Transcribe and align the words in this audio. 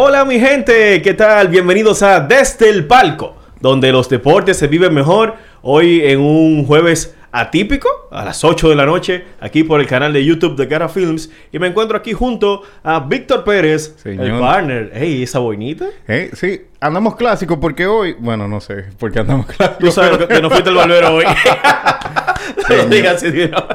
Hola 0.00 0.24
mi 0.24 0.38
gente, 0.38 1.02
¿qué 1.02 1.12
tal? 1.12 1.48
Bienvenidos 1.48 2.04
a 2.04 2.20
Desde 2.20 2.70
el 2.70 2.86
Palco, 2.86 3.34
donde 3.58 3.90
los 3.90 4.08
deportes 4.08 4.56
se 4.56 4.68
viven 4.68 4.94
mejor. 4.94 5.34
Hoy 5.60 6.02
en 6.04 6.20
un 6.20 6.64
jueves 6.64 7.16
atípico, 7.32 7.88
a 8.12 8.24
las 8.24 8.44
8 8.44 8.68
de 8.68 8.76
la 8.76 8.86
noche, 8.86 9.24
aquí 9.40 9.64
por 9.64 9.80
el 9.80 9.88
canal 9.88 10.12
de 10.12 10.24
YouTube 10.24 10.54
de 10.54 10.66
Gara 10.66 10.88
Films. 10.88 11.32
Y 11.50 11.58
me 11.58 11.66
encuentro 11.66 11.96
aquí 11.96 12.12
junto 12.12 12.62
a 12.84 13.00
Víctor 13.00 13.42
Pérez, 13.42 13.96
el 14.04 14.38
partner. 14.38 14.92
Hey, 14.94 15.24
¿esa 15.24 15.40
boinita? 15.40 15.86
Eh, 16.06 16.30
sí, 16.32 16.60
andamos 16.80 17.16
clásicos 17.16 17.58
porque 17.60 17.86
hoy... 17.86 18.16
Bueno, 18.18 18.48
no 18.48 18.60
sé, 18.60 18.86
porque 18.98 19.20
andamos 19.20 19.46
clásicos. 19.46 19.78
Tú 19.78 19.92
sabes 19.92 20.26
que 20.26 20.40
no 20.40 20.50
fuiste 20.50 20.70
el 20.70 20.76
barbero 20.76 21.14
hoy. 21.14 21.24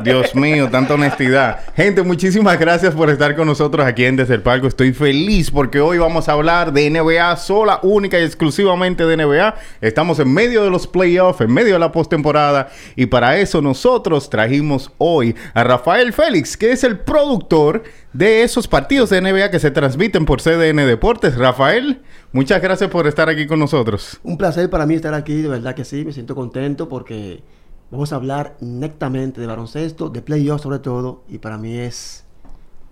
Dios 0.03 0.35
mío, 0.35 0.69
tanta 0.69 0.93
honestidad. 0.93 1.59
Gente, 1.75 2.01
muchísimas 2.03 2.59
gracias 2.59 2.93
por 2.93 3.09
estar 3.09 3.35
con 3.35 3.47
nosotros 3.47 3.85
aquí 3.85 4.05
en 4.05 4.15
Desde 4.15 4.35
el 4.35 4.41
Palco. 4.41 4.67
Estoy 4.67 4.93
feliz 4.93 5.51
porque 5.51 5.79
hoy 5.79 5.97
vamos 5.97 6.29
a 6.29 6.33
hablar 6.33 6.71
de 6.73 6.89
NBA 6.89 7.35
sola, 7.37 7.79
única 7.83 8.19
y 8.19 8.23
exclusivamente 8.23 9.05
de 9.05 9.17
NBA. 9.17 9.55
Estamos 9.81 10.19
en 10.19 10.33
medio 10.33 10.63
de 10.63 10.69
los 10.69 10.87
playoffs, 10.87 11.41
en 11.41 11.53
medio 11.53 11.73
de 11.73 11.79
la 11.79 11.91
postemporada. 11.91 12.69
Y 12.95 13.07
para 13.07 13.37
eso 13.37 13.61
nosotros 13.61 14.29
trajimos 14.29 14.91
hoy 14.97 15.35
a 15.53 15.63
Rafael 15.63 16.13
Félix, 16.13 16.57
que 16.57 16.71
es 16.71 16.83
el 16.83 16.99
productor 16.99 17.83
de 18.13 18.43
esos 18.43 18.67
partidos 18.67 19.09
de 19.09 19.21
NBA 19.21 19.51
que 19.51 19.59
se 19.59 19.71
transmiten 19.71 20.25
por 20.25 20.41
CDN 20.41 20.85
Deportes. 20.87 21.35
Rafael, 21.37 22.01
muchas 22.31 22.61
gracias 22.61 22.89
por 22.89 23.07
estar 23.07 23.29
aquí 23.29 23.47
con 23.47 23.59
nosotros. 23.59 24.19
Un 24.23 24.37
placer 24.37 24.69
para 24.69 24.85
mí 24.85 24.93
estar 24.95 25.13
aquí, 25.13 25.41
de 25.41 25.49
verdad 25.49 25.75
que 25.75 25.83
sí, 25.83 26.05
me 26.05 26.13
siento 26.13 26.35
contento 26.35 26.87
porque 26.87 27.43
Vamos 27.93 28.11
a 28.11 28.15
hablar 28.15 28.57
netamente 28.59 29.39
de 29.39 29.45
baloncesto, 29.45 30.09
de 30.09 30.23
playoffs 30.23 30.63
sobre 30.63 30.79
todo, 30.79 31.21
y 31.29 31.37
para 31.37 31.59
mí 31.59 31.77
es 31.77 32.22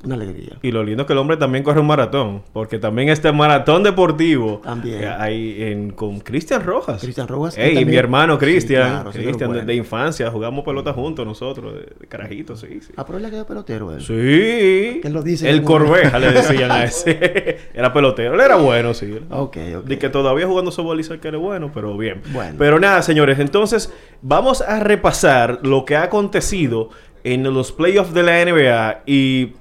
una 0.03 0.15
alegría. 0.15 0.57
Y 0.61 0.71
lo 0.71 0.83
lindo 0.83 1.03
es 1.03 1.07
que 1.07 1.13
el 1.13 1.19
hombre 1.19 1.37
también 1.37 1.63
corre 1.63 1.79
un 1.79 1.87
maratón, 1.87 2.43
porque 2.53 2.79
también 2.79 3.09
este 3.09 3.31
maratón 3.31 3.83
deportivo 3.83 4.61
también 4.63 5.05
hay 5.17 5.61
en, 5.63 5.91
con 5.91 6.19
Cristian 6.19 6.63
Rojas. 6.63 7.01
Cristian 7.01 7.27
Rojas. 7.27 7.57
Ey, 7.57 7.85
mi 7.85 7.95
hermano 7.95 8.37
Cristian, 8.37 9.05
Cristian 9.11 9.65
de, 9.65 9.75
infancia, 9.75 10.29
jugamos 10.31 10.65
pelota 10.65 10.93
juntos 10.93 11.25
nosotros, 11.25 11.73
de, 11.73 12.07
carajitos, 12.07 12.59
sí, 12.61 12.79
sí. 12.81 12.93
Ah, 12.95 13.05
pero 13.05 13.19
él 13.19 13.29
quedó 13.29 13.45
pelotero 13.45 13.91
él. 13.93 14.01
Sí. 14.01 14.99
¿Qué 15.01 15.09
lo 15.09 15.21
dice? 15.21 15.49
El 15.49 15.63
Corbeja 15.63 16.19
le 16.19 16.31
decían 16.31 16.71
a 16.71 16.83
ese. 16.83 17.59
era 17.73 17.93
pelotero, 17.93 18.33
él 18.33 18.41
era 18.41 18.55
bueno, 18.55 18.93
sí. 18.93 19.19
Ok, 19.29 19.57
ok. 19.77 19.85
De 19.85 19.99
que 19.99 20.09
todavía 20.09 20.47
jugando 20.47 20.71
softball 20.71 21.01
que 21.01 21.27
era 21.27 21.37
bueno, 21.37 21.71
pero 21.73 21.97
bien. 21.97 22.21
Bueno. 22.31 22.55
Pero 22.57 22.79
nada, 22.79 23.01
señores, 23.01 23.39
entonces 23.39 23.91
vamos 24.21 24.61
a 24.61 24.79
repasar 24.79 25.59
lo 25.63 25.85
que 25.85 25.95
ha 25.95 26.03
acontecido 26.03 26.89
en 27.23 27.43
los 27.43 27.71
playoffs 27.71 28.13
de 28.13 28.23
la 28.23 28.43
NBA 28.43 29.03
y 29.05 29.53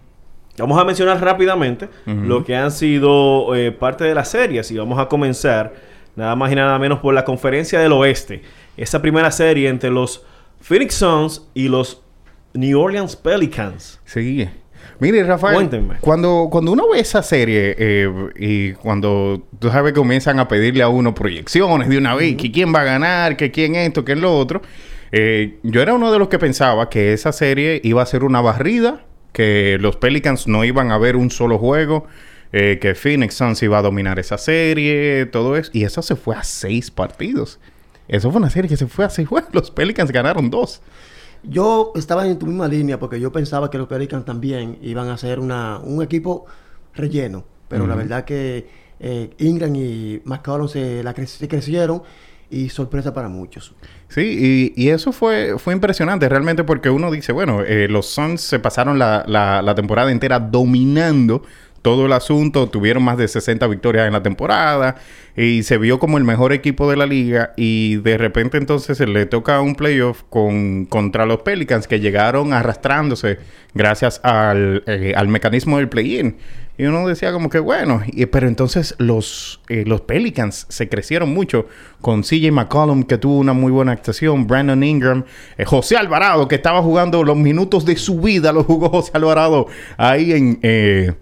Vamos 0.61 0.81
a 0.81 0.85
mencionar 0.85 1.21
rápidamente 1.21 1.89
lo 2.07 2.45
que 2.45 2.57
han 2.57 2.71
sido 2.71 3.55
eh, 3.55 3.73
parte 3.73 4.05
de 4.05 4.15
las 4.15 4.29
series 4.29 4.71
y 4.71 4.77
vamos 4.77 4.99
a 4.99 5.07
comenzar 5.07 5.73
nada 6.17 6.37
más 6.37 6.53
y 6.53 6.55
nada 6.55 6.79
menos 6.79 6.99
por 7.01 7.15
la 7.15 7.25
conferencia 7.25 7.81
del 7.81 7.93
oeste. 7.93 8.43
Esa 8.77 9.01
primera 9.03 9.31
serie 9.31 9.69
entre 9.69 9.91
los 9.91 10.25
Phoenix 10.61 10.95
Suns 10.95 11.49
y 11.55 11.69
los 11.69 12.03
New 12.53 12.79
Orleans 12.79 13.17
Pelicans. 13.17 14.01
Sí. 14.05 14.49
Mire, 14.99 15.25
Rafael, 15.25 15.55
Cuéntenme. 15.55 15.97
Cuando, 16.01 16.49
cuando 16.51 16.73
uno 16.73 16.89
ve 16.91 17.01
esa 17.01 17.23
serie 17.23 17.75
eh, 17.79 18.09
y 18.37 18.73
cuando 18.73 19.47
tú 19.59 19.71
sabes 19.71 19.93
que 19.93 19.99
comienzan 19.99 20.39
a 20.39 20.49
pedirle 20.49 20.83
a 20.83 20.89
uno 20.89 21.15
proyecciones 21.15 21.89
de 21.89 21.97
una 21.97 22.15
vez, 22.15 22.37
que 22.37 22.53
quién 22.53 22.75
va 22.75 22.83
a 22.83 22.85
ganar, 22.85 23.37
que 23.37 23.51
quién 23.51 23.77
esto, 23.77 24.05
que 24.05 24.15
lo 24.15 24.37
otro, 24.37 24.61
eh, 25.13 25.59
yo 25.63 25.81
era 25.81 25.95
uno 25.95 26.13
de 26.13 26.19
los 26.19 26.29
que 26.29 26.39
pensaba 26.39 26.91
que 26.91 27.15
esa 27.15 27.33
serie 27.33 27.81
iba 27.83 28.03
a 28.03 28.07
ser 28.07 28.25
una 28.25 28.41
barrida 28.43 29.05
que 29.33 29.79
los 29.81 29.97
Pelicans 29.97 30.47
no 30.49 30.65
iban 30.65 30.91
a 30.91 30.99
ver 30.99 31.17
un 31.17 31.31
solo 31.31 31.59
juego, 31.59 32.07
eh, 32.53 32.79
que 32.81 32.95
Phoenix 32.95 33.35
Suns 33.35 33.63
iba 33.63 33.79
a 33.79 33.83
dominar 33.83 34.19
esa 34.19 34.39
serie, 34.39 35.27
todo 35.27 35.57
eso. 35.57 35.71
Y 35.73 35.85
eso 35.85 36.03
se 36.03 36.17
fue 36.17 36.37
a 36.37 36.43
seis 36.43 36.91
partidos. 36.91 37.59
Eso 38.09 38.31
fue 38.31 38.41
una 38.41 38.51
serie 38.51 38.69
que 38.69 38.77
se 38.77 38.87
fue 38.87 39.05
a 39.05 39.11
seis 39.11 39.29
juegos. 39.29 39.51
Los 39.53 39.71
Pelicans 39.71 40.11
ganaron 40.11 40.51
dos. 40.51 40.83
Yo 41.43 41.93
estaba 41.95 42.27
en 42.27 42.39
tu 42.39 42.47
misma 42.47 42.69
línea 42.69 42.99
porque 42.99 43.21
yo 43.21 43.33
pensaba 43.33 43.71
que 43.71 43.79
los 43.79 43.87
Pelicans 43.87 44.25
también 44.25 44.79
iban 44.83 45.09
a 45.09 45.17
ser 45.17 45.39
una, 45.39 45.79
un 45.79 46.03
equipo 46.03 46.47
relleno. 46.95 47.45
Pero 47.69 47.87
la 47.87 47.95
verdad 47.95 48.25
que 48.25 48.67
eh, 48.99 49.31
Ingram 49.39 49.75
y 49.77 50.21
McCollum 50.25 50.69
se, 50.69 51.05
la 51.05 51.15
se 51.15 51.47
crecieron 51.47 52.03
y 52.51 52.69
sorpresa 52.69 53.15
para 53.15 53.29
muchos. 53.29 53.75
Sí, 54.09 54.73
y, 54.77 54.89
eso 54.89 55.13
fue, 55.13 55.55
fue 55.59 55.73
impresionante 55.73 56.29
realmente 56.29 56.65
porque 56.65 56.91
uno 56.91 57.11
dice, 57.11 57.33
bueno, 57.33 57.63
eh, 57.63 57.87
los 57.89 58.07
Suns 58.07 58.41
se 58.41 58.59
pasaron 58.59 58.99
la, 58.99 59.25
la, 59.27 59.63
la, 59.63 59.75
temporada 59.75 60.11
entera 60.11 60.41
dominando 60.41 61.43
todo 61.83 62.07
el 62.07 62.13
asunto, 62.13 62.69
tuvieron 62.69 63.03
más 63.03 63.17
de 63.17 63.27
60 63.29 63.67
victorias 63.69 64.07
en 64.07 64.13
la 64.13 64.23
temporada 64.23 64.97
y 65.37 65.63
se 65.63 65.79
vio 65.79 65.99
como 65.99 66.19
el 66.19 66.25
mejor 66.25 66.53
equipo 66.53 66.91
de 66.91 66.97
la 66.97 67.07
liga 67.07 67.53
y 67.57 67.97
de 67.97 68.19
repente 68.19 68.59
entonces 68.59 68.99
se 68.99 69.07
le 69.07 69.27
toca 69.27 69.61
un 69.61 69.75
playoff 69.75 70.23
con, 70.29 70.85
contra 70.87 71.25
los 71.25 71.41
Pelicans 71.43 71.87
que 71.87 72.01
llegaron 72.01 72.53
arrastrándose 72.53 73.39
gracias 73.75 74.21
al, 74.25 74.83
eh, 74.87 75.15
al 75.17 75.29
mecanismo 75.29 75.79
del 75.79 75.89
play-in. 75.89 76.37
Y 76.81 76.87
uno 76.87 77.07
decía 77.07 77.31
como 77.31 77.51
que 77.51 77.59
bueno, 77.59 78.01
y, 78.07 78.25
pero 78.25 78.49
entonces 78.49 78.95
los, 78.97 79.61
eh, 79.69 79.85
los 79.87 80.01
Pelicans 80.01 80.65
se 80.71 80.89
crecieron 80.89 81.29
mucho 81.29 81.67
con 82.01 82.23
CJ 82.23 82.51
McCollum 82.53 83.03
que 83.03 83.19
tuvo 83.19 83.37
una 83.37 83.53
muy 83.53 83.71
buena 83.71 83.93
actuación, 83.93 84.47
Brandon 84.47 84.83
Ingram, 84.83 85.25
eh, 85.59 85.67
José 85.67 85.99
Alvarado 85.99 86.49
que 86.49 86.55
estaba 86.55 86.81
jugando 86.81 87.23
los 87.23 87.37
minutos 87.37 87.85
de 87.85 87.97
su 87.97 88.23
vida, 88.23 88.51
lo 88.55 88.65
jugó 88.65 88.89
José 88.89 89.11
Alvarado 89.13 89.67
ahí 89.99 90.33
en... 90.33 90.59
Eh, 90.63 91.13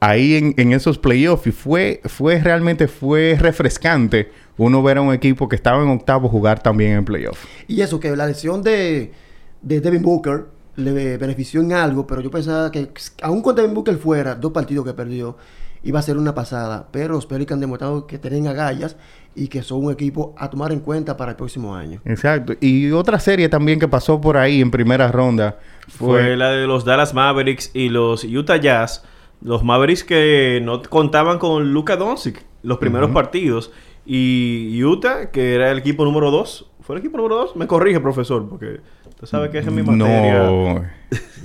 ahí 0.00 0.34
en, 0.34 0.54
en, 0.56 0.72
esos 0.72 0.98
playoffs 0.98 1.46
y 1.46 1.52
fue, 1.52 2.00
fue 2.06 2.40
realmente 2.40 2.88
fue 2.88 3.36
refrescante 3.38 4.32
uno 4.56 4.82
ver 4.82 4.96
a 4.96 5.02
un 5.02 5.14
equipo 5.14 5.48
que 5.48 5.54
estaba 5.54 5.80
en 5.80 5.90
octavo 5.90 6.28
jugar 6.28 6.60
también 6.60 6.92
en 6.92 7.04
playoffs. 7.04 7.38
Y 7.68 7.82
eso, 7.82 8.00
que 8.00 8.16
la 8.16 8.26
lesión 8.26 8.62
de, 8.62 9.12
de 9.60 9.80
Devin 9.80 10.02
Booker 10.02 10.46
le 10.76 11.18
benefició 11.18 11.60
en 11.60 11.72
algo, 11.72 12.06
pero 12.06 12.20
yo 12.20 12.30
pensaba 12.30 12.70
que 12.70 12.90
aún 13.22 13.42
con 13.42 13.54
Devin 13.54 13.74
Booker 13.74 13.96
fuera, 13.96 14.34
dos 14.34 14.52
partidos 14.52 14.84
que 14.84 14.94
perdió, 14.94 15.36
iba 15.82 15.98
a 15.98 16.02
ser 16.02 16.16
una 16.16 16.34
pasada. 16.34 16.88
Pero 16.90 17.14
los 17.14 17.26
Pelicans 17.26 17.56
han 17.56 17.60
demostrado 17.60 18.06
que 18.06 18.18
tienen 18.18 18.46
agallas 18.46 18.96
y 19.34 19.48
que 19.48 19.62
son 19.62 19.84
un 19.84 19.92
equipo 19.92 20.34
a 20.36 20.50
tomar 20.50 20.72
en 20.72 20.80
cuenta 20.80 21.16
para 21.16 21.32
el 21.32 21.36
próximo 21.36 21.74
año. 21.74 22.00
Exacto. 22.04 22.54
Y 22.60 22.90
otra 22.92 23.18
serie 23.18 23.48
también 23.48 23.78
que 23.78 23.88
pasó 23.88 24.20
por 24.20 24.36
ahí 24.36 24.60
en 24.60 24.70
primera 24.70 25.10
ronda 25.10 25.58
fue, 25.88 26.36
la 26.36 26.50
de 26.50 26.66
los 26.66 26.84
Dallas 26.84 27.14
Mavericks 27.14 27.70
y 27.74 27.88
los 27.88 28.24
Utah 28.24 28.56
Jazz. 28.56 29.04
Los 29.40 29.64
Mavericks 29.64 30.04
que 30.04 30.60
no 30.62 30.82
contaban 30.82 31.38
con 31.38 31.72
Luka 31.72 31.96
Doncic 31.96 32.44
los 32.62 32.78
primeros 32.78 33.10
partidos. 33.10 33.72
Y 34.04 34.82
Utah, 34.84 35.30
que 35.30 35.54
era 35.54 35.70
el 35.70 35.78
equipo 35.78 36.04
número 36.04 36.30
2. 36.30 36.70
¿Fue 36.80 36.96
el 36.96 37.00
equipo 37.00 37.16
número 37.16 37.36
2? 37.36 37.56
Me 37.56 37.66
corrige, 37.66 38.00
profesor, 38.00 38.48
porque 38.48 38.80
Tú 39.22 39.28
sabes 39.28 39.50
que 39.50 39.58
es 39.58 39.66
en 39.68 39.76
mi 39.76 39.84
materia. 39.84 40.42
No. 40.42 40.84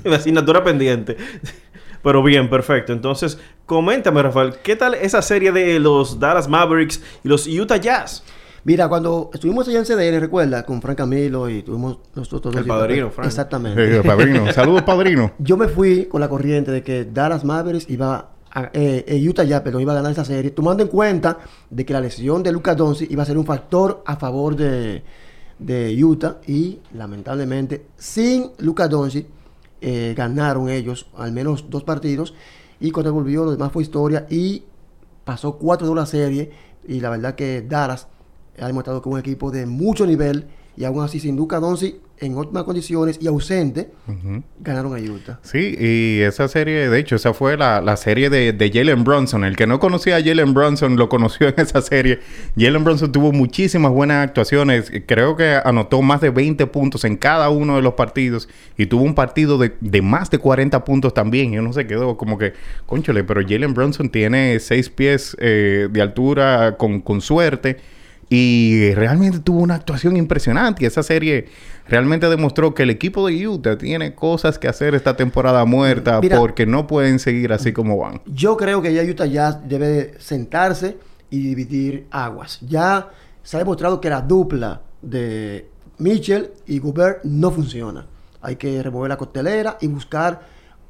la 0.03 0.15
asignatura 0.15 0.63
pendiente. 0.63 1.15
Pero 2.03 2.24
bien, 2.24 2.50
perfecto. 2.50 2.91
Entonces, 2.91 3.38
coméntame, 3.68 4.24
Rafael, 4.24 4.56
¿qué 4.63 4.75
tal 4.75 4.95
esa 4.95 5.21
serie 5.21 5.51
de 5.51 5.79
los 5.79 6.19
Dallas 6.19 6.47
Mavericks 6.47 7.03
y 7.24 7.27
los 7.27 7.45
Utah 7.45 7.77
Jazz? 7.77 8.24
Mira, 8.63 8.89
cuando 8.89 9.29
estuvimos 9.31 9.68
allá 9.68 9.77
en 9.77 9.85
CDN, 9.85 10.19
recuerda, 10.19 10.65
con 10.65 10.81
Frank 10.81 10.97
Camilo 10.97 11.51
y 11.51 11.62
tuvimos 11.62 12.00
nosotros 12.15 12.56
El 12.56 12.65
padrino, 12.65 13.12
Frank. 13.12 13.27
Exactamente. 13.27 13.97
el 13.97 14.01
padrino. 14.01 14.51
Saludos, 14.53 14.81
padrino. 14.81 15.33
Yo 15.38 15.56
me 15.56 15.68
fui 15.68 16.06
con 16.06 16.19
la 16.19 16.27
corriente 16.27 16.71
de 16.71 16.81
que 16.81 17.06
Dallas 17.06 17.45
Mavericks 17.45 17.88
iba 17.91 18.31
a, 18.51 18.71
eh, 18.73 19.06
eh, 19.07 19.30
Utah 19.30 19.44
Jazz, 19.44 19.62
perdón, 19.62 19.83
iba 19.83 19.91
a 19.91 19.97
ganar 19.97 20.12
esa 20.12 20.25
serie, 20.25 20.50
tomando 20.50 20.81
en 20.81 20.89
cuenta 20.89 21.38
de 21.69 21.85
que 21.85 21.94
la 21.94 22.01
lesión 22.01 22.41
de 22.41 22.51
Lucas 22.51 22.75
Doncic 22.75 23.12
iba 23.12 23.21
a 23.21 23.25
ser 23.27 23.38
un 23.38 23.45
factor 23.45 24.01
a 24.03 24.15
favor 24.15 24.56
de 24.56 25.03
de 25.59 26.04
Utah 26.04 26.39
y 26.45 26.80
lamentablemente 26.94 27.88
sin 27.98 28.51
Luka 28.59 28.88
Doncic 28.88 29.27
eh, 29.81 30.13
ganaron 30.15 30.69
ellos 30.69 31.07
al 31.15 31.31
menos 31.31 31.69
dos 31.69 31.83
partidos. 31.83 32.33
Y 32.80 32.92
cuando 32.92 33.13
volvió 33.13 33.44
lo 33.44 33.51
demás 33.51 33.71
fue 33.71 33.83
historia 33.83 34.27
y 34.30 34.63
pasó 35.24 35.57
cuatro 35.57 35.88
de 35.88 35.95
la 35.95 36.06
serie. 36.06 36.51
Y 36.88 37.00
la 37.00 37.09
verdad 37.09 37.36
que 37.36 37.62
Dallas 37.62 38.07
ha 38.59 38.68
demostrado 38.68 39.01
que 39.01 39.09
es 39.09 39.13
un 39.13 39.19
equipo 39.19 39.51
de 39.51 39.65
mucho 39.65 40.06
nivel 40.06 40.48
Y 40.75 40.86
aún 40.86 41.04
así, 41.04 41.19
sin 41.19 41.36
Luka 41.36 41.59
Doncic 41.59 41.95
en 42.19 42.36
óptimas 42.36 42.64
condiciones 42.64 43.19
y 43.22 43.28
ausente, 43.28 43.92
ganaron 44.60 44.96
a 44.96 45.00
Utah. 45.00 45.40
Sí, 45.44 45.75
y 45.80 46.22
esa 46.22 46.48
serie, 46.48 46.90
de 46.90 47.00
hecho, 47.00 47.16
esa 47.16 47.34
fue 47.34 47.58
la, 47.58 47.80
la 47.81 47.96
serie 47.96 48.30
de, 48.30 48.54
de 48.54 48.72
Jalen 48.72 49.04
Brunson. 49.04 49.44
El 49.44 49.56
que 49.56 49.68
no 49.68 49.80
conocía 49.80 50.18
a 50.18 50.24
Jalen 50.24 50.54
Brunson 50.54 50.96
lo 50.96 51.10
conoció 51.10 51.48
en 51.50 51.56
esa 51.58 51.81
serie. 51.81 52.19
Jalen 52.58 52.84
Brunson 52.84 53.12
tuvo 53.12 53.31
muchísimas 53.31 53.92
buenas 53.92 54.28
actuaciones. 54.28 54.92
Creo 55.06 55.36
que 55.36 55.60
anotó 55.64 56.02
más 56.02 56.22
de 56.22 56.31
20 56.31 56.66
puntos 56.68 57.04
en 57.06 57.18
cada 57.18 57.50
uno 57.50 57.75
de 57.75 57.81
los 57.81 57.94
partidos. 57.94 58.50
Y 58.78 58.88
tuvo 58.88 59.04
un 59.04 59.14
partido 59.14 59.58
de, 59.58 59.74
de 59.80 60.02
más 60.02 60.31
de 60.31 60.40
40 60.40 60.84
puntos 60.84 61.14
también. 61.14 61.54
Y 61.54 61.60
uno 61.60 61.72
se 61.74 61.86
quedó 61.86 62.18
como 62.18 62.38
que, 62.38 62.54
conchole, 62.88 63.24
pero 63.24 63.42
Jalen 63.42 63.74
Brunson 63.74 64.10
tiene 64.10 64.60
6 64.60 64.90
pies 64.90 65.38
eh, 65.40 65.88
de 65.92 66.02
altura 66.02 66.78
con, 66.78 67.02
con 67.02 67.22
suerte. 67.22 67.78
Y 68.30 68.94
realmente 68.94 69.40
tuvo 69.40 69.60
una 69.60 69.75
actuación 69.75 70.18
impresionante. 70.18 70.84
Y 70.84 70.88
esa 70.88 71.04
serie 71.04 71.46
realmente 71.89 72.30
demostró 72.30 72.74
que 72.74 72.84
el 72.84 72.89
equipo 72.89 73.28
de 73.28 73.48
Utah 73.48 73.78
tiene 73.78 74.16
cosas 74.16 74.60
que 74.60 74.68
hacer 74.68 74.95
esta 74.95 75.16
temporada 75.16 75.66
muerta 75.66 76.19
Mira. 76.22 76.38
porque 76.39 76.66
no 76.66 76.88
pueden 76.88 77.19
seguir 77.19 77.54
así 77.54 77.74
como 77.74 77.98
van. 77.98 78.22
Yo 78.25 78.57
creo 78.57 78.81
que 78.81 78.94
ya 78.94 79.04
Utah 79.04 79.25
Jazz 79.25 79.60
debe 79.68 79.88
de 79.88 80.19
sentarse 80.19 80.98
y 81.30 81.39
dividir 81.39 82.07
aguas. 82.12 82.60
Ya 82.62 83.10
se 83.44 83.57
ha 83.57 83.60
demostrado 83.60 84.01
que 84.01 84.10
la 84.10 84.22
dupla 84.22 84.81
de 85.01 85.69
Mitchell 85.98 86.51
y 86.66 86.80
Gobert 86.80 87.24
no 87.24 87.51
funciona. 87.51 88.06
Hay 88.42 88.56
que 88.56 88.81
remover 88.81 89.10
la 89.10 89.18
costelera 89.18 89.78
y 89.81 89.88
buscar 89.88 90.42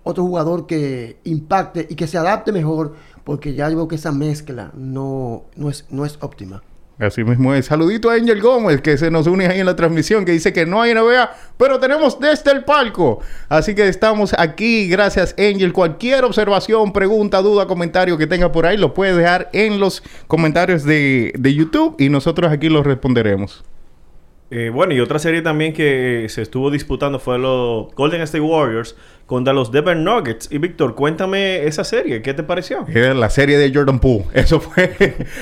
otro 0.04 0.24
jugador 0.24 0.66
que 0.68 1.20
impacte 1.26 1.86
y 1.90 1.96
que 1.96 2.08
se 2.08 2.18
adapte 2.18 2.52
mejor, 2.52 2.96
porque 3.24 3.54
ya 3.54 3.68
veo 3.68 3.88
que 3.88 3.96
esa 3.96 4.12
mezcla 4.12 4.72
no, 4.74 5.46
no, 5.56 5.70
es, 5.70 5.86
no 5.90 6.06
es 6.06 6.18
óptima. 6.22 6.64
Así 7.00 7.24
mismo 7.24 7.54
es. 7.54 7.68
Saludito 7.68 8.10
a 8.10 8.16
Angel 8.16 8.42
Gómez, 8.42 8.82
que 8.82 8.98
se 8.98 9.12
nos 9.12 9.28
une 9.28 9.46
ahí 9.46 9.60
en 9.60 9.68
la 9.68 9.76
transmisión, 9.76 10.26
que 10.26 10.32
dice 10.32 10.52
que 10.52 10.66
no 10.66 10.82
hay 10.82 10.96
NBA, 10.96 11.32
pero 11.58 11.80
tenemos 11.80 12.20
desde 12.20 12.52
el 12.52 12.64
palco. 12.64 13.20
Así 13.50 13.76
que 13.76 13.88
estamos 13.88 14.34
aquí. 14.38 14.90
Gracias, 14.90 15.36
Angel. 15.38 15.74
Cualquier 15.74 16.26
observación, 16.26 16.92
pregunta, 16.94 17.42
duda, 17.44 17.68
comentario 17.68 18.18
que 18.18 18.26
tenga 18.26 18.52
por 18.52 18.66
ahí, 18.66 18.78
lo 18.78 18.96
puede 18.96 19.16
dejar 19.16 19.50
en 19.54 19.80
los 19.80 20.02
comentarios 20.26 20.84
de, 20.84 21.34
de 21.38 21.54
YouTube 21.54 21.96
y 22.00 22.10
nosotros 22.10 22.52
aquí 22.52 22.68
los 22.68 22.84
responderemos. 22.84 23.64
Eh, 24.50 24.70
bueno, 24.74 24.94
y 24.94 25.02
otra 25.02 25.20
serie 25.20 25.42
también 25.42 25.74
que 25.74 26.26
se 26.30 26.42
estuvo 26.42 26.72
disputando 26.72 27.20
fue 27.20 27.38
los 27.38 27.94
Golden 27.96 28.22
State 28.22 28.42
Warriors 28.42 28.96
contra 29.26 29.54
los 29.54 29.72
Denver 29.72 29.98
Nuggets. 29.98 30.50
Y 30.52 30.58
Víctor, 30.58 30.96
cuéntame 30.96 31.66
esa 31.66 31.84
serie, 31.84 32.22
¿qué 32.22 32.34
te 32.34 32.44
pareció? 32.44 32.86
Era 32.88 33.14
la 33.14 33.30
serie 33.30 33.58
de 33.58 33.74
Jordan 33.74 34.00
Poole. 34.00 34.26
Eso 34.34 34.62
fue, 34.62 34.96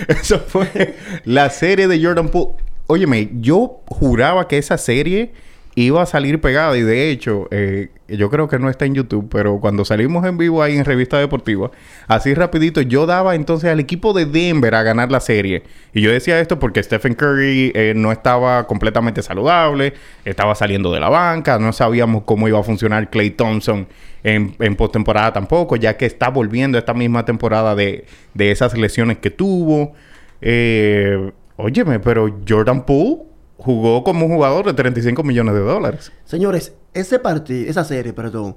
eso 0.07 0.39
fue 0.39 0.95
la 1.23 1.49
serie 1.49 1.87
de 1.87 2.03
Jordan 2.03 2.29
Poole. 2.29 2.55
Óyeme, 2.87 3.29
yo 3.39 3.81
juraba 3.87 4.47
que 4.47 4.57
esa 4.57 4.77
serie 4.77 5.33
iba 5.75 6.01
a 6.01 6.05
salir 6.05 6.39
pegada 6.39 6.77
y 6.77 6.81
de 6.81 7.11
hecho, 7.11 7.49
eh, 7.51 7.89
yo 8.07 8.29
creo 8.29 8.47
que 8.47 8.57
no 8.57 8.69
está 8.69 8.85
en 8.85 8.95
YouTube, 8.95 9.27
pero 9.29 9.59
cuando 9.59 9.83
salimos 9.83 10.25
en 10.25 10.37
vivo 10.37 10.63
ahí 10.63 10.77
en 10.77 10.85
Revista 10.85 11.19
Deportiva, 11.19 11.69
así 12.07 12.33
rapidito, 12.33 12.81
yo 12.81 13.05
daba 13.05 13.35
entonces 13.35 13.69
al 13.69 13.81
equipo 13.81 14.13
de 14.13 14.25
Denver 14.25 14.73
a 14.73 14.83
ganar 14.83 15.11
la 15.11 15.19
serie. 15.19 15.63
Y 15.93 16.01
yo 16.01 16.11
decía 16.11 16.39
esto 16.39 16.59
porque 16.59 16.81
Stephen 16.81 17.13
Curry 17.13 17.73
eh, 17.75 17.93
no 17.93 18.13
estaba 18.13 18.65
completamente 18.67 19.21
saludable, 19.21 19.93
estaba 20.23 20.55
saliendo 20.55 20.93
de 20.93 21.01
la 21.01 21.09
banca, 21.09 21.59
no 21.59 21.73
sabíamos 21.73 22.23
cómo 22.23 22.47
iba 22.47 22.59
a 22.59 22.63
funcionar 22.63 23.09
Clay 23.09 23.31
Thompson 23.31 23.87
en, 24.23 24.55
en 24.59 24.75
postemporada 24.77 25.33
tampoco, 25.33 25.75
ya 25.75 25.97
que 25.97 26.05
está 26.05 26.29
volviendo 26.29 26.77
esta 26.77 26.93
misma 26.93 27.25
temporada 27.25 27.75
de, 27.75 28.05
de 28.33 28.51
esas 28.51 28.77
lesiones 28.77 29.17
que 29.17 29.29
tuvo. 29.29 29.93
Eh, 30.41 31.31
óyeme, 31.57 31.99
pero 31.99 32.33
Jordan 32.47 32.85
Poole 32.85 33.34
jugó 33.57 34.03
como 34.03 34.25
un 34.25 34.33
jugador 34.33 34.65
de 34.65 34.73
35 34.73 35.23
millones 35.23 35.53
de 35.53 35.61
dólares. 35.61 36.11
Señores, 36.25 36.73
ese 36.93 37.19
partido, 37.19 37.69
esa 37.69 37.83
serie, 37.83 38.13
perdón, 38.13 38.55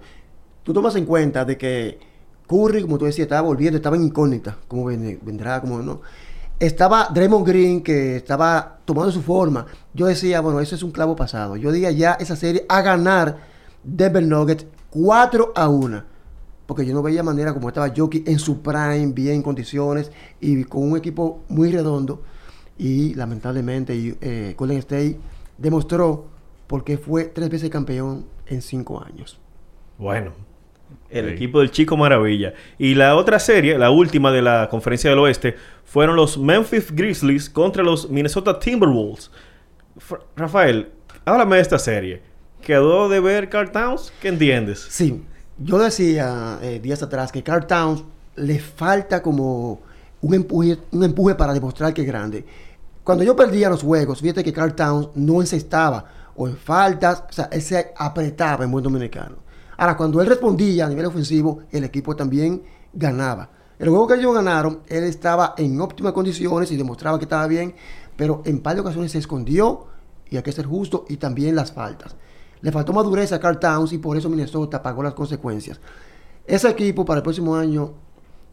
tú 0.62 0.72
tomas 0.72 0.94
en 0.96 1.04
cuenta 1.06 1.44
de 1.44 1.56
que 1.56 1.98
Curry, 2.48 2.82
como 2.82 2.98
tú 2.98 3.04
decías, 3.04 3.26
estaba 3.26 3.42
volviendo, 3.42 3.76
estaba 3.76 3.96
en 3.96 4.04
incógnita, 4.04 4.56
ven- 4.70 5.18
vendrá, 5.22 5.60
cómo 5.60 5.80
no. 5.80 6.00
Estaba 6.58 7.08
Draymond 7.14 7.46
Green, 7.46 7.82
que 7.82 8.16
estaba 8.16 8.78
tomando 8.84 9.12
su 9.12 9.22
forma. 9.22 9.66
Yo 9.94 10.06
decía, 10.06 10.40
bueno, 10.40 10.58
eso 10.60 10.74
es 10.74 10.82
un 10.82 10.90
clavo 10.90 11.14
pasado. 11.14 11.56
Yo 11.56 11.70
diría 11.70 11.92
ya 11.92 12.12
esa 12.14 12.34
serie 12.34 12.64
a 12.68 12.82
ganar 12.82 13.36
Denver 13.84 14.24
Nuggets 14.26 14.66
4 14.90 15.52
a 15.54 15.68
1. 15.68 16.02
Porque 16.66 16.84
yo 16.84 16.92
no 16.94 17.02
veía 17.02 17.22
manera 17.22 17.54
como 17.54 17.68
estaba 17.68 17.92
Jockey 17.96 18.24
en 18.26 18.38
su 18.40 18.60
prime, 18.60 19.12
bien 19.12 19.36
en 19.36 19.42
condiciones 19.42 20.10
y 20.40 20.64
con 20.64 20.82
un 20.90 20.96
equipo 20.98 21.44
muy 21.48 21.70
redondo. 21.70 22.22
Y 22.78 23.14
lamentablemente 23.14 24.16
eh, 24.20 24.54
Golden 24.56 24.78
State 24.78 25.18
demostró 25.56 26.26
por 26.66 26.84
qué 26.84 26.96
fue 26.98 27.24
tres 27.24 27.50
veces 27.50 27.70
campeón 27.70 28.24
en 28.46 28.62
cinco 28.62 29.02
años. 29.04 29.38
Bueno, 29.98 30.32
el 31.10 31.26
Sí. 31.26 31.32
equipo 31.32 31.58
del 31.60 31.70
Chico 31.70 31.96
Maravilla. 31.96 32.54
Y 32.78 32.94
la 32.94 33.16
otra 33.16 33.38
serie, 33.40 33.76
la 33.78 33.90
última 33.90 34.30
de 34.30 34.42
la 34.42 34.68
Conferencia 34.70 35.10
del 35.10 35.18
Oeste, 35.18 35.56
fueron 35.84 36.14
los 36.16 36.38
Memphis 36.38 36.92
Grizzlies 36.94 37.50
contra 37.50 37.82
los 37.82 38.08
Minnesota 38.10 38.58
Timberwolves. 38.58 39.30
Rafael, 40.36 40.90
háblame 41.24 41.56
de 41.56 41.62
esta 41.62 41.78
serie. 41.78 42.22
¿Quedó 42.62 43.08
de 43.08 43.20
ver 43.20 43.48
Carl 43.48 43.70
Towns? 43.70 44.12
¿Qué 44.20 44.28
entiendes? 44.28 44.86
Sí, 44.90 45.22
yo 45.58 45.78
decía 45.78 46.58
eh, 46.62 46.78
días 46.80 47.02
atrás 47.02 47.32
que 47.32 47.42
Carl 47.42 47.66
Towns 47.66 48.04
le 48.36 48.58
falta 48.60 49.22
como 49.22 49.80
un 50.20 50.34
empuje, 50.34 50.78
un 50.92 51.04
empuje 51.04 51.34
para 51.34 51.52
demostrar 51.54 51.92
que 51.94 52.02
es 52.02 52.06
grande. 52.06 52.44
Cuando 53.08 53.24
yo 53.24 53.34
perdía 53.34 53.70
los 53.70 53.82
juegos, 53.82 54.20
fíjate 54.20 54.44
que 54.44 54.52
Carl 54.52 54.74
Towns 54.74 55.08
no 55.14 55.40
encestaba 55.40 56.04
o 56.36 56.46
en 56.46 56.58
faltas, 56.58 57.24
o 57.26 57.32
sea, 57.32 57.48
él 57.50 57.62
se 57.62 57.94
apretaba 57.96 58.64
en 58.64 58.70
buen 58.70 58.84
dominicano. 58.84 59.36
Ahora, 59.78 59.96
cuando 59.96 60.20
él 60.20 60.26
respondía 60.26 60.84
a 60.84 60.90
nivel 60.90 61.06
ofensivo, 61.06 61.60
el 61.70 61.84
equipo 61.84 62.14
también 62.14 62.62
ganaba. 62.92 63.48
El 63.78 63.88
juego 63.88 64.08
que 64.08 64.16
ellos 64.16 64.34
ganaron, 64.34 64.80
él 64.88 65.04
estaba 65.04 65.54
en 65.56 65.80
óptimas 65.80 66.12
condiciones 66.12 66.70
y 66.70 66.76
demostraba 66.76 67.18
que 67.18 67.24
estaba 67.24 67.46
bien, 67.46 67.74
pero 68.14 68.42
en 68.44 68.60
par 68.60 68.74
de 68.74 68.82
ocasiones 68.82 69.12
se 69.12 69.20
escondió, 69.20 69.86
y 70.28 70.36
hay 70.36 70.42
que 70.42 70.52
ser 70.52 70.66
justo, 70.66 71.06
y 71.08 71.16
también 71.16 71.56
las 71.56 71.72
faltas. 71.72 72.14
Le 72.60 72.70
faltó 72.72 72.92
madurez 72.92 73.32
a 73.32 73.40
Carl 73.40 73.58
Towns 73.58 73.94
y 73.94 73.96
por 73.96 74.18
eso 74.18 74.28
Minnesota 74.28 74.82
pagó 74.82 75.02
las 75.02 75.14
consecuencias. 75.14 75.80
Ese 76.46 76.68
equipo 76.68 77.06
para 77.06 77.20
el 77.20 77.22
próximo 77.22 77.56
año, 77.56 77.90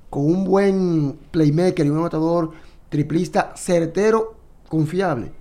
con 0.10 0.26
un 0.26 0.46
buen 0.46 1.20
playmaker 1.30 1.86
y 1.86 1.90
un 1.90 1.98
anotador 1.98 2.52
triplista 2.88 3.52
certero, 3.58 4.35
confiable, 4.68 5.32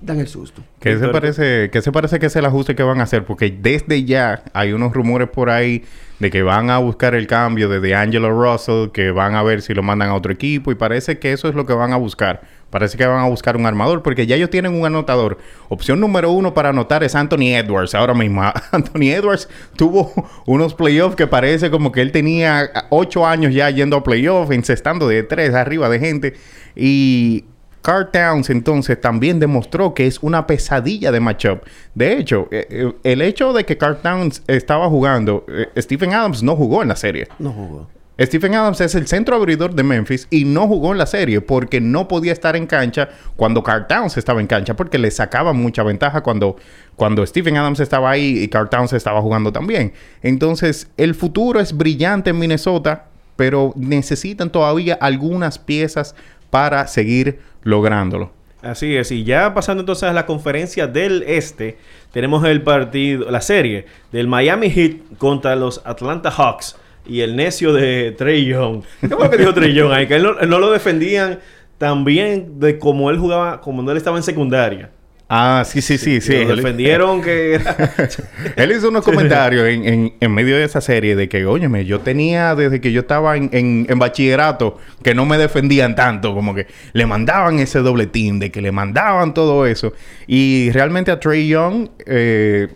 dan 0.00 0.18
el 0.18 0.28
susto. 0.28 0.62
¿Qué 0.80 0.98
se, 0.98 1.08
parece, 1.08 1.70
¿Qué 1.70 1.82
se 1.82 1.92
parece 1.92 2.18
que 2.18 2.26
es 2.26 2.36
el 2.36 2.46
ajuste 2.46 2.74
que 2.74 2.82
van 2.82 3.00
a 3.00 3.04
hacer? 3.04 3.24
Porque 3.24 3.50
desde 3.50 4.04
ya 4.04 4.42
hay 4.52 4.72
unos 4.72 4.92
rumores 4.92 5.28
por 5.28 5.50
ahí 5.50 5.84
de 6.18 6.30
que 6.30 6.42
van 6.42 6.70
a 6.70 6.78
buscar 6.78 7.14
el 7.14 7.26
cambio 7.26 7.68
de 7.68 7.80
DeAngelo 7.80 8.30
Russell, 8.30 8.90
que 8.92 9.10
van 9.10 9.34
a 9.34 9.42
ver 9.42 9.62
si 9.62 9.74
lo 9.74 9.82
mandan 9.82 10.10
a 10.10 10.14
otro 10.14 10.32
equipo 10.32 10.70
y 10.70 10.74
parece 10.74 11.18
que 11.18 11.32
eso 11.32 11.48
es 11.48 11.54
lo 11.54 11.66
que 11.66 11.74
van 11.74 11.92
a 11.92 11.96
buscar. 11.96 12.42
Parece 12.70 12.96
que 12.96 13.04
van 13.04 13.24
a 13.24 13.28
buscar 13.28 13.56
un 13.56 13.66
armador 13.66 14.02
porque 14.02 14.26
ya 14.26 14.36
ellos 14.36 14.48
tienen 14.48 14.74
un 14.74 14.86
anotador. 14.86 15.38
Opción 15.68 15.98
número 15.98 16.30
uno 16.30 16.54
para 16.54 16.68
anotar 16.68 17.02
es 17.02 17.14
Anthony 17.14 17.56
Edwards. 17.56 17.94
Ahora 17.94 18.14
mismo, 18.14 18.42
Anthony 18.70 19.10
Edwards 19.10 19.48
tuvo 19.76 20.12
unos 20.46 20.74
playoffs 20.74 21.16
que 21.16 21.26
parece 21.26 21.70
como 21.70 21.90
que 21.90 22.00
él 22.00 22.12
tenía 22.12 22.70
ocho 22.90 23.26
años 23.26 23.52
ya 23.52 23.68
yendo 23.70 23.96
a 23.96 24.04
playoffs, 24.04 24.52
encestando 24.52 25.08
de 25.08 25.24
tres 25.24 25.52
arriba 25.54 25.88
de 25.88 25.98
gente. 25.98 26.34
Y 26.76 27.44
Carl 27.82 28.10
Towns 28.10 28.50
entonces 28.50 29.00
también 29.00 29.40
demostró 29.40 29.94
que 29.94 30.06
es 30.06 30.18
una 30.22 30.46
pesadilla 30.46 31.10
de 31.12 31.20
matchup. 31.20 31.60
De 31.94 32.18
hecho, 32.18 32.48
eh, 32.50 32.66
eh, 32.70 32.92
el 33.04 33.22
hecho 33.22 33.52
de 33.52 33.64
que 33.64 33.78
Carl 33.78 33.98
Towns 34.02 34.42
estaba 34.46 34.88
jugando, 34.88 35.44
eh, 35.48 35.68
Stephen 35.78 36.12
Adams 36.12 36.42
no 36.42 36.56
jugó 36.56 36.82
en 36.82 36.88
la 36.88 36.96
serie. 36.96 37.28
No 37.38 37.52
jugó. 37.52 37.88
Stephen 38.20 38.54
Adams 38.54 38.82
es 38.82 38.94
el 38.94 39.06
centro 39.06 39.34
abridor 39.34 39.74
de 39.74 39.82
Memphis 39.82 40.26
y 40.28 40.44
no 40.44 40.66
jugó 40.68 40.92
en 40.92 40.98
la 40.98 41.06
serie 41.06 41.40
porque 41.40 41.80
no 41.80 42.06
podía 42.06 42.32
estar 42.32 42.54
en 42.54 42.66
cancha 42.66 43.08
cuando 43.34 43.62
Carl 43.62 43.86
Towns 43.86 44.18
estaba 44.18 44.42
en 44.42 44.46
cancha 44.46 44.76
porque 44.76 44.98
le 44.98 45.10
sacaba 45.10 45.54
mucha 45.54 45.82
ventaja 45.82 46.22
cuando, 46.22 46.56
cuando 46.96 47.26
Stephen 47.26 47.56
Adams 47.56 47.80
estaba 47.80 48.10
ahí 48.10 48.40
y 48.40 48.48
Carl 48.48 48.68
Towns 48.68 48.92
estaba 48.92 49.22
jugando 49.22 49.52
también. 49.52 49.94
Entonces, 50.20 50.90
el 50.98 51.14
futuro 51.14 51.60
es 51.60 51.74
brillante 51.74 52.28
en 52.28 52.38
Minnesota, 52.38 53.06
pero 53.36 53.72
necesitan 53.74 54.52
todavía 54.52 54.98
algunas 55.00 55.58
piezas 55.58 56.14
para 56.50 56.86
seguir 56.86 57.40
lográndolo. 57.62 58.32
Así 58.62 58.94
es, 58.94 59.10
y 59.10 59.24
ya 59.24 59.54
pasando 59.54 59.80
entonces 59.80 60.04
a 60.04 60.12
la 60.12 60.26
conferencia 60.26 60.86
del 60.86 61.22
Este, 61.26 61.78
tenemos 62.12 62.44
el 62.44 62.60
partido, 62.62 63.30
la 63.30 63.40
serie 63.40 63.86
del 64.12 64.26
Miami 64.28 64.68
Heat 64.70 65.16
contra 65.16 65.56
los 65.56 65.80
Atlanta 65.86 66.30
Hawks 66.30 66.76
y 67.06 67.22
el 67.22 67.36
necio 67.36 67.72
de 67.72 68.12
Trey 68.12 68.44
Young. 68.44 68.82
¿Qué 69.00 69.08
fue 69.08 69.30
que 69.30 69.38
dijo 69.38 69.54
Trey 69.54 69.72
Young 69.72 69.92
ahí? 69.92 70.06
Que 70.06 70.16
él 70.16 70.24
no, 70.24 70.34
no 70.34 70.58
lo 70.58 70.70
defendían 70.70 71.38
tan 71.78 72.04
bien 72.04 72.60
de 72.60 72.78
como 72.78 73.10
él 73.10 73.18
jugaba, 73.18 73.62
como 73.62 73.82
no 73.82 73.92
él 73.92 73.96
estaba 73.96 74.18
en 74.18 74.22
secundaria. 74.22 74.90
Ah, 75.32 75.62
sí, 75.64 75.80
sí, 75.80 75.96
sí, 75.96 76.20
sí. 76.20 76.44
Lo 76.44 76.56
defendieron 76.56 77.22
que 77.22 77.60
Él 78.56 78.72
hizo 78.72 78.88
unos 78.88 79.04
comentarios 79.04 79.68
en, 79.68 79.84
en- 79.86 80.12
en 80.18 80.32
medio 80.34 80.56
de 80.56 80.64
esa 80.64 80.80
serie 80.80 81.14
de 81.14 81.28
que, 81.28 81.46
óyeme, 81.46 81.84
yo 81.84 82.00
tenía 82.00 82.56
desde 82.56 82.80
que 82.80 82.90
yo 82.90 83.02
estaba 83.02 83.36
en, 83.36 83.48
en- 83.52 83.86
en 83.88 83.98
bachillerato 84.00 84.78
que 85.04 85.14
no 85.14 85.26
me 85.26 85.38
defendían 85.38 85.94
tanto, 85.94 86.34
como 86.34 86.52
que 86.52 86.66
le 86.94 87.06
mandaban 87.06 87.60
ese 87.60 87.78
doble 87.78 88.06
team, 88.08 88.40
de 88.40 88.50
que 88.50 88.60
le 88.60 88.72
mandaban 88.72 89.32
todo 89.32 89.66
eso. 89.66 89.92
Y 90.26 90.70
realmente 90.72 91.12
a 91.12 91.20
Trey 91.20 91.46
Young 91.46 91.88
eh, 92.06 92.66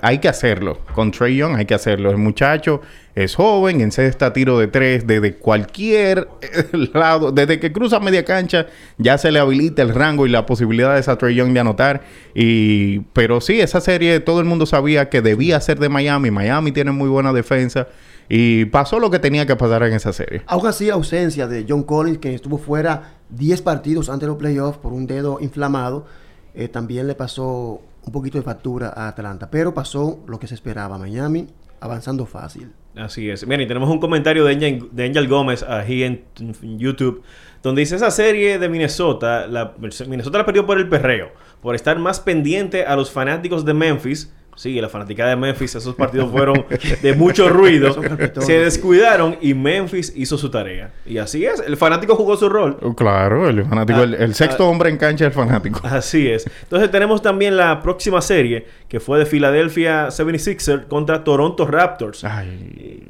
hay, 0.00 0.18
que 0.18 0.28
hacerlo. 0.28 0.78
Con 0.94 1.10
Trey 1.10 1.36
Young 1.36 1.56
hay 1.56 1.66
que 1.66 1.74
hacerlo. 1.74 2.10
El 2.10 2.18
muchacho 2.18 2.80
es 3.14 3.34
joven, 3.34 3.80
encesta 3.80 4.32
tiro 4.32 4.58
de 4.58 4.68
tres 4.68 5.06
desde 5.06 5.36
cualquier 5.36 6.28
eh, 6.40 6.68
lado, 6.94 7.32
desde 7.32 7.58
que 7.58 7.72
cruza 7.72 7.98
media 8.00 8.24
cancha 8.24 8.66
ya 8.96 9.18
se 9.18 9.32
le 9.32 9.38
habilita 9.40 9.82
el 9.82 9.94
rango 9.94 10.26
y 10.26 10.30
la 10.30 10.46
posibilidad 10.46 10.94
de 10.94 11.00
esa 11.00 11.16
Trey 11.16 11.34
Young 11.34 11.52
de 11.52 11.60
anotar. 11.60 12.02
Y, 12.34 13.00
pero 13.12 13.40
sí, 13.40 13.60
esa 13.60 13.80
serie 13.80 14.20
todo 14.20 14.40
el 14.40 14.46
mundo 14.46 14.66
sabía 14.66 15.08
que 15.08 15.22
debía 15.22 15.60
ser 15.60 15.78
de 15.78 15.88
Miami. 15.88 16.30
Miami 16.30 16.72
tiene 16.72 16.92
muy 16.92 17.08
buena 17.08 17.32
defensa 17.32 17.88
y 18.28 18.66
pasó 18.66 19.00
lo 19.00 19.10
que 19.10 19.18
tenía 19.18 19.46
que 19.46 19.56
pasar 19.56 19.82
en 19.84 19.94
esa 19.94 20.12
serie. 20.12 20.42
Aún 20.46 20.66
así, 20.66 20.90
ausencia 20.90 21.46
de 21.46 21.64
John 21.68 21.82
Collins, 21.82 22.18
que 22.18 22.34
estuvo 22.34 22.58
fuera 22.58 23.14
10 23.30 23.62
partidos 23.62 24.08
antes 24.08 24.22
de 24.22 24.28
los 24.28 24.36
playoffs 24.36 24.78
por 24.78 24.92
un 24.92 25.06
dedo 25.06 25.38
inflamado, 25.40 26.06
eh, 26.54 26.68
también 26.68 27.06
le 27.06 27.14
pasó 27.14 27.80
un 28.08 28.12
poquito 28.12 28.38
de 28.38 28.44
factura 28.44 28.92
a 28.94 29.08
Atlanta. 29.08 29.50
Pero 29.50 29.74
pasó 29.74 30.24
lo 30.26 30.38
que 30.38 30.46
se 30.46 30.54
esperaba. 30.54 30.98
Miami 30.98 31.46
avanzando 31.80 32.26
fácil. 32.26 32.72
Así 32.96 33.30
es. 33.30 33.46
Miren, 33.46 33.68
tenemos 33.68 33.88
un 33.88 34.00
comentario 34.00 34.44
de 34.44 34.54
Angel, 34.54 34.88
de 34.90 35.04
Angel 35.04 35.28
Gómez 35.28 35.62
aquí 35.62 36.02
en, 36.02 36.24
en 36.40 36.78
YouTube, 36.78 37.22
donde 37.62 37.80
dice 37.80 37.96
esa 37.96 38.10
serie 38.10 38.58
de 38.58 38.68
Minnesota, 38.68 39.46
la, 39.46 39.74
Minnesota 40.08 40.38
la 40.38 40.46
perdió 40.46 40.66
por 40.66 40.78
el 40.78 40.88
perreo, 40.88 41.30
por 41.62 41.74
estar 41.74 41.98
más 41.98 42.18
pendiente 42.18 42.84
a 42.84 42.96
los 42.96 43.10
fanáticos 43.10 43.64
de 43.64 43.74
Memphis. 43.74 44.32
Sí, 44.58 44.80
la 44.80 44.88
fanaticada 44.88 45.30
de 45.30 45.36
Memphis, 45.36 45.76
esos 45.76 45.94
partidos 45.94 46.32
fueron 46.32 46.66
de 47.00 47.14
mucho 47.14 47.48
ruido. 47.48 47.94
Se 48.40 48.58
descuidaron 48.58 49.38
y 49.40 49.54
Memphis 49.54 50.12
hizo 50.16 50.36
su 50.36 50.50
tarea. 50.50 50.90
Y 51.06 51.18
así 51.18 51.46
es, 51.46 51.60
el 51.64 51.76
fanático 51.76 52.16
jugó 52.16 52.36
su 52.36 52.48
rol. 52.48 52.76
Oh, 52.82 52.92
Claro, 52.92 53.48
el 53.48 53.64
fanático, 53.64 54.00
Ah, 54.00 54.02
el, 54.02 54.14
el 54.14 54.34
sexto 54.34 54.64
ah. 54.64 54.66
hombre 54.66 54.90
en 54.90 54.96
cancha 54.96 55.26
es 55.26 55.28
el 55.28 55.32
fanático. 55.32 55.80
Así 55.84 56.28
es. 56.28 56.44
Entonces 56.64 56.90
tenemos 56.90 57.22
también 57.22 57.56
la 57.56 57.80
próxima 57.80 58.20
serie, 58.20 58.66
que 58.88 58.98
fue 58.98 59.20
de 59.20 59.26
Philadelphia 59.26 60.08
76ers 60.08 60.88
contra 60.88 61.22
Toronto 61.22 61.64
Raptors. 61.64 62.24
Ay, 62.24 63.04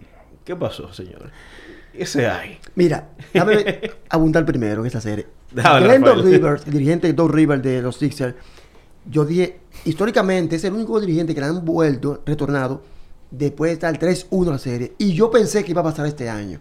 ¿Qué 0.44 0.54
pasó, 0.54 0.92
señor? 0.92 1.30
Ese 1.94 2.26
hay. 2.26 2.58
Mira, 2.74 3.08
déjame 3.32 3.90
abundar 4.10 4.44
primero 4.44 4.82
en 4.82 4.86
esta 4.86 5.00
serie. 5.00 5.26
Dale, 5.50 5.98
Rafael. 5.98 6.22
Rivers, 6.22 6.66
el 6.66 6.72
dirigente 6.72 7.06
de 7.06 7.14
Doc 7.14 7.32
Rivers 7.32 7.62
de 7.62 7.80
los 7.80 7.96
Sixers, 7.96 8.34
yo 9.10 9.24
dije, 9.24 9.60
históricamente 9.84 10.56
es 10.56 10.64
el 10.64 10.74
único 10.74 11.00
dirigente 11.00 11.34
que 11.34 11.40
le 11.40 11.46
han 11.46 11.64
vuelto, 11.64 12.22
retornado, 12.26 12.82
después 13.30 13.70
de 13.70 13.74
estar 13.74 13.98
3-1 13.98 14.46
en 14.46 14.50
la 14.50 14.58
serie. 14.58 14.92
Y 14.98 15.12
yo 15.12 15.30
pensé 15.30 15.64
que 15.64 15.70
iba 15.70 15.80
a 15.80 15.84
pasar 15.84 16.06
este 16.06 16.28
año. 16.28 16.60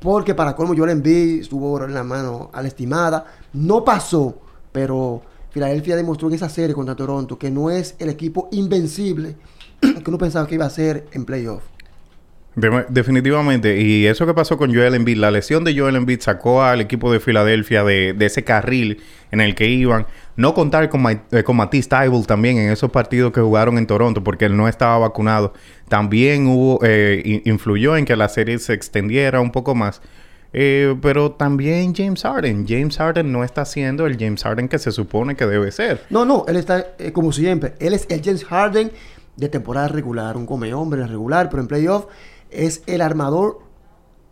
Porque 0.00 0.34
para 0.34 0.54
colmo 0.54 0.74
Joel 0.76 0.90
Embiid 0.90 1.40
estuvo 1.40 1.82
en 1.84 1.92
la 1.92 2.04
mano 2.04 2.50
a 2.52 2.62
la 2.62 2.68
estimada. 2.68 3.26
No 3.52 3.84
pasó, 3.84 4.38
pero 4.70 5.22
Filadelfia 5.50 5.96
demostró 5.96 6.28
en 6.28 6.34
esa 6.34 6.48
serie 6.48 6.74
contra 6.74 6.94
Toronto 6.94 7.38
que 7.38 7.50
no 7.50 7.70
es 7.70 7.96
el 7.98 8.08
equipo 8.08 8.48
invencible 8.52 9.36
que 9.80 10.04
uno 10.06 10.18
pensaba 10.18 10.46
que 10.46 10.54
iba 10.54 10.66
a 10.66 10.70
ser 10.70 11.08
en 11.12 11.24
playoff. 11.24 11.64
De- 12.60 12.86
definitivamente. 12.88 13.80
Y 13.80 14.06
eso 14.06 14.26
que 14.26 14.34
pasó 14.34 14.56
con 14.56 14.74
Joel 14.74 14.94
Embiid, 14.94 15.16
la 15.18 15.30
lesión 15.30 15.64
de 15.64 15.78
Joel 15.78 15.96
Embiid 15.96 16.20
sacó 16.20 16.62
al 16.62 16.80
equipo 16.80 17.12
de 17.12 17.20
Filadelfia 17.20 17.84
de, 17.84 18.12
de 18.14 18.26
ese 18.26 18.44
carril 18.44 19.00
en 19.30 19.40
el 19.40 19.54
que 19.54 19.66
iban. 19.68 20.06
No 20.36 20.54
contar 20.54 20.88
con, 20.88 21.04
eh, 21.08 21.42
con 21.44 21.56
Matisse 21.56 21.88
Thybulle 21.88 22.26
también 22.26 22.58
en 22.58 22.70
esos 22.70 22.90
partidos 22.90 23.32
que 23.32 23.40
jugaron 23.40 23.76
en 23.78 23.86
Toronto 23.86 24.22
porque 24.24 24.44
él 24.46 24.56
no 24.56 24.68
estaba 24.68 24.98
vacunado. 24.98 25.52
También 25.88 26.46
hubo, 26.46 26.80
eh, 26.82 27.22
in- 27.24 27.42
influyó 27.44 27.96
en 27.96 28.04
que 28.04 28.16
la 28.16 28.28
serie 28.28 28.58
se 28.58 28.72
extendiera 28.74 29.40
un 29.40 29.50
poco 29.52 29.74
más. 29.74 30.00
Eh, 30.54 30.96
pero 31.02 31.32
también 31.32 31.94
James 31.94 32.22
Harden. 32.22 32.66
James 32.66 32.96
Harden 32.96 33.30
no 33.30 33.44
está 33.44 33.64
siendo 33.66 34.06
el 34.06 34.16
James 34.18 34.42
Harden 34.42 34.68
que 34.68 34.78
se 34.78 34.92
supone 34.92 35.34
que 35.36 35.46
debe 35.46 35.70
ser. 35.72 36.04
No, 36.08 36.24
no, 36.24 36.44
él 36.48 36.56
está 36.56 36.86
eh, 36.98 37.12
como 37.12 37.32
siempre. 37.32 37.74
Él 37.80 37.92
es 37.92 38.06
el 38.08 38.22
James 38.24 38.44
Harden 38.46 38.90
de 39.36 39.48
temporada 39.48 39.88
regular, 39.88 40.36
un 40.36 40.46
come 40.46 40.72
hombre 40.74 41.06
regular, 41.06 41.48
pero 41.50 41.60
en 41.62 41.68
playoff 41.68 42.06
es 42.50 42.82
el 42.86 43.00
armador 43.00 43.60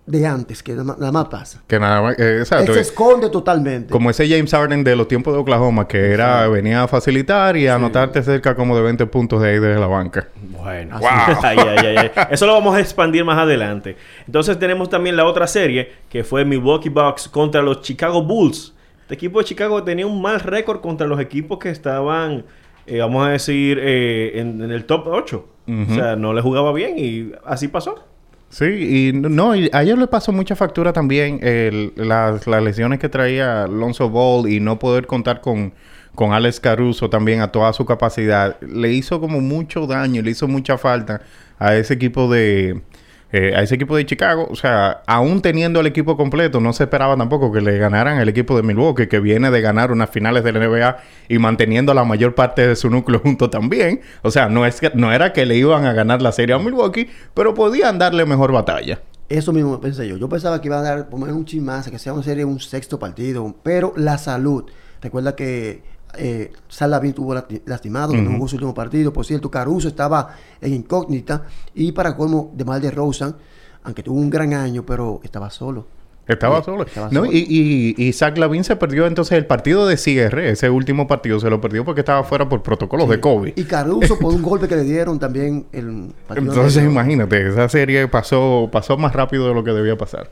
de 0.06 0.24
antes, 0.24 0.62
que 0.62 0.70
nada 0.72 0.84
más, 0.84 0.98
nada 0.98 1.10
más 1.10 1.24
pasa. 1.26 1.62
Que 1.66 1.80
nada 1.80 2.00
más, 2.00 2.18
eh, 2.18 2.34
Él 2.36 2.38
exacto. 2.40 2.72
se 2.74 2.80
esconde 2.80 3.28
totalmente. 3.28 3.90
Como 3.90 4.08
ese 4.08 4.28
James 4.28 4.52
Harden 4.52 4.84
de 4.84 4.94
los 4.94 5.08
tiempos 5.08 5.34
de 5.34 5.40
Oklahoma, 5.40 5.88
que 5.88 6.12
era 6.12 6.46
venía 6.46 6.84
a 6.84 6.88
facilitar 6.88 7.56
y 7.56 7.66
a 7.66 7.74
anotarte 7.74 8.22
cerca 8.22 8.54
como 8.54 8.76
de 8.76 8.82
20 8.82 9.04
puntos 9.06 9.42
de 9.42 9.48
ahí 9.50 9.58
desde 9.58 9.80
la 9.80 9.88
banca. 9.88 10.28
Bueno, 10.36 10.98
Wow. 11.00 11.08
Ay, 11.42 11.58
ay, 11.58 11.78
ay, 11.86 11.96
ay. 11.96 12.10
Eso 12.30 12.46
lo 12.46 12.52
vamos 12.52 12.76
a 12.76 12.80
expandir 12.80 13.24
más 13.24 13.36
adelante. 13.38 13.96
Entonces 14.26 14.56
tenemos 14.60 14.88
también 14.88 15.16
la 15.16 15.24
otra 15.24 15.48
serie 15.48 15.90
que 16.08 16.22
fue 16.22 16.44
Milwaukee 16.44 16.88
Bucks 16.88 17.28
contra 17.28 17.60
los 17.60 17.80
Chicago 17.82 18.22
Bulls. 18.22 18.74
Este 19.02 19.14
equipo 19.14 19.40
de 19.40 19.44
Chicago 19.44 19.82
tenía 19.82 20.06
un 20.06 20.22
mal 20.22 20.38
récord 20.40 20.80
contra 20.80 21.06
los 21.08 21.18
equipos 21.20 21.58
que 21.58 21.70
estaban, 21.70 22.44
eh, 22.86 22.98
vamos 23.00 23.26
a 23.26 23.30
decir, 23.30 23.78
eh, 23.82 24.38
en, 24.38 24.62
en 24.62 24.70
el 24.70 24.84
top 24.84 25.08
8. 25.08 25.48
O 25.68 25.94
sea, 25.94 26.14
no 26.16 26.32
le 26.32 26.40
jugaba 26.42 26.72
bien 26.72 26.94
y 26.98 27.32
así 27.44 27.68
pasó. 27.68 27.96
Sí, 28.48 28.64
y 28.64 29.12
no, 29.12 29.56
y 29.56 29.68
a 29.72 29.82
ellos 29.82 29.98
le 29.98 30.06
pasó 30.06 30.32
mucha 30.32 30.54
factura 30.54 30.92
también 30.92 31.40
el- 31.42 31.92
las, 31.96 32.46
las 32.46 32.62
lesiones 32.62 33.00
que 33.00 33.08
traía 33.08 33.64
Alonso 33.64 34.08
Ball 34.08 34.48
y 34.48 34.60
no 34.60 34.78
poder 34.78 35.06
contar 35.08 35.40
con, 35.40 35.74
con 36.14 36.32
Alex 36.32 36.60
Caruso 36.60 37.10
también 37.10 37.40
a 37.40 37.50
toda 37.50 37.72
su 37.72 37.84
capacidad. 37.84 38.60
Le 38.60 38.92
hizo 38.92 39.20
como 39.20 39.40
mucho 39.40 39.86
daño, 39.88 40.22
le 40.22 40.30
hizo 40.30 40.46
mucha 40.46 40.78
falta 40.78 41.22
a 41.58 41.74
ese 41.74 41.94
equipo 41.94 42.30
de 42.32 42.80
eh, 43.32 43.54
a 43.56 43.62
ese 43.62 43.74
equipo 43.74 43.96
de 43.96 44.06
Chicago. 44.06 44.46
O 44.50 44.56
sea, 44.56 45.02
aún 45.06 45.42
teniendo 45.42 45.80
el 45.80 45.86
equipo 45.86 46.16
completo, 46.16 46.60
no 46.60 46.72
se 46.72 46.84
esperaba 46.84 47.16
tampoco 47.16 47.52
que 47.52 47.60
le 47.60 47.76
ganaran 47.78 48.18
el 48.18 48.28
equipo 48.28 48.56
de 48.56 48.62
Milwaukee, 48.62 49.08
que 49.08 49.20
viene 49.20 49.50
de 49.50 49.60
ganar 49.60 49.90
unas 49.90 50.10
finales 50.10 50.44
de 50.44 50.52
la 50.52 50.66
NBA 50.66 50.96
y 51.28 51.38
manteniendo 51.38 51.92
la 51.94 52.04
mayor 52.04 52.34
parte 52.34 52.66
de 52.66 52.76
su 52.76 52.88
núcleo 52.90 53.20
junto 53.22 53.50
también. 53.50 54.00
O 54.22 54.30
sea, 54.30 54.48
no, 54.48 54.64
es 54.64 54.80
que, 54.80 54.92
no 54.94 55.12
era 55.12 55.32
que 55.32 55.44
le 55.46 55.56
iban 55.56 55.84
a 55.84 55.92
ganar 55.92 56.22
la 56.22 56.32
serie 56.32 56.54
a 56.54 56.58
Milwaukee, 56.58 57.08
pero 57.34 57.54
podían 57.54 57.98
darle 57.98 58.24
mejor 58.26 58.52
batalla. 58.52 59.00
Eso 59.28 59.52
mismo 59.52 59.80
pensé 59.80 60.06
yo. 60.06 60.16
Yo 60.16 60.28
pensaba 60.28 60.60
que 60.60 60.68
iba 60.68 60.78
a 60.78 60.82
dar 60.82 61.08
por 61.08 61.18
menos 61.18 61.34
un 61.34 61.44
chin 61.44 61.66
que 61.90 61.98
sea 61.98 62.12
una 62.12 62.22
serie, 62.22 62.44
un 62.44 62.60
sexto 62.60 62.98
partido. 62.98 63.56
Pero 63.62 63.92
la 63.96 64.18
salud. 64.18 64.66
Recuerda 65.02 65.34
que 65.34 65.82
eh, 66.18 66.52
Sal 66.68 66.90
Lavin 66.90 67.12
tuvo 67.12 67.34
lasti- 67.34 67.62
lastimado, 67.66 68.12
que 68.12 68.18
no 68.22 68.28
Ujú. 68.30 68.36
jugó 68.36 68.48
su 68.48 68.56
último 68.56 68.74
partido. 68.74 69.12
Por 69.12 69.26
cierto, 69.26 69.50
Caruso 69.50 69.88
estaba 69.88 70.30
en 70.60 70.74
incógnita. 70.74 71.44
Y 71.74 71.92
para 71.92 72.16
colmo, 72.16 72.52
de 72.54 72.64
mal 72.64 72.80
de 72.80 72.90
Rosen, 72.90 73.34
aunque 73.84 74.02
tuvo 74.02 74.18
un 74.18 74.30
gran 74.30 74.52
año, 74.54 74.84
pero 74.84 75.20
estaba 75.22 75.50
solo. 75.50 75.86
Estaba 76.26 76.58
Sí, 76.58 76.64
solo. 76.64 76.82
estaba 76.82 77.06
No, 77.12 77.20
solo. 77.20 77.32
y, 77.32 77.94
y, 77.96 78.04
y 78.04 78.12
Zach 78.12 78.36
Lavin 78.36 78.64
se 78.64 78.74
perdió 78.74 79.06
entonces 79.06 79.38
el 79.38 79.46
partido 79.46 79.86
de 79.86 79.96
cierre. 79.96 80.50
Ese 80.50 80.68
último 80.70 81.06
partido 81.06 81.38
se 81.38 81.48
lo 81.48 81.60
perdió 81.60 81.84
porque 81.84 82.00
estaba 82.00 82.24
fuera 82.24 82.48
por 82.48 82.62
protocolos 82.64 83.08
de 83.08 83.20
COVID. 83.20 83.52
Y 83.54 83.62
Caruso, 83.62 84.18
por 84.18 84.34
un 84.34 84.42
golpe 84.42 84.66
que 84.66 84.74
le 84.74 84.82
dieron 84.82 85.20
también 85.20 85.66
el 85.70 86.12
partido 86.26 86.52
Entonces 86.52 86.82
imagínate, 86.82 87.46
esa 87.48 87.68
serie 87.68 88.08
pasó, 88.08 88.68
pasó 88.72 88.96
más 88.96 89.12
rápido 89.12 89.46
de 89.46 89.54
lo 89.54 89.62
que 89.62 89.70
debía 89.70 89.96
pasar. 89.96 90.28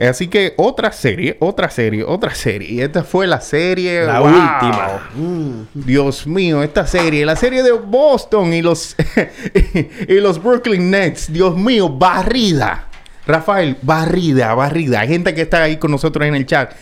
Así 0.00 0.28
que 0.28 0.54
otra 0.56 0.90
serie, 0.90 1.36
otra 1.40 1.68
serie, 1.68 2.02
otra 2.02 2.34
serie. 2.34 2.68
Y 2.70 2.80
esta 2.80 3.04
fue 3.04 3.26
la 3.26 3.40
serie... 3.40 4.04
La 4.06 4.20
¡wow! 4.20 4.28
última. 4.28 5.10
Mm. 5.14 5.66
Dios 5.74 6.26
mío, 6.26 6.62
esta 6.62 6.86
serie, 6.86 7.26
la 7.26 7.36
serie 7.36 7.62
de 7.62 7.72
Boston 7.72 8.54
y 8.54 8.62
los, 8.62 8.96
y 10.08 10.14
los 10.14 10.42
Brooklyn 10.42 10.90
Nets. 10.90 11.30
Dios 11.32 11.56
mío, 11.56 11.90
barrida. 11.90 12.88
Rafael, 13.26 13.76
barrida, 13.82 14.54
barrida. 14.54 15.00
Hay 15.00 15.08
gente 15.08 15.34
que 15.34 15.42
está 15.42 15.62
ahí 15.62 15.76
con 15.76 15.90
nosotros 15.90 16.26
en 16.26 16.34
el 16.34 16.46
chat. 16.46 16.72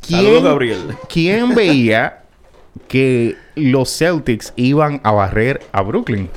Saludos, 0.00 0.44
Gabriel. 0.44 0.96
¿Quién 1.08 1.54
veía 1.54 2.22
que 2.88 3.36
los 3.56 3.96
Celtics 3.96 4.52
iban 4.56 5.00
a 5.02 5.10
barrer 5.10 5.60
a 5.72 5.82
Brooklyn? 5.82 6.30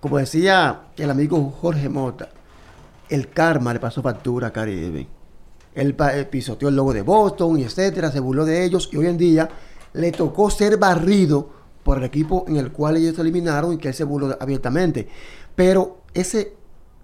Como 0.00 0.18
decía 0.18 0.80
el 0.96 1.10
amigo 1.10 1.54
Jorge 1.60 1.88
Mota, 1.88 2.30
el 3.08 3.28
karma 3.30 3.72
le 3.72 3.80
pasó 3.80 4.02
factura 4.02 4.52
a 4.54 4.68
Irving. 4.68 5.06
Él 5.74 5.94
eh, 6.12 6.26
pisoteó 6.30 6.68
el 6.68 6.76
logo 6.76 6.92
de 6.94 7.02
Boston 7.02 7.58
y 7.58 7.64
etcétera, 7.64 8.10
se 8.10 8.20
burló 8.20 8.44
de 8.44 8.64
ellos 8.64 8.88
y 8.92 8.96
hoy 8.96 9.06
en 9.06 9.18
día 9.18 9.48
le 9.92 10.10
tocó 10.12 10.50
ser 10.50 10.76
barrido 10.78 11.50
por 11.82 11.98
el 11.98 12.04
equipo 12.04 12.44
en 12.48 12.56
el 12.56 12.72
cual 12.72 12.96
ellos 12.96 13.14
se 13.16 13.20
eliminaron 13.22 13.74
y 13.74 13.78
que 13.78 13.88
él 13.88 13.94
se 13.94 14.04
burló 14.04 14.36
abiertamente. 14.40 15.06
Pero 15.54 15.98
ese, 16.14 16.54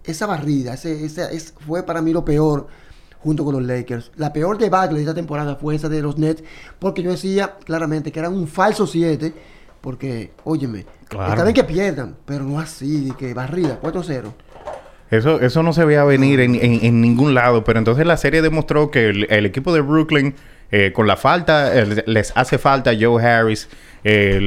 esa 0.05 0.27
barrida, 0.27 0.75
ese, 0.75 1.05
esa- 1.05 1.31
es, 1.31 1.53
fue 1.67 1.83
para 1.83 2.01
mí 2.03 2.13
lo 2.13 2.25
peor 2.25 2.67
junto 3.23 3.45
con 3.45 3.55
los 3.55 3.63
Lakers. 3.63 4.11
La 4.17 4.33
peor 4.33 4.59
debacle 4.59 4.97
de 4.97 5.03
esta 5.03 5.15
temporada 5.15 5.55
fue 5.57 5.75
esa 5.77 5.89
de 5.89 6.03
los 6.03 6.19
Nets 6.19 6.43
porque 6.79 7.03
yo 7.03 7.11
decía 7.13 7.57
claramente 7.65 8.11
que 8.11 8.19
eran 8.19 8.33
un 8.35 8.49
falso 8.49 8.87
7 8.87 9.33
porque, 9.81 10.33
óyeme, 10.45 10.87
Claro. 11.09 11.33
está 11.33 11.43
bien 11.45 11.55
que 11.55 11.65
pierdan, 11.65 12.17
pero 12.25 12.45
no 12.45 12.59
así, 12.59 13.13
que 13.19 13.35
barrida, 13.35 13.79
4-0. 13.83 14.33
Eso, 15.13 15.41
eso 15.41 15.63
no 15.63 15.73
se 15.73 15.85
veía 15.85 16.03
venir 16.05 16.41
en, 16.41 16.55
en- 16.57 16.85
en 16.85 17.01
ningún 17.01 17.35
lado, 17.35 17.63
pero 17.65 17.79
entonces 17.79 18.07
la 18.07 18.17
serie 18.17 18.43
demostró 18.43 18.91
que 18.91 19.09
el, 19.11 19.47
equipo 19.47 19.73
de 19.73 19.81
Brooklyn 19.83 20.35
eh, 20.73 20.91
con 20.95 21.07
la 21.07 21.17
falta, 21.19 21.79
eh, 21.79 22.03
les 22.07 22.33
hace 22.35 22.57
falta 22.59 22.93
Joe 22.99 23.23
Harris. 23.23 23.69
eh, 24.05 24.39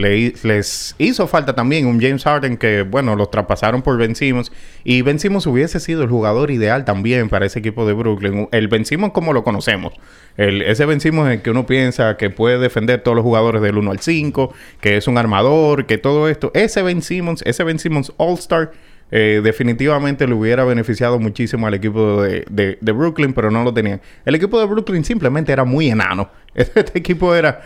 les 0.44 0.96
hizo 0.98 1.28
falta 1.28 1.54
también 1.54 1.86
un 1.86 2.02
James 2.02 2.24
Harden 2.24 2.58
que, 2.58 2.82
bueno, 2.82 3.16
los 3.16 3.30
traspasaron 3.30 3.84
por 3.84 3.96
Ben 3.98 4.16
Simmons. 4.16 4.52
Y 4.84 5.04
Ben 5.04 5.20
Simmons 5.20 5.46
hubiese 5.46 5.80
sido 5.80 6.02
el 6.02 6.10
jugador 6.10 6.50
ideal 6.50 6.84
también 6.84 7.30
para 7.30 7.46
ese 7.46 7.60
equipo 7.60 7.86
de 7.86 7.94
Brooklyn. 7.94 8.50
El 8.52 8.68
Ben 8.68 8.86
Simmons 8.86 9.14
como 9.14 9.34
lo 9.34 9.44
conocemos. 9.44 9.94
El, 10.36 10.64
ese 10.64 10.86
Ben 10.88 11.00
Simmons 11.00 11.32
en 11.32 11.42
que 11.42 11.52
uno 11.52 11.68
piensa 11.68 12.18
que 12.18 12.32
puede 12.32 12.58
defender 12.58 13.02
todos 13.04 13.16
los 13.16 13.24
jugadores 13.24 13.62
del 13.62 13.78
1 13.78 13.92
al 13.92 14.00
5, 14.00 14.52
que 14.82 14.98
es 14.98 15.08
un 15.08 15.20
armador, 15.20 15.86
que 15.86 16.00
todo 16.00 16.28
esto. 16.28 16.50
Ese 16.56 16.82
Ben 16.82 17.04
Simmons, 17.04 17.44
ese 17.46 17.64
Ben 17.64 17.78
Simmons 17.78 18.12
All-Star, 18.18 18.72
eh, 19.12 19.42
definitivamente 19.44 20.28
le 20.28 20.34
hubiera 20.34 20.64
beneficiado 20.66 21.20
muchísimo 21.20 21.68
al 21.68 21.74
equipo 21.76 22.22
de, 22.24 22.46
de- 22.50 22.78
de 22.82 22.92
Brooklyn, 22.92 23.34
pero 23.34 23.52
no 23.52 23.64
lo 23.64 23.74
tenían. 23.74 24.02
El 24.26 24.36
equipo 24.36 24.60
de 24.60 24.66
Brooklyn 24.66 25.04
simplemente 25.06 25.52
era 25.52 25.64
muy 25.64 25.90
enano. 25.90 26.30
Este 26.56 26.98
equipo 27.00 27.36
era... 27.36 27.62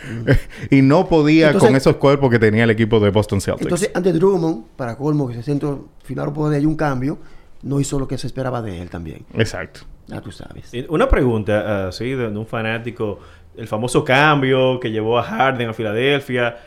y 0.71 0.81
no 0.81 1.07
podía 1.07 1.47
Entonces- 1.47 1.67
con 1.69 1.75
esos 1.77 1.95
cuerpos 1.97 2.29
que 2.31 2.39
tenía 2.39 2.63
el 2.63 2.71
equipo 2.71 2.99
de 2.99 3.09
Boston 3.11 3.39
Celtics. 3.39 3.63
Entonces, 3.67 3.91
ante 3.93 4.11
Drummond, 4.13 4.65
para 4.75 4.97
colmo, 4.97 5.27
que 5.27 5.35
se 5.35 5.43
centro 5.43 5.89
final 6.03 6.33
por 6.33 6.51
ahí 6.53 6.65
un 6.65 6.75
cambio, 6.75 7.17
no 7.61 7.79
hizo 7.79 7.99
lo 7.99 8.07
que 8.07 8.17
se 8.17 8.25
esperaba 8.27 8.61
de 8.61 8.81
él 8.81 8.89
también. 8.89 9.25
Exacto. 9.35 9.81
Ya 10.07 10.21
tú 10.21 10.31
sabes. 10.31 10.71
Una 10.89 11.07
pregunta 11.07 11.87
así 11.89 12.05
de, 12.09 12.29
de 12.31 12.37
un 12.37 12.47
fanático. 12.47 13.19
El 13.55 13.67
famoso 13.67 14.03
cambio 14.03 14.79
que 14.79 14.89
llevó 14.91 15.19
a 15.19 15.23
Harden 15.23 15.69
a 15.69 15.73
Filadelfia. 15.73 16.57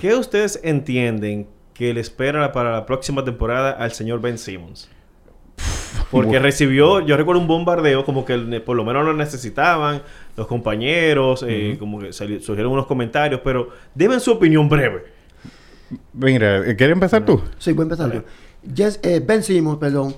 ¿Qué 0.00 0.14
ustedes 0.14 0.60
entienden 0.62 1.48
que 1.82 1.92
le 1.92 2.00
espera 2.00 2.52
para 2.52 2.70
la 2.70 2.86
próxima 2.86 3.24
temporada 3.24 3.72
al 3.72 3.90
señor 3.90 4.20
Ben 4.20 4.38
Simmons? 4.38 4.88
Porque 6.12 6.28
Bueno. 6.28 6.42
recibió, 6.44 7.00
yo 7.00 7.16
recuerdo 7.16 7.40
un 7.40 7.48
bombardeo 7.48 8.04
como 8.04 8.24
que 8.24 8.38
por 8.64 8.76
lo 8.76 8.84
menos 8.84 9.04
lo 9.04 9.14
necesitaban 9.14 10.00
los 10.36 10.46
compañeros, 10.46 11.44
eh, 11.44 11.76
como 11.80 11.98
que 11.98 12.12
surgieron 12.12 12.70
unos 12.70 12.86
comentarios, 12.86 13.40
pero 13.42 13.70
deben 13.96 14.20
su 14.20 14.30
opinión 14.30 14.68
breve. 14.68 15.06
Mira, 16.12 16.62
¿quieres 16.76 16.92
empezar 16.92 17.24
tú? 17.24 17.42
Sí, 17.58 17.72
voy 17.72 17.82
a 17.82 17.90
empezar 17.90 18.12
yo. 18.12 18.22
Eh, 19.02 19.20
ben 19.26 19.42
Simmons, 19.42 19.78
perdón, 19.78 20.14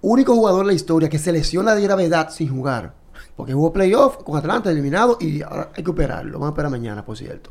único 0.00 0.34
jugador 0.34 0.62
en 0.62 0.66
la 0.66 0.74
historia 0.74 1.08
que 1.08 1.20
se 1.20 1.30
lesiona 1.30 1.76
de 1.76 1.82
gravedad 1.82 2.30
sin 2.30 2.48
jugar. 2.48 2.92
Porque 3.36 3.52
jugó 3.52 3.72
playoff 3.72 4.16
con 4.24 4.36
Atlanta 4.36 4.68
eliminado 4.68 5.16
y 5.20 5.42
ahora 5.42 5.70
hay 5.76 5.84
que 5.84 5.90
operarlo. 5.90 6.32
Vamos 6.32 6.48
a 6.48 6.50
esperar 6.50 6.72
mañana, 6.72 7.04
por 7.04 7.16
cierto. 7.16 7.50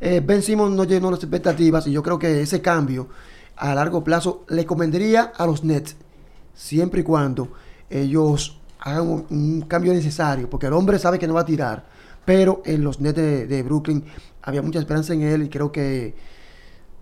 Eh, 0.00 0.20
ben 0.24 0.42
Simmons 0.42 0.74
no 0.74 0.84
llenó 0.84 1.10
las 1.10 1.20
expectativas 1.20 1.86
y 1.86 1.92
yo 1.92 2.02
creo 2.02 2.18
que 2.18 2.42
ese 2.42 2.60
cambio 2.60 3.08
a 3.56 3.74
largo 3.74 4.04
plazo 4.04 4.44
le 4.48 4.66
convendría 4.66 5.32
a 5.36 5.46
los 5.46 5.64
Nets 5.64 5.96
siempre 6.54 7.00
y 7.00 7.04
cuando 7.04 7.48
ellos 7.88 8.58
hagan 8.80 9.24
un, 9.30 9.62
cambio 9.62 9.92
necesario, 9.92 10.50
porque 10.50 10.66
el 10.66 10.74
hombre 10.74 10.98
sabe 10.98 11.18
que 11.18 11.26
no 11.26 11.34
va 11.34 11.40
a 11.40 11.46
tirar, 11.46 11.86
pero 12.24 12.62
en 12.64 12.84
los 12.84 13.00
Nets 13.00 13.16
de 13.16 13.62
Brooklyn 13.62 14.04
había 14.42 14.62
mucha 14.62 14.78
esperanza 14.78 15.14
en 15.14 15.22
él 15.22 15.42
y 15.42 15.48
creo 15.48 15.72
que 15.72 16.14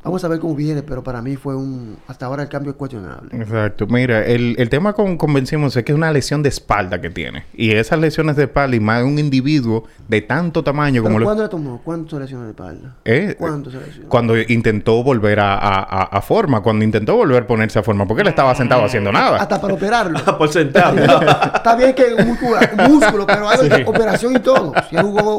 vamos 0.05 0.23
a 0.23 0.29
ver 0.29 0.39
cómo 0.39 0.55
viene, 0.55 0.83
pero 0.83 1.03
para 1.03 1.21
mí 1.23 1.35
fue 1.37 1.57
un, 1.57 1.97
hasta 2.07 2.27
ahora 2.27 2.43
el 2.43 2.49
cambio 2.49 2.71
es 2.73 2.77
cuestionable. 2.77 3.31
Exacto. 3.37 3.87
Mira, 3.89 4.25
el, 4.25 4.55
el 4.59 4.69
tema 4.69 4.93
con, 4.93 5.17
con 5.17 5.33
Ben 5.33 5.47
Simmons 5.47 5.75
es 5.77 5.83
que 5.85 5.93
es 5.93 5.97
una 5.97 6.13
lesión 6.13 6.43
de 6.43 6.51
espalda 6.51 7.01
que 7.01 7.11
tiene. 7.11 7.47
Y 7.55 7.73
esas 7.73 7.99
lesiones 7.99 8.37
de 8.37 8.45
espalda 8.45 8.77
y 8.77 8.81
más 8.81 8.99
de 8.99 9.05
un 9.05 9.19
individuo 9.19 9.85
de 10.07 10.21
tanto 10.21 10.63
tamaño 10.63 11.03
como... 11.03 11.15
¿Pero 11.15 11.21
lo- 11.21 11.25
¿Cuándo 11.27 11.43
le 11.45 11.49
tomó? 11.49 11.81
¿Cuánto 11.83 12.17
se 12.17 12.23
lesionó 12.23 12.45
de 12.45 12.51
espalda? 12.51 12.95
¿Eh? 13.05 13.35
¿Cuánto 13.39 13.71
se 13.71 13.79
lesionó? 13.79 14.09
Cuando 14.09 14.39
intentó 14.39 15.03
volver 15.03 15.41
a, 15.41 15.55
a- 15.55 15.83
a- 15.83 16.03
a 16.19 16.21
forma, 16.23 16.61
cuando 16.61 16.85
intentó 16.85 17.17
volver 17.17 17.45
a 17.45 17.47
ponerse 17.47 17.79
a 17.79 17.83
forma, 17.83 18.07
porque 18.07 18.23
él 18.23 18.29
estaba 18.29 18.55
sentado 18.55 18.85
haciendo 18.85 19.11
nada. 19.11 19.39
Hasta 19.39 19.61
para 19.61 19.75
operarlo. 19.75 20.21
por 20.39 20.49
sentado. 20.53 20.97
Está 21.55 21.75
bien 21.77 21.95
que 21.95 22.15
un 22.15 22.29
músculo, 22.29 22.59
un 22.79 22.93
músculo, 22.93 23.27
pero 23.27 23.49
hay 23.49 23.83
operación 23.87 24.37
y 24.37 24.41
todo. 24.41 24.73
Si 24.91 24.97
él 24.97 25.03
jugó 25.03 25.39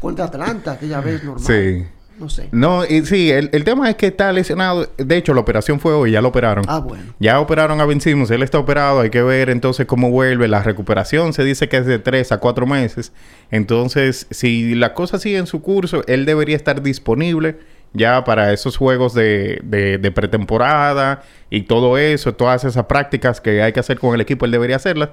contra 0.00 0.26
Atlanta 0.26 0.72
aquella 0.72 1.00
vez 1.00 1.24
normal. 1.24 1.42
Sí. 1.44 1.84
No 2.18 2.28
sé. 2.28 2.48
No, 2.52 2.84
y 2.84 3.04
sí, 3.04 3.30
el, 3.32 3.50
el 3.52 3.64
tema 3.64 3.90
es 3.90 3.96
que 3.96 4.06
está 4.06 4.32
lesionado. 4.32 4.88
De 4.96 5.16
hecho, 5.16 5.34
la 5.34 5.40
operación 5.40 5.80
fue 5.80 5.92
hoy, 5.94 6.12
ya 6.12 6.20
lo 6.22 6.28
operaron. 6.28 6.64
Ah, 6.68 6.78
bueno. 6.78 7.02
Ya 7.18 7.40
operaron 7.40 7.80
a 7.80 7.84
Ben 7.86 8.00
Simmons, 8.00 8.30
él 8.30 8.42
está 8.44 8.58
operado, 8.58 9.00
hay 9.00 9.10
que 9.10 9.22
ver 9.22 9.50
entonces 9.50 9.86
cómo 9.86 10.10
vuelve. 10.10 10.46
La 10.46 10.62
recuperación 10.62 11.32
se 11.32 11.42
dice 11.44 11.68
que 11.68 11.78
es 11.78 11.86
de 11.86 11.98
3 11.98 12.30
a 12.32 12.38
4 12.38 12.66
meses. 12.66 13.12
Entonces, 13.50 14.26
si 14.30 14.74
la 14.74 14.94
cosa 14.94 15.18
sigue 15.18 15.38
en 15.38 15.46
su 15.46 15.60
curso, 15.62 16.02
él 16.06 16.24
debería 16.24 16.56
estar 16.56 16.82
disponible 16.82 17.58
ya 17.92 18.24
para 18.24 18.52
esos 18.52 18.76
juegos 18.76 19.14
de, 19.14 19.60
de- 19.62 19.98
de 19.98 20.10
pretemporada 20.10 21.22
y 21.50 21.62
todo 21.62 21.96
eso, 21.98 22.34
todas 22.34 22.64
esas 22.64 22.86
prácticas 22.86 23.40
que 23.40 23.62
hay 23.62 23.72
que 23.72 23.80
hacer 23.80 23.98
con 23.98 24.14
el 24.14 24.20
equipo, 24.20 24.44
él 24.44 24.50
debería 24.50 24.76
hacerlas. 24.76 25.10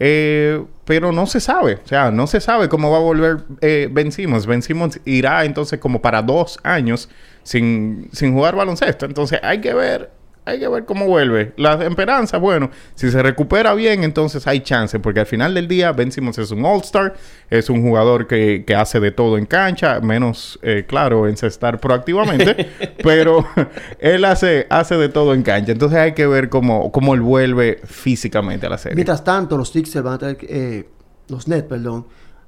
Eh, 0.00 0.64
pero 0.84 1.10
no 1.10 1.26
se 1.26 1.40
sabe, 1.40 1.80
o 1.84 1.88
sea, 1.88 2.12
no 2.12 2.28
se 2.28 2.40
sabe 2.40 2.68
cómo 2.68 2.90
va 2.90 2.98
a 2.98 3.00
volver 3.00 3.38
eh, 3.60 3.88
Ben 3.90 4.12
Simmons. 4.12 4.46
Ben 4.46 4.62
Simmons 4.62 5.00
irá 5.04 5.44
entonces 5.44 5.80
como 5.80 6.00
para 6.00 6.22
dos 6.22 6.58
años 6.62 7.08
sin, 7.42 8.08
sin 8.12 8.32
jugar 8.32 8.54
baloncesto. 8.54 9.04
Entonces 9.04 9.40
hay 9.42 9.60
que 9.60 9.74
ver, 9.74 10.10
hay 10.48 10.58
que 10.60 10.68
ver 10.68 10.84
cómo 10.84 11.06
vuelve. 11.06 11.52
La 11.56 11.74
esperanza, 11.84 12.38
bueno, 12.38 12.70
si 12.94 13.10
se 13.10 13.22
recupera 13.22 13.74
bien, 13.74 14.02
entonces 14.04 14.46
hay 14.46 14.60
chance, 14.60 14.98
porque 14.98 15.20
al 15.20 15.26
final 15.26 15.54
del 15.54 15.68
día 15.68 15.92
Ben 15.92 16.10
Simmons 16.10 16.38
es 16.38 16.50
un 16.50 16.64
All-Star, 16.64 17.14
es 17.50 17.70
un 17.70 17.82
jugador 17.82 18.26
que, 18.26 18.64
que 18.66 18.74
hace 18.74 19.00
de 19.00 19.10
todo 19.10 19.38
en 19.38 19.46
cancha, 19.46 20.00
menos, 20.00 20.58
eh, 20.62 20.84
claro, 20.88 21.28
encestar 21.28 21.80
proactivamente, 21.80 22.68
pero 23.02 23.46
él 23.98 24.24
hace, 24.24 24.66
hace 24.70 24.96
de 24.96 25.08
todo 25.08 25.34
en 25.34 25.42
cancha. 25.42 25.72
Entonces 25.72 25.98
hay 25.98 26.12
que 26.12 26.26
ver 26.26 26.48
cómo, 26.48 26.90
cómo 26.92 27.14
él 27.14 27.20
vuelve 27.20 27.80
físicamente 27.84 28.66
a 28.66 28.70
la 28.70 28.78
serie. 28.78 28.96
Mientras 28.96 29.22
tanto, 29.24 29.56
los 29.56 29.70
Sixers 29.70 30.04
van 30.04 30.14
a 30.14 30.18
tener, 30.18 30.36
que- 30.36 30.46
eh, 30.78 30.88
los 31.28 31.46
Nets, 31.48 31.64
perdón, 31.68 32.06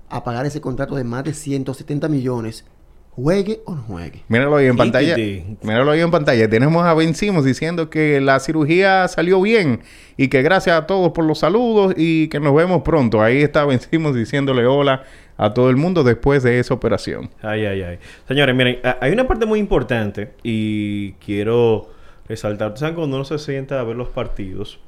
a 0.08 0.24
pagar 0.24 0.46
ese 0.46 0.60
contrato 0.60 0.96
de 0.96 1.04
más 1.04 1.22
de 1.24 1.34
170 1.34 2.08
millones, 2.08 2.64
juegue 3.10 3.60
o 3.66 3.74
no 3.74 3.82
juegue. 3.82 4.22
Míralo 4.28 4.56
ahí 4.56 4.66
en 4.66 4.76
pantalla. 4.76 5.16
Míralo 5.16 5.90
ahí 5.90 6.00
en 6.00 6.10
pantalla. 6.10 6.48
Tenemos 6.48 6.84
a 6.84 6.94
Ben 6.94 7.14
Simmons 7.14 7.44
diciendo 7.44 7.90
que 7.90 8.20
la 8.20 8.40
cirugía 8.40 9.08
salió 9.08 9.40
bien 9.42 9.80
y 10.16 10.28
que 10.28 10.42
gracias 10.42 10.76
a 10.76 10.86
todos 10.86 11.12
por 11.12 11.24
los 11.24 11.40
saludos 11.40 11.94
y 11.96 12.28
que 12.28 12.40
nos 12.40 12.54
vemos 12.54 12.82
pronto. 12.82 13.20
Ahí 13.22 13.42
está 13.42 13.64
Ben 13.64 13.80
Simmons 13.80 14.16
diciéndole 14.16 14.66
hola 14.66 15.04
a 15.36 15.54
todo 15.54 15.70
el 15.70 15.76
mundo 15.76 16.04
después 16.04 16.42
de 16.42 16.58
esa 16.58 16.74
operación. 16.74 17.30
Ay, 17.42 17.64
ay, 17.64 17.82
ay. 17.82 17.98
Señores, 18.28 18.54
miren, 18.54 18.78
hay 19.00 19.12
una 19.12 19.26
parte 19.26 19.46
muy 19.46 19.58
importante 19.58 20.32
y 20.42 21.12
quiero 21.12 21.88
resaltar. 22.28 22.76
¿Saben 22.76 22.94
cuando 22.94 23.16
uno 23.16 23.24
se 23.24 23.38
sienta 23.38 23.80
a 23.80 23.82
ver 23.84 23.96
los 23.96 24.08
partidos 24.08 24.78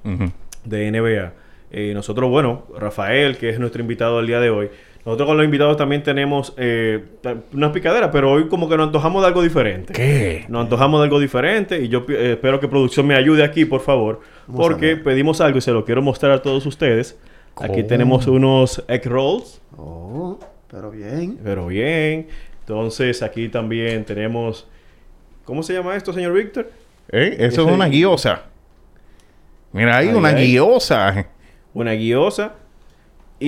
de 0.65 0.91
NBA? 0.91 1.33
Eh, 1.75 1.93
nosotros, 1.95 2.29
bueno, 2.31 2.67
Rafael, 2.79 3.39
que 3.39 3.49
es 3.49 3.59
nuestro 3.59 3.81
invitado 3.81 4.19
del 4.19 4.27
día 4.27 4.41
de 4.41 4.51
hoy. 4.51 4.71
Nosotros 5.05 5.27
con 5.27 5.37
los 5.37 5.45
invitados 5.45 5.77
también 5.77 6.03
tenemos 6.05 6.55
eh, 6.57 7.05
ta- 7.23 7.37
una 7.53 7.73
picadera, 7.73 8.11
pero 8.13 8.31
hoy 8.31 8.47
como 8.49 8.69
que 8.69 8.77
nos 8.77 8.87
antojamos 8.87 9.23
de 9.23 9.27
algo 9.29 9.43
diferente. 9.43 9.93
¿Qué? 9.93 10.45
Nos 10.49 10.63
antojamos 10.63 11.01
de 11.01 11.05
algo 11.05 11.19
diferente 11.19 11.81
y 11.81 11.89
yo 11.89 12.05
eh, 12.09 12.33
espero 12.35 12.61
que 12.61 12.69
producción 12.69 13.07
me 13.09 13.17
ayude 13.17 13.43
aquí, 13.43 13.65
por 13.65 13.81
favor. 13.81 14.21
Vamos 14.47 14.65
porque 14.69 14.97
pedimos 14.97 15.41
algo 15.41 15.59
y 15.59 15.61
se 15.61 15.73
lo 15.73 15.85
quiero 15.85 16.03
mostrar 16.03 16.31
a 16.33 16.41
todos 16.43 16.65
ustedes. 16.67 17.19
Aquí 17.57 17.83
tenemos 17.83 18.27
unos 18.29 18.83
egg 18.87 19.05
rolls. 19.07 19.61
Oh, 19.77 20.39
pero 20.71 20.91
bien. 20.93 21.37
Pero 21.43 21.67
bien. 21.67 22.29
Entonces 22.61 23.23
aquí 23.23 23.49
también 23.49 24.05
tenemos... 24.05 24.69
¿Cómo 25.45 25.65
se 25.65 25.73
llama 25.75 25.97
esto, 25.97 26.13
señor 26.13 26.33
Víctor? 26.33 26.71
¿Eh? 27.11 27.37
Eso 27.41 27.67
es 27.67 27.75
una 27.75 27.89
guiosa. 27.89 28.43
Mira 29.73 29.97
ahí, 29.99 30.09
una 30.09 30.31
guiosa. 30.33 31.27
Una 31.75 31.93
guiosa. 31.95 32.53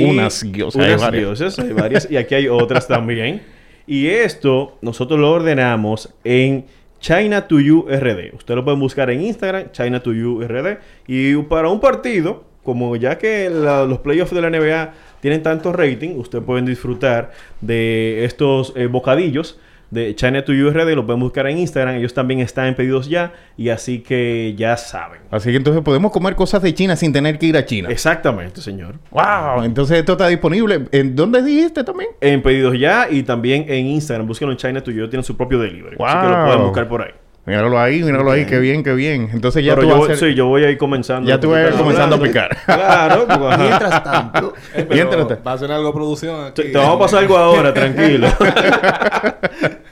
Unas 0.02 0.42
guiosas, 0.42 0.82
hay 0.82 0.88
Unas 0.90 1.00
varias. 1.02 1.24
guiosas, 1.24 1.58
hay 1.58 1.72
varias. 1.72 2.10
Y 2.10 2.16
aquí 2.16 2.34
hay 2.34 2.48
otras 2.48 2.88
también. 2.88 3.42
Y 3.86 4.06
esto 4.06 4.78
nosotros 4.82 5.20
lo 5.20 5.30
ordenamos 5.30 6.12
en 6.24 6.64
China 7.00 7.46
to 7.46 7.60
You 7.60 7.86
RD. 7.88 8.34
Ustedes 8.34 8.56
lo 8.56 8.64
pueden 8.64 8.80
buscar 8.80 9.10
en 9.10 9.20
Instagram, 9.22 9.70
China 9.72 10.00
to 10.02 10.12
You 10.14 10.40
RD. 10.42 10.78
Y 11.06 11.36
para 11.42 11.68
un 11.68 11.78
partido, 11.80 12.44
como 12.62 12.96
ya 12.96 13.18
que 13.18 13.50
la- 13.50 13.84
los 13.84 13.98
playoffs 13.98 14.32
de 14.34 14.40
la 14.40 14.48
NBA 14.48 14.94
tienen 15.20 15.42
tanto 15.42 15.70
rating, 15.72 16.16
ustedes 16.16 16.42
pueden 16.44 16.64
disfrutar 16.64 17.32
de 17.60 18.24
estos 18.24 18.72
eh, 18.76 18.86
bocadillos 18.86 19.58
de 19.94 20.14
China 20.14 20.44
to 20.44 20.52
You 20.52 20.68
RD. 20.70 20.94
Lo 20.94 21.06
pueden 21.06 21.20
buscar 21.20 21.46
en 21.46 21.56
Instagram. 21.58 21.94
Ellos 21.96 22.12
también 22.12 22.40
están 22.40 22.66
en 22.66 22.74
pedidos 22.74 23.08
ya. 23.08 23.32
Y 23.56 23.70
así 23.70 24.00
que 24.00 24.54
ya 24.58 24.76
saben. 24.76 25.20
Así 25.30 25.50
que 25.50 25.56
entonces 25.56 25.82
podemos 25.82 26.12
comer 26.12 26.34
cosas 26.34 26.60
de 26.62 26.74
China 26.74 26.96
sin 26.96 27.12
tener 27.12 27.38
que 27.38 27.46
ir 27.46 27.56
a 27.56 27.64
China. 27.64 27.88
Exactamente, 27.90 28.60
señor. 28.60 28.96
¡Wow! 29.10 29.62
Entonces 29.64 29.98
esto 29.98 30.12
está 30.12 30.26
disponible. 30.28 30.82
¿En 30.92 31.16
dónde 31.16 31.42
dijiste 31.42 31.82
también? 31.84 32.10
En 32.20 32.42
pedidos 32.42 32.78
ya 32.78 33.08
y 33.10 33.22
también 33.22 33.64
en 33.68 33.86
Instagram. 33.86 34.26
Búsquenlo 34.26 34.52
en 34.52 34.58
China 34.58 34.80
to 34.82 34.90
You. 34.90 35.08
Tienen 35.08 35.24
su 35.24 35.36
propio 35.36 35.58
delivery. 35.60 35.96
Así 35.98 36.18
que 36.18 36.26
lo 36.28 36.36
Wow. 36.36 36.44
pueden 36.46 36.62
buscar 36.62 36.88
por 36.88 37.02
ahí. 37.02 37.10
Míralo 37.46 37.78
ahí, 37.78 38.02
míralo 38.02 38.30
ahí. 38.30 38.46
Qué 38.46 38.58
bien, 38.58 38.82
qué 38.82 38.94
bien. 38.94 39.28
Entonces 39.32 39.62
ya 39.62 39.74
Pero 39.74 39.82
tú 39.82 39.88
yo, 39.88 40.00
vas 40.00 40.08
a 40.08 40.12
hacer... 40.14 40.30
sí, 40.30 40.34
yo 40.34 40.46
voy 40.46 40.64
a 40.64 40.70
ir 40.70 40.78
comenzando. 40.78 41.28
Ya 41.28 41.38
tú 41.38 41.50
vas 41.50 41.60
a 41.60 41.68
ir 41.68 41.74
comenzando 41.74 42.16
a 42.16 42.20
picar. 42.20 42.56
Claro. 42.64 43.26
Mientras 43.58 44.02
tanto, 44.02 44.54
Eh, 44.74 45.38
va 45.46 45.52
a 45.52 45.58
ser 45.58 45.70
algo 45.70 45.92
producción 45.92 46.46
aquí. 46.46 46.62
te, 46.62 46.68
te 46.70 46.78
vamos 46.78 46.96
a 46.96 46.98
pasar 47.00 47.18
algo 47.20 47.36
ahora, 47.36 47.74
tranquilo. 47.74 48.28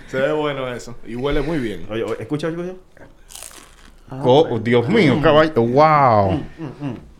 Se 0.06 0.18
ve 0.18 0.32
bueno 0.32 0.72
eso. 0.72 0.96
Y 1.06 1.14
huele 1.14 1.42
muy 1.42 1.58
bien. 1.58 1.86
Oye, 1.90 2.04
oye, 2.04 2.16
escucha, 2.20 2.48
escucha. 2.48 2.72
ah, 4.10 4.20
Oh, 4.24 4.44
bueno, 4.44 4.58
Dios 4.60 4.88
mío, 4.88 5.18
caballo. 5.22 5.52
¡Wow! 5.54 6.42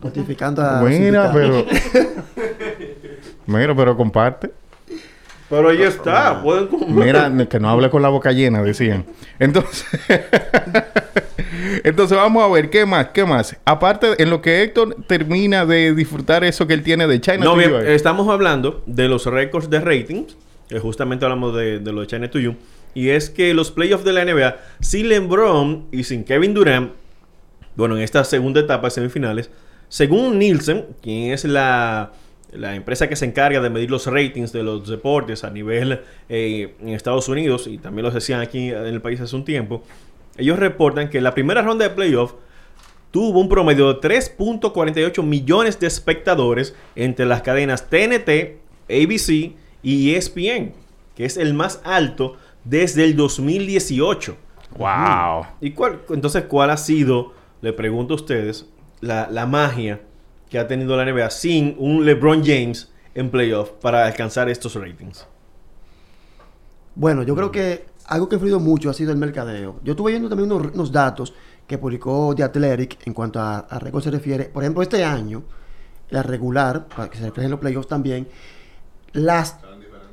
notificando 0.01 0.61
a 0.63 0.81
Mira, 0.81 1.31
pero... 1.31 1.65
Mira, 3.45 3.75
pero 3.75 3.95
comparte. 3.95 4.51
Pero 5.55 5.69
ahí 5.69 5.83
está, 5.83 6.41
pueden 6.41 6.65
comer. 6.65 6.89
Mira, 6.89 7.47
que 7.47 7.59
no 7.59 7.69
hable 7.69 7.91
con 7.91 8.01
la 8.01 8.09
boca 8.09 8.31
llena, 8.31 8.63
decían. 8.63 9.05
Entonces, 9.37 9.85
entonces 11.83 12.17
vamos 12.17 12.43
a 12.43 12.47
ver, 12.47 12.71
¿qué 12.71 12.87
más? 12.87 13.09
¿Qué 13.09 13.23
más? 13.23 13.55
Aparte, 13.63 14.15
en 14.17 14.31
lo 14.31 14.41
que 14.41 14.63
Héctor 14.63 14.97
termina 15.05 15.63
de 15.63 15.93
disfrutar 15.93 16.43
eso 16.43 16.65
que 16.65 16.73
él 16.73 16.81
tiene 16.81 17.05
de 17.05 17.21
China 17.21 17.43
No, 17.43 17.55
bien, 17.55 17.69
You. 17.69 17.77
estamos 17.77 18.27
hablando 18.29 18.81
de 18.87 19.07
los 19.07 19.27
récords 19.27 19.69
de 19.69 19.79
ratings, 19.79 20.35
que 20.67 20.79
justamente 20.79 21.23
hablamos 21.23 21.55
de, 21.55 21.77
de 21.77 21.91
lo 21.91 22.01
de 22.01 22.07
China 22.07 22.31
to 22.31 22.39
You, 22.39 22.55
y 22.95 23.09
es 23.09 23.29
que 23.29 23.53
los 23.53 23.69
playoffs 23.69 24.03
de 24.03 24.13
la 24.13 24.25
NBA, 24.25 24.57
sin 24.79 25.07
LeBron 25.07 25.85
y 25.91 26.03
sin 26.03 26.23
Kevin 26.23 26.55
Durant, 26.55 26.93
bueno, 27.75 27.95
en 27.95 28.01
esta 28.01 28.23
segunda 28.23 28.59
etapa 28.59 28.87
de 28.87 28.91
semifinales, 28.91 29.51
según 29.87 30.39
Nielsen, 30.39 30.87
quien 31.03 31.31
es 31.31 31.45
la, 31.45 32.11
la 32.55 32.75
empresa 32.75 33.07
que 33.07 33.15
se 33.15 33.25
encarga 33.25 33.59
de 33.61 33.69
medir 33.69 33.91
los 33.91 34.07
ratings 34.07 34.51
de 34.51 34.63
los 34.63 34.87
deportes 34.87 35.43
a 35.43 35.49
nivel 35.49 36.01
eh, 36.29 36.75
en 36.79 36.89
Estados 36.89 37.27
Unidos, 37.27 37.67
y 37.67 37.77
también 37.77 38.05
los 38.05 38.13
decían 38.13 38.41
aquí 38.41 38.69
en 38.69 38.85
el 38.85 39.01
país 39.01 39.19
hace 39.21 39.35
un 39.35 39.45
tiempo, 39.45 39.83
ellos 40.37 40.57
reportan 40.57 41.09
que 41.09 41.21
la 41.21 41.33
primera 41.33 41.61
ronda 41.61 41.87
de 41.87 41.93
playoff 41.93 42.33
tuvo 43.11 43.39
un 43.39 43.49
promedio 43.49 43.93
de 43.93 43.99
3.48 44.01 45.23
millones 45.23 45.79
de 45.79 45.87
espectadores 45.87 46.75
entre 46.95 47.25
las 47.25 47.43
cadenas 47.43 47.87
TNT, 47.89 48.57
ABC 48.89 49.53
y 49.83 50.15
ESPN, 50.15 50.73
que 51.15 51.25
es 51.25 51.37
el 51.37 51.53
más 51.53 51.81
alto 51.83 52.37
desde 52.63 53.03
el 53.03 53.15
2018. 53.15 54.35
Wow. 54.77 55.45
¿Y 55.61 55.71
cuál, 55.71 56.01
entonces 56.09 56.45
cuál 56.45 56.71
ha 56.71 56.77
sido, 56.77 57.33
le 57.61 57.73
pregunto 57.73 58.13
a 58.13 58.17
ustedes, 58.17 58.67
la, 59.01 59.27
la 59.29 59.45
magia 59.45 60.01
que 60.53 60.59
ha 60.59 60.67
tenido 60.67 60.95
la 60.95 61.03
NBA 61.11 61.31
sin 61.31 61.75
un 61.79 62.05
LeBron 62.05 62.43
James 62.45 62.91
en 63.15 63.31
playoff 63.31 63.71
para 63.81 64.05
alcanzar 64.05 64.49
estos 64.49 64.75
ratings? 64.75 65.25
Bueno, 66.93 67.23
yo 67.23 67.35
creo 67.35 67.51
que 67.51 67.87
algo 68.05 68.29
que 68.29 68.35
ha 68.35 68.37
influido 68.37 68.59
mucho 68.59 68.91
ha 68.91 68.93
sido 68.93 69.11
el 69.11 69.17
mercadeo. 69.17 69.79
Yo 69.83 69.93
estuve 69.93 70.11
viendo 70.11 70.29
también 70.29 70.51
unos, 70.51 70.71
unos 70.71 70.91
datos 70.91 71.33
que 71.65 71.79
publicó 71.79 72.35
The 72.35 72.43
Athletic 72.43 72.99
en 73.07 73.15
cuanto 73.15 73.39
a, 73.39 73.61
a 73.61 73.79
récord 73.79 74.03
se 74.03 74.11
refiere. 74.11 74.43
Por 74.45 74.61
ejemplo, 74.61 74.83
este 74.83 75.03
año, 75.03 75.41
la 76.11 76.21
regular, 76.21 76.87
para 76.87 77.09
que 77.09 77.17
se 77.17 77.23
refleje 77.25 77.45
en 77.45 77.51
los 77.51 77.59
playoffs 77.59 77.87
también, 77.87 78.27
las 79.13 79.57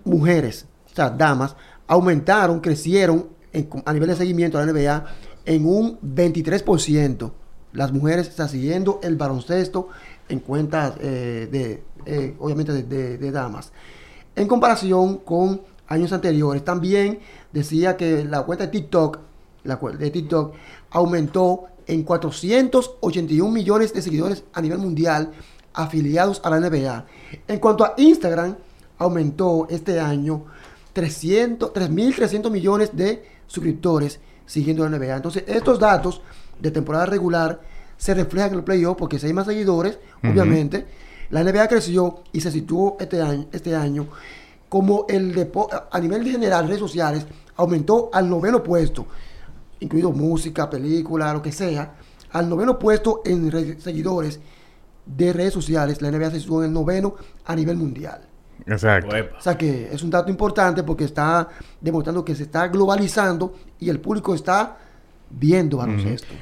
mujeres, 0.04 0.66
o 0.90 0.94
sea, 0.94 1.10
damas, 1.10 1.54
aumentaron, 1.86 2.60
crecieron 2.60 3.26
en- 3.52 3.68
a 3.84 3.92
nivel 3.92 4.08
de 4.08 4.16
seguimiento 4.16 4.56
a 4.56 4.64
la 4.64 4.72
NBA 4.72 5.04
en 5.44 5.66
un 5.66 5.98
23%. 6.00 7.30
Las 7.72 7.92
mujeres 7.92 8.26
están 8.26 8.48
siguiendo 8.48 8.98
el 9.02 9.14
baloncesto 9.16 9.90
en 10.30 10.40
cuentas 10.40 10.94
eh, 11.00 11.48
de, 11.50 11.82
eh, 12.06 12.36
obviamente, 12.38 12.72
de, 12.72 13.30
damas. 13.30 13.72
En 14.34 14.46
comparación 14.46 15.18
con 15.18 15.62
años 15.88 16.12
anteriores, 16.12 16.64
también 16.64 17.18
decía 17.52 17.96
que 17.96 18.24
la 18.24 18.42
cuenta 18.42 18.66
de 18.66 18.70
TikTok, 18.70 19.18
la 19.64 19.76
de 19.76 20.10
TikTok, 20.10 20.54
aumentó 20.90 21.64
en 21.86 22.04
481 22.04 23.50
millones 23.50 23.92
de 23.92 24.00
seguidores 24.00 24.44
a 24.52 24.60
nivel 24.60 24.78
mundial 24.78 25.32
afiliados 25.74 26.40
a 26.44 26.50
la 26.50 26.60
NBA. 26.60 27.06
En 27.48 27.58
cuanto 27.58 27.84
a 27.84 27.94
Instagram, 27.96 28.56
aumentó 28.98 29.66
este 29.68 29.98
año 29.98 30.44
300 30.92 31.72
3.300 31.72 32.50
millones 32.50 32.96
de 32.96 33.24
suscriptores 33.46 34.20
siguiendo 34.46 34.88
la 34.88 34.96
NBA. 34.96 35.16
Entonces, 35.16 35.44
estos 35.46 35.78
datos 35.78 36.22
de 36.58 36.70
temporada 36.70 37.06
regular 37.06 37.60
se 38.00 38.14
reflejan 38.14 38.52
en 38.52 38.58
el 38.60 38.64
playoff 38.64 38.96
porque 38.96 39.18
si 39.18 39.26
hay 39.26 39.34
más 39.34 39.44
seguidores, 39.46 39.98
obviamente, 40.32 40.86
la 41.28 41.44
NBA 41.44 41.68
creció 41.68 42.22
y 42.32 42.40
se 42.40 42.50
situó 42.50 42.96
este 42.98 43.20
año, 43.20 43.46
este 43.52 43.76
año 43.76 44.08
como 44.70 45.04
el 45.08 45.34
depo- 45.34 45.68
a 45.90 46.00
nivel 46.00 46.24
general, 46.24 46.66
redes 46.66 46.80
sociales, 46.80 47.26
aumentó 47.56 48.08
al 48.12 48.30
noveno 48.30 48.62
puesto, 48.62 49.06
incluido 49.80 50.12
música, 50.12 50.70
película, 50.70 51.32
lo 51.34 51.42
que 51.42 51.52
sea, 51.52 51.94
al 52.32 52.48
noveno 52.48 52.78
puesto 52.78 53.20
en 53.24 53.50
re- 53.50 53.78
seguidores 53.80 54.40
de 55.04 55.32
redes 55.32 55.52
sociales, 55.52 56.00
la 56.00 56.08
NBA 56.10 56.30
se 56.30 56.40
situó 56.40 56.62
en 56.62 56.68
el 56.68 56.72
noveno 56.72 57.16
a 57.44 57.54
nivel 57.54 57.76
mundial. 57.76 58.22
Exacto. 58.66 59.08
Uepa. 59.12 59.36
O 59.38 59.42
sea 59.42 59.58
que 59.58 59.88
es 59.92 60.02
un 60.02 60.10
dato 60.10 60.30
importante 60.30 60.82
porque 60.84 61.04
está 61.04 61.48
demostrando 61.80 62.24
que 62.24 62.34
se 62.34 62.44
está 62.44 62.68
globalizando 62.68 63.54
y 63.78 63.88
el 63.90 64.00
público 64.00 64.34
está 64.34 64.78
viendo 65.30 65.78
baloncesto. 65.78 66.32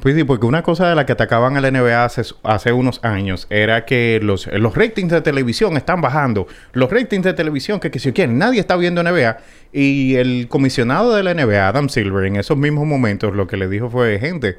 Pues 0.00 0.16
sí, 0.16 0.24
porque 0.24 0.46
una 0.46 0.62
cosa 0.62 0.88
de 0.88 0.96
la 0.96 1.06
que 1.06 1.12
atacaban 1.12 1.56
a 1.56 1.60
la 1.60 1.70
NBA 1.70 2.04
hace, 2.04 2.22
hace 2.42 2.72
unos 2.72 2.98
años 3.04 3.46
era 3.50 3.84
que 3.84 4.18
los, 4.20 4.48
los 4.48 4.74
ratings 4.74 5.12
de 5.12 5.20
televisión 5.20 5.76
están 5.76 6.00
bajando. 6.00 6.48
Los 6.72 6.90
ratings 6.90 7.24
de 7.24 7.34
televisión, 7.34 7.78
que, 7.78 7.90
que 7.90 8.00
si 8.00 8.12
quieren, 8.12 8.36
nadie 8.36 8.58
está 8.58 8.76
viendo 8.76 9.02
NBA. 9.02 9.38
Y 9.72 10.16
el 10.16 10.48
comisionado 10.48 11.14
de 11.14 11.22
la 11.22 11.34
NBA, 11.34 11.68
Adam 11.68 11.88
Silver, 11.88 12.26
en 12.26 12.36
esos 12.36 12.56
mismos 12.56 12.86
momentos 12.86 13.34
lo 13.34 13.46
que 13.46 13.56
le 13.56 13.68
dijo 13.68 13.90
fue, 13.90 14.18
gente, 14.18 14.58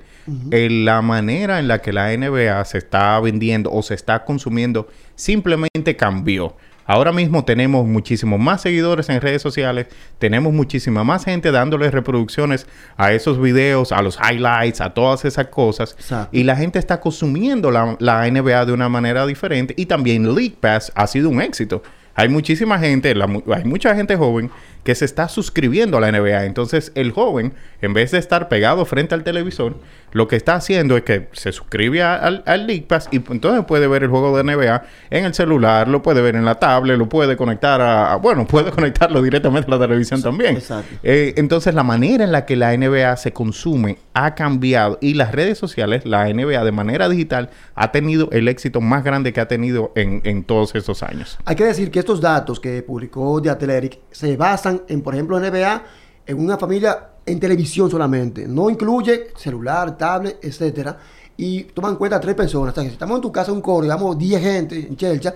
eh, 0.52 0.70
la 0.70 1.02
manera 1.02 1.60
en 1.60 1.68
la 1.68 1.82
que 1.82 1.92
la 1.92 2.16
NBA 2.16 2.64
se 2.64 2.78
está 2.78 3.20
vendiendo 3.20 3.72
o 3.72 3.84
se 3.84 3.96
está 3.96 4.24
consumiendo 4.24 4.88
simplemente 5.16 5.96
cambió. 5.98 6.56
Ahora 6.86 7.12
mismo 7.12 7.46
tenemos 7.46 7.86
muchísimos 7.88 8.40
más 8.40 8.62
seguidores 8.62 9.10
en 9.10 9.22
redes 9.22 9.42
sociales, 9.42 9.88
tenemos 10.20 10.54
muchísima 10.54 11.04
más 11.04 11.26
gente 11.26 11.52
dándole 11.52 11.90
reproducciones 11.92 12.68
a 12.98 13.14
esos 13.14 13.42
videos, 13.42 13.92
a 13.92 14.02
los 14.02 14.18
highlights, 14.18 14.82
a 14.82 14.94
todas 14.94 15.26
esas 15.26 15.48
cosas. 15.48 15.96
Exacto. 15.98 16.30
Y 16.36 16.44
la 16.44 16.56
gente 16.56 16.80
está 16.80 17.00
consumiendo 17.00 17.72
la, 17.72 17.96
la 18.00 18.30
NBA 18.30 18.66
de 18.66 18.74
una 18.74 18.90
manera 18.90 19.26
diferente. 19.26 19.74
Y 19.78 19.86
también 19.86 20.36
League 20.36 20.56
Pass 20.60 20.92
ha 20.96 21.08
sido 21.08 21.30
un 21.30 21.42
éxito. 21.42 21.84
Hay 22.16 22.30
muchísima 22.30 22.78
gente, 22.78 23.16
la 23.16 23.26
hay 23.26 23.64
mucha 23.64 23.96
gente 23.96 24.16
joven 24.16 24.52
que 24.84 24.96
se 24.96 25.06
está 25.06 25.28
suscribiendo 25.30 25.98
a 25.98 26.02
la 26.02 26.12
NBA. 26.12 26.46
Entonces, 26.46 26.92
el 26.96 27.12
joven, 27.12 27.54
en 27.82 27.94
vez 27.94 28.12
de 28.12 28.18
estar 28.18 28.50
pegado 28.50 28.86
frente 28.86 29.16
al 29.16 29.24
televisor, 29.24 29.76
lo 30.12 30.28
que 30.28 30.36
está 30.36 30.56
haciendo 30.56 30.96
es 30.98 31.04
que 31.04 31.28
se 31.32 31.52
suscribe 31.52 32.04
a- 32.04 32.16
al, 32.16 32.44
al 32.46 32.68
League 32.68 32.86
Pass 32.88 33.08
y 33.12 33.16
entonces 33.18 33.66
puede 33.66 33.88
ver 33.88 34.04
el 34.04 34.10
juego 34.10 34.38
de 34.38 34.44
NBA 34.44 34.84
en 35.10 35.26
el 35.26 35.34
celular, 35.34 35.88
lo 35.88 36.04
puede 36.04 36.22
ver 36.22 36.36
en 36.36 36.46
la 36.46 36.56
tablet, 36.56 36.98
lo 36.98 37.10
puede 37.10 37.36
conectar 37.38 37.82
a... 37.82 38.14
a- 38.14 38.16
bueno, 38.18 38.46
puede 38.48 38.72
conectarlo 38.72 39.22
directamente 39.22 39.68
a 39.72 39.76
la 39.78 39.80
televisión 39.88 40.22
también. 40.22 40.58
exacto. 40.58 40.94
Eh, 41.02 41.34
entonces, 41.38 41.74
la 41.74 41.84
manera 41.84 42.24
en 42.24 42.32
la 42.32 42.46
que 42.46 42.56
la 42.56 42.76
NBA 42.78 43.16
se 43.18 43.32
consume 43.34 43.98
ha 44.14 44.36
cambiado 44.36 45.00
y 45.02 45.16
las 45.16 45.32
redes 45.32 45.58
sociales, 45.58 46.06
la 46.06 46.26
NBA 46.32 46.64
de 46.64 46.72
manera 46.72 47.10
digital, 47.10 47.50
ha 47.74 47.92
tenido 47.92 48.30
el 48.32 48.48
éxito 48.48 48.82
más 48.82 49.04
grande 49.04 49.34
que 49.34 49.40
ha 49.42 49.48
tenido 49.48 49.92
en, 49.96 50.22
en 50.26 50.44
todos 50.44 50.76
esos 50.76 51.02
años. 51.04 51.40
Hay 51.46 51.56
que 51.56 51.64
decir 51.66 51.90
que 51.90 52.00
estos 52.00 52.22
datos 52.22 52.60
que 52.60 52.84
publicó 52.84 53.42
The 53.42 53.50
Athletic 53.50 54.00
se 54.12 54.38
basan 54.38 54.73
en, 54.88 55.02
por 55.02 55.14
ejemplo, 55.14 55.40
NBA, 55.40 55.84
en 56.26 56.40
una 56.40 56.58
familia 56.58 57.10
en 57.26 57.40
televisión 57.40 57.90
solamente. 57.90 58.48
No 58.48 58.70
incluye 58.70 59.28
celular, 59.38 59.98
tablet, 59.98 60.40
etcétera. 60.44 60.98
Y 61.38 61.64
toman 61.64 61.92
en 61.92 61.98
cuenta 61.98 62.20
tres 62.20 62.36
personas. 62.36 62.72
O 62.74 62.76
sea, 62.76 62.84
que 62.84 62.90
si 62.90 62.94
estamos 62.94 63.16
en 63.18 63.22
tu 63.22 63.32
casa 63.32 63.52
un 63.52 63.62
coro, 63.62 63.84
digamos 63.84 64.18
10 64.18 64.42
gente 64.42 64.88
en 64.88 64.96
Chelcha, 64.96 65.36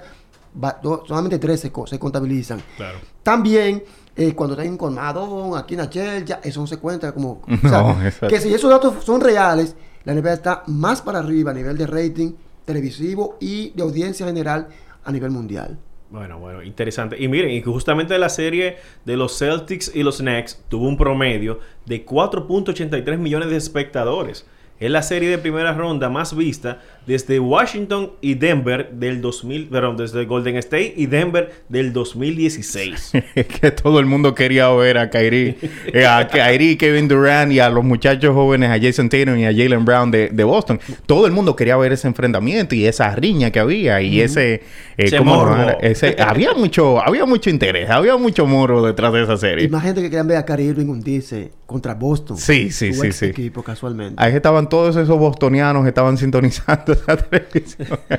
solamente 1.07 1.39
tres 1.39 1.59
se, 1.61 1.71
co- 1.71 1.87
se 1.87 1.99
contabilizan. 1.99 2.61
Claro. 2.75 2.99
También, 3.23 3.83
eh, 4.15 4.33
cuando 4.33 4.53
están 4.55 4.67
en 4.67 4.77
Colmadón, 4.77 5.57
aquí 5.57 5.73
en 5.75 5.79
la 5.81 5.89
Chelcha, 5.89 6.39
eso 6.43 6.61
no 6.61 6.67
se 6.67 6.77
cuenta 6.77 7.11
como... 7.11 7.41
No, 7.63 7.97
que 8.27 8.39
si 8.39 8.53
esos 8.53 8.69
datos 8.69 9.03
son 9.03 9.21
reales, 9.21 9.75
la 10.03 10.13
NBA 10.13 10.33
está 10.33 10.63
más 10.67 11.01
para 11.01 11.19
arriba 11.19 11.51
a 11.51 11.53
nivel 11.53 11.77
de 11.77 11.87
rating 11.87 12.31
televisivo 12.65 13.37
y 13.39 13.69
de 13.71 13.83
audiencia 13.83 14.25
general 14.25 14.67
a 15.03 15.11
nivel 15.11 15.31
mundial. 15.31 15.77
Bueno, 16.09 16.39
bueno, 16.39 16.63
interesante. 16.63 17.21
Y 17.21 17.27
miren, 17.27 17.51
y 17.51 17.61
justamente 17.61 18.17
la 18.17 18.29
serie 18.29 18.77
de 19.03 19.17
los 19.17 19.37
Celtics 19.37 19.93
y 19.93 20.03
los 20.03 20.19
Knicks 20.19 20.63
tuvo 20.69 20.87
un 20.87 20.95
promedio 20.95 21.59
de 21.85 22.05
4.83 22.05 23.17
millones 23.17 23.49
de 23.49 23.57
espectadores. 23.57 24.45
Es 24.79 24.89
la 24.89 25.01
serie 25.01 25.29
de 25.29 25.37
primera 25.37 25.73
ronda 25.73 26.07
más 26.07 26.35
vista 26.35 26.81
desde 27.07 27.39
Washington 27.39 28.11
y 28.21 28.35
Denver 28.35 28.91
del 28.91 29.21
2000, 29.21 29.67
perdón, 29.69 29.97
desde 29.97 30.25
Golden 30.25 30.57
State 30.57 30.93
y 30.97 31.05
Denver 31.07 31.51
del 31.69 31.93
2016. 31.93 33.11
Es 33.35 33.45
que 33.47 33.71
todo 33.71 33.99
el 33.99 34.05
mundo 34.05 34.35
quería 34.35 34.69
ver 34.69 34.97
a 34.97 35.09
Kyrie, 35.09 35.57
eh, 35.93 36.05
a 36.05 36.27
Kyrie, 36.27 36.77
Kevin 36.77 37.07
Durant 37.07 37.51
y 37.51 37.59
a 37.59 37.69
los 37.69 37.83
muchachos 37.83 38.33
jóvenes, 38.33 38.69
a 38.69 38.79
Jason 38.79 39.09
Tatum 39.09 39.37
y 39.37 39.45
a 39.45 39.51
Jalen 39.53 39.85
Brown 39.85 40.11
de, 40.11 40.29
de 40.29 40.43
Boston. 40.43 40.79
Todo 41.05 41.25
el 41.25 41.31
mundo 41.31 41.55
quería 41.55 41.77
ver 41.77 41.93
ese 41.93 42.07
enfrentamiento 42.07 42.75
y 42.75 42.85
esa 42.85 43.15
riña 43.15 43.51
que 43.51 43.59
había 43.59 44.01
y 44.01 44.19
ese, 44.21 44.53
eh, 44.55 44.61
Ese 44.97 45.17
¿cómo 45.17 45.35
morbo. 45.35 45.77
Ese- 45.81 46.15
había 46.19 46.53
mucho, 46.53 47.01
había 47.01 47.25
mucho 47.25 47.49
interés, 47.49 47.89
había 47.89 48.17
mucho 48.17 48.45
morro 48.45 48.85
detrás 48.85 49.13
de 49.13 49.23
esa 49.23 49.33
Y 49.35 49.37
serie. 49.37 49.69
más 49.69 49.83
gente 49.83 50.01
que 50.01 50.09
querían 50.09 50.27
ver 50.27 50.37
a 50.37 50.45
Kyrie 50.45 50.67
Irving 50.67 50.87
hundirse 50.87 51.51
contra 51.65 51.93
Boston. 51.93 52.37
Sí, 52.37 52.71
sí, 52.71 52.93
su 52.93 53.01
sí, 53.03 53.11
sí. 53.11 53.25
equipo 53.27 53.63
casualmente. 53.63 54.15
Ahí 54.17 54.33
estaban 54.35 54.67
todos 54.69 54.95
esos 54.95 55.17
bostonianos 55.17 55.83
que 55.83 55.89
estaban 55.89 56.17
sintonizando 56.17 56.96
esa 57.07 57.17
televisión. 57.17 57.87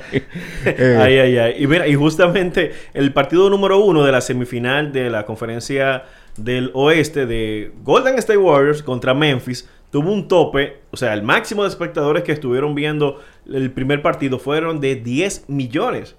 Eh, 0.65 0.99
Ay, 1.01 1.19
ay, 1.19 1.39
ay. 1.39 1.55
Y 1.63 1.67
mira, 1.67 1.87
y 1.87 1.95
justamente 1.95 2.73
el 2.95 3.13
partido 3.13 3.49
número 3.51 3.79
uno 3.79 4.05
de 4.05 4.13
la 4.13 4.21
semifinal 4.21 4.93
de 4.93 5.11
la 5.11 5.25
conferencia 5.27 6.05
del 6.37 6.71
oeste 6.75 7.27
de 7.27 7.73
Golden 7.83 8.17
State 8.19 8.37
Warriors 8.39 8.83
contra 8.83 9.15
Memphis 9.15 9.69
tuvo 9.91 10.13
un 10.13 10.29
tope, 10.29 10.83
o 10.91 10.97
sea, 10.97 11.15
el 11.15 11.23
máximo 11.23 11.63
de 11.63 11.71
espectadores 11.71 12.23
que 12.23 12.33
estuvieron 12.33 12.75
viendo 12.75 13.21
el 13.51 13.71
primer 13.71 14.03
partido 14.03 14.39
fueron 14.39 14.81
de 14.81 14.97
10 14.97 15.49
millones. 15.49 16.15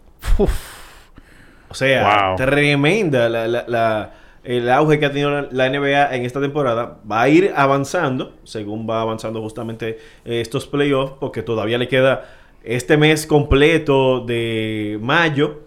O 1.70 1.74
sea, 1.76 2.28
Wow. 2.30 2.36
tremenda 2.38 3.30
la, 3.30 3.48
la- 3.48 3.66
la- 3.68 4.14
el 4.44 4.70
auge 4.70 5.00
que 5.00 5.06
ha 5.06 5.10
tenido 5.12 5.30
la, 5.30 5.48
la 5.52 5.70
NBA 5.70 6.16
en 6.16 6.26
esta 6.26 6.40
temporada. 6.42 6.98
Va 7.10 7.22
a 7.22 7.30
ir 7.30 7.52
avanzando, 7.56 8.34
según 8.44 8.90
va 8.90 9.02
avanzando 9.02 9.42
justamente 9.42 10.00
eh, 10.26 10.42
estos 10.42 10.66
playoffs, 10.66 11.14
porque 11.20 11.44
todavía 11.44 11.78
le 11.78 11.88
queda 11.88 12.26
este 12.76 12.98
mes 12.98 13.26
completo 13.26 14.22
de 14.26 14.98
mayo 15.02 15.62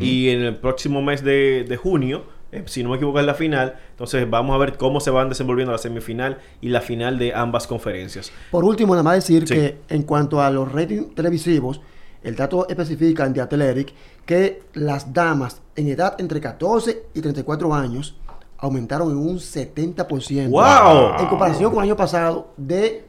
y 0.00 0.28
en 0.28 0.42
el 0.42 0.56
próximo 0.58 1.02
mes 1.02 1.24
de, 1.24 1.64
de 1.68 1.76
junio, 1.76 2.22
eh, 2.52 2.62
si 2.66 2.84
no 2.84 2.90
me 2.90 2.96
equivoco, 2.96 3.18
es 3.18 3.26
la 3.26 3.34
final. 3.34 3.74
Entonces 3.90 4.30
vamos 4.30 4.54
a 4.54 4.58
ver 4.58 4.76
cómo 4.76 5.00
se 5.00 5.10
van 5.10 5.28
desenvolviendo 5.28 5.72
la 5.72 5.78
semifinal 5.78 6.38
y 6.60 6.68
la 6.68 6.80
final 6.80 7.18
de 7.18 7.34
ambas 7.34 7.66
conferencias. 7.66 8.30
Por 8.52 8.64
último, 8.64 8.92
nada 8.92 9.02
más 9.02 9.16
decir 9.16 9.48
Sí. 9.48 9.54
que 9.54 9.78
en 9.88 10.02
cuanto 10.04 10.40
a 10.40 10.50
los 10.50 10.70
ratings 10.70 11.14
televisivos, 11.16 11.80
el 12.22 12.36
dato 12.36 12.68
especifica 12.68 13.26
en 13.26 13.32
The 13.34 13.40
Athletic 13.40 13.92
que 14.24 14.62
las 14.74 15.12
damas 15.12 15.60
en 15.74 15.88
edad 15.88 16.14
entre 16.20 16.40
14 16.40 17.02
y 17.14 17.20
34 17.20 17.74
años 17.74 18.14
aumentaron 18.58 19.10
en 19.10 19.16
un 19.16 19.40
70%. 19.40 20.48
¡Wow! 20.50 21.18
En 21.18 21.26
comparación 21.26 21.72
con 21.72 21.82
el 21.82 21.88
año 21.90 21.96
pasado 21.96 22.52
de 22.56 23.04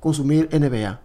consumir 0.00 0.48
NBA. 0.52 1.00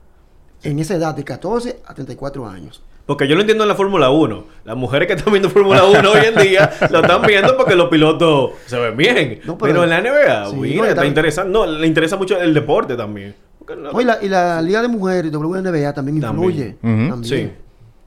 En 0.63 0.79
esa 0.79 0.95
edad 0.95 1.15
de 1.15 1.23
14 1.23 1.79
a 1.85 1.93
34 1.93 2.47
años. 2.47 2.81
Porque 3.05 3.27
yo 3.27 3.33
lo 3.35 3.41
entiendo 3.41 3.63
en 3.63 3.67
la 3.69 3.75
Fórmula 3.75 4.11
1. 4.11 4.43
Las 4.65 4.77
mujeres 4.77 5.07
que 5.07 5.13
están 5.15 5.31
viendo 5.33 5.49
Fórmula 5.49 5.83
1 5.85 6.11
hoy 6.11 6.19
en 6.25 6.35
día 6.43 6.69
lo 6.91 7.01
están 7.01 7.21
viendo 7.23 7.57
porque 7.57 7.75
los 7.75 7.89
pilotos 7.89 8.51
se 8.67 8.77
ven 8.77 8.95
bien. 8.95 9.39
No, 9.45 9.57
pero, 9.57 9.81
pero- 9.81 9.83
en 9.83 9.89
la 9.89 10.01
NBA, 10.01 10.49
Sí, 10.51 10.55
mira, 10.57 10.77
no, 10.83 10.85
está 10.85 11.05
interesante. 11.05 11.51
No, 11.51 11.65
le 11.65 11.87
interesa 11.87 12.17
mucho 12.17 12.39
el 12.39 12.53
deporte 12.53 12.95
también. 12.95 13.35
Porque 13.57 13.75
no- 13.75 13.99
y, 13.99 14.03
la, 14.03 14.19
y 14.21 14.29
la 14.29 14.61
Liga 14.61 14.81
de 14.83 14.87
Mujeres, 14.89 15.31
WNBA, 15.31 15.91
también 15.93 16.19
También. 16.21 16.49
influye. 16.51 16.67
Ujú. 16.83 17.09
También. 17.09 17.23
Sí. 17.23 17.51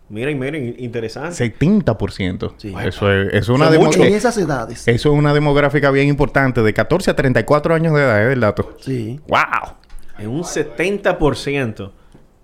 Miren, 0.09 0.39
miren, 0.39 0.75
interesante. 0.79 1.35
70%. 1.37 2.53
Sí. 2.59 2.75
Eso 2.85 3.11
es, 3.11 3.33
es 3.33 3.49
una. 3.49 3.71
En 3.75 4.13
esas 4.15 4.37
edades. 4.37 4.87
Eso 4.87 5.13
es 5.13 5.19
una 5.19 5.33
demográfica 5.33 5.91
bien 5.91 6.07
importante, 6.09 6.63
de 6.63 6.73
14 6.75 7.11
a 7.11 7.17
34 7.17 7.75
años 7.75 7.95
de 7.95 8.01
edad, 8.03 8.29
¿eh? 8.29 8.33
El 8.35 8.41
dato. 8.41 8.77
Sí. 8.81 9.19
¡Wow! 9.27 9.75
En 10.19 10.29
un 10.29 10.45
70%. 10.45 11.91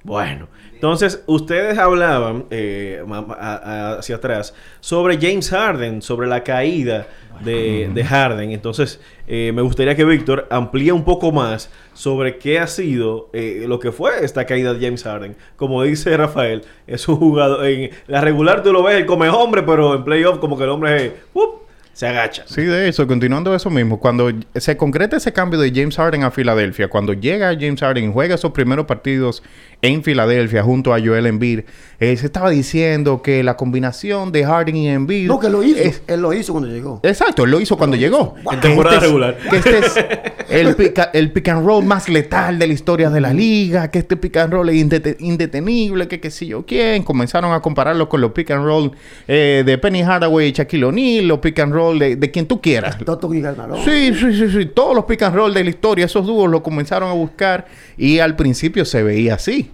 Bueno, 0.08 0.48
entonces 0.72 1.22
ustedes 1.26 1.76
hablaban 1.76 2.46
eh, 2.50 3.02
ma- 3.06 3.26
a- 3.38 3.56
a- 3.56 3.98
hacia 3.98 4.16
atrás 4.16 4.54
sobre 4.80 5.18
James 5.20 5.50
Harden, 5.50 6.00
sobre 6.00 6.26
la 6.26 6.42
caída 6.42 7.06
de, 7.44 7.90
de 7.92 8.04
Harden. 8.04 8.50
Entonces, 8.52 9.00
eh, 9.26 9.52
me 9.54 9.60
gustaría 9.62 9.94
que 9.94 10.04
Víctor 10.06 10.46
amplíe 10.50 10.92
un 10.92 11.04
poco 11.04 11.30
más 11.30 11.70
sobre 11.92 12.38
qué 12.38 12.58
ha 12.58 12.66
sido 12.66 13.28
eh, 13.34 13.66
lo 13.68 13.78
que 13.78 13.92
fue 13.92 14.24
esta 14.24 14.46
caída 14.46 14.72
de 14.72 14.84
James 14.84 15.02
Harden. 15.04 15.36
Como 15.56 15.82
dice 15.82 16.16
Rafael, 16.16 16.62
es 16.86 17.06
un 17.06 17.16
jugador. 17.16 17.66
En 17.66 17.90
la 18.06 18.22
regular 18.22 18.62
tú 18.62 18.72
lo 18.72 18.82
ves, 18.82 18.96
él 18.96 19.04
come 19.06 19.28
hombre, 19.28 19.62
pero 19.62 19.94
en 19.94 20.04
playoff, 20.04 20.38
como 20.38 20.56
que 20.56 20.64
el 20.64 20.70
hombre 20.70 21.12
se 21.92 22.06
agacha. 22.06 22.44
Sí, 22.46 22.62
de 22.62 22.88
eso, 22.88 23.08
continuando 23.08 23.52
eso 23.56 23.70
mismo, 23.70 23.98
cuando 23.98 24.30
se 24.54 24.76
concreta 24.76 25.16
ese 25.16 25.32
cambio 25.32 25.58
de 25.58 25.72
James 25.74 25.96
Harden 25.96 26.22
a 26.22 26.30
Filadelfia, 26.30 26.86
cuando 26.86 27.12
llega 27.12 27.48
James 27.58 27.80
Harden 27.80 28.10
y 28.10 28.12
juega 28.12 28.36
esos 28.36 28.52
primeros 28.52 28.86
partidos 28.86 29.42
en 29.80 30.02
Filadelfia 30.02 30.62
junto 30.62 30.92
a 30.92 30.98
Joel 31.00 31.26
Embiid, 31.26 31.60
eh, 32.00 32.16
se 32.16 32.26
estaba 32.26 32.50
diciendo 32.50 33.22
que 33.22 33.42
la 33.44 33.56
combinación 33.56 34.32
de 34.32 34.44
Harden 34.44 34.76
y 34.76 34.88
Embiid... 34.88 35.28
No, 35.28 35.38
que 35.38 35.48
lo 35.48 35.62
hizo. 35.62 35.78
es- 35.78 36.02
Él 36.08 36.20
lo 36.20 36.32
hizo 36.32 36.52
cuando 36.52 36.68
llegó. 36.68 37.00
Exacto, 37.04 37.44
él 37.44 37.50
lo 37.50 37.60
hizo 37.60 37.76
cuando 37.76 37.96
llegó. 37.96 38.34
En 38.38 38.44
Que 38.50 38.56
temporada 38.68 38.96
este 38.96 39.06
es- 39.06 39.12
regular. 39.12 39.36
Que 39.50 39.56
este 39.56 39.78
es 39.78 39.94
el 40.50 40.74
pick, 40.76 41.00
el 41.12 41.30
pick 41.32 41.48
and 41.48 41.64
roll 41.66 41.84
más 41.84 42.08
letal 42.08 42.58
de 42.58 42.66
la 42.66 42.72
historia 42.72 43.10
de 43.10 43.20
la 43.20 43.32
liga, 43.32 43.90
que 43.90 43.98
este 44.00 44.16
pick 44.16 44.36
and 44.38 44.52
roll 44.52 44.68
es 44.68 44.76
indete- 44.76 45.16
indetenible, 45.20 46.08
que 46.08 46.20
qué 46.20 46.30
sé 46.30 46.46
yo 46.46 46.64
quién. 46.66 47.02
Comenzaron 47.02 47.52
a 47.52 47.60
compararlo 47.60 48.08
con 48.08 48.20
los 48.20 48.32
pick 48.32 48.50
and 48.50 48.64
roll 48.64 48.92
eh, 49.26 49.62
de 49.64 49.78
Penny 49.78 50.02
Hardaway 50.02 50.48
y 50.48 50.52
Shaquille 50.52 50.84
O'Neal, 50.86 51.26
los 51.28 51.38
pick 51.38 51.58
and 51.60 51.72
roll 51.72 51.98
de, 51.98 52.16
de 52.16 52.30
quien 52.30 52.46
tú 52.46 52.60
quieras. 52.60 52.98
Toto 52.98 53.32
y. 53.34 53.42
Sí, 53.84 54.12
sí, 54.14 54.32
sí, 54.34 54.50
sí. 54.50 54.66
Todos 54.66 54.94
los 54.96 55.04
pick 55.04 55.22
and 55.22 55.34
roll 55.36 55.52
de 55.54 55.62
la 55.64 55.70
historia, 55.70 56.04
esos 56.06 56.26
dúos 56.26 56.50
lo 56.50 56.62
comenzaron 56.62 57.08
a 57.10 57.12
buscar 57.12 57.66
y 57.96 58.18
al 58.20 58.34
principio 58.36 58.84
se 58.84 59.02
veía 59.02 59.34
así. 59.34 59.67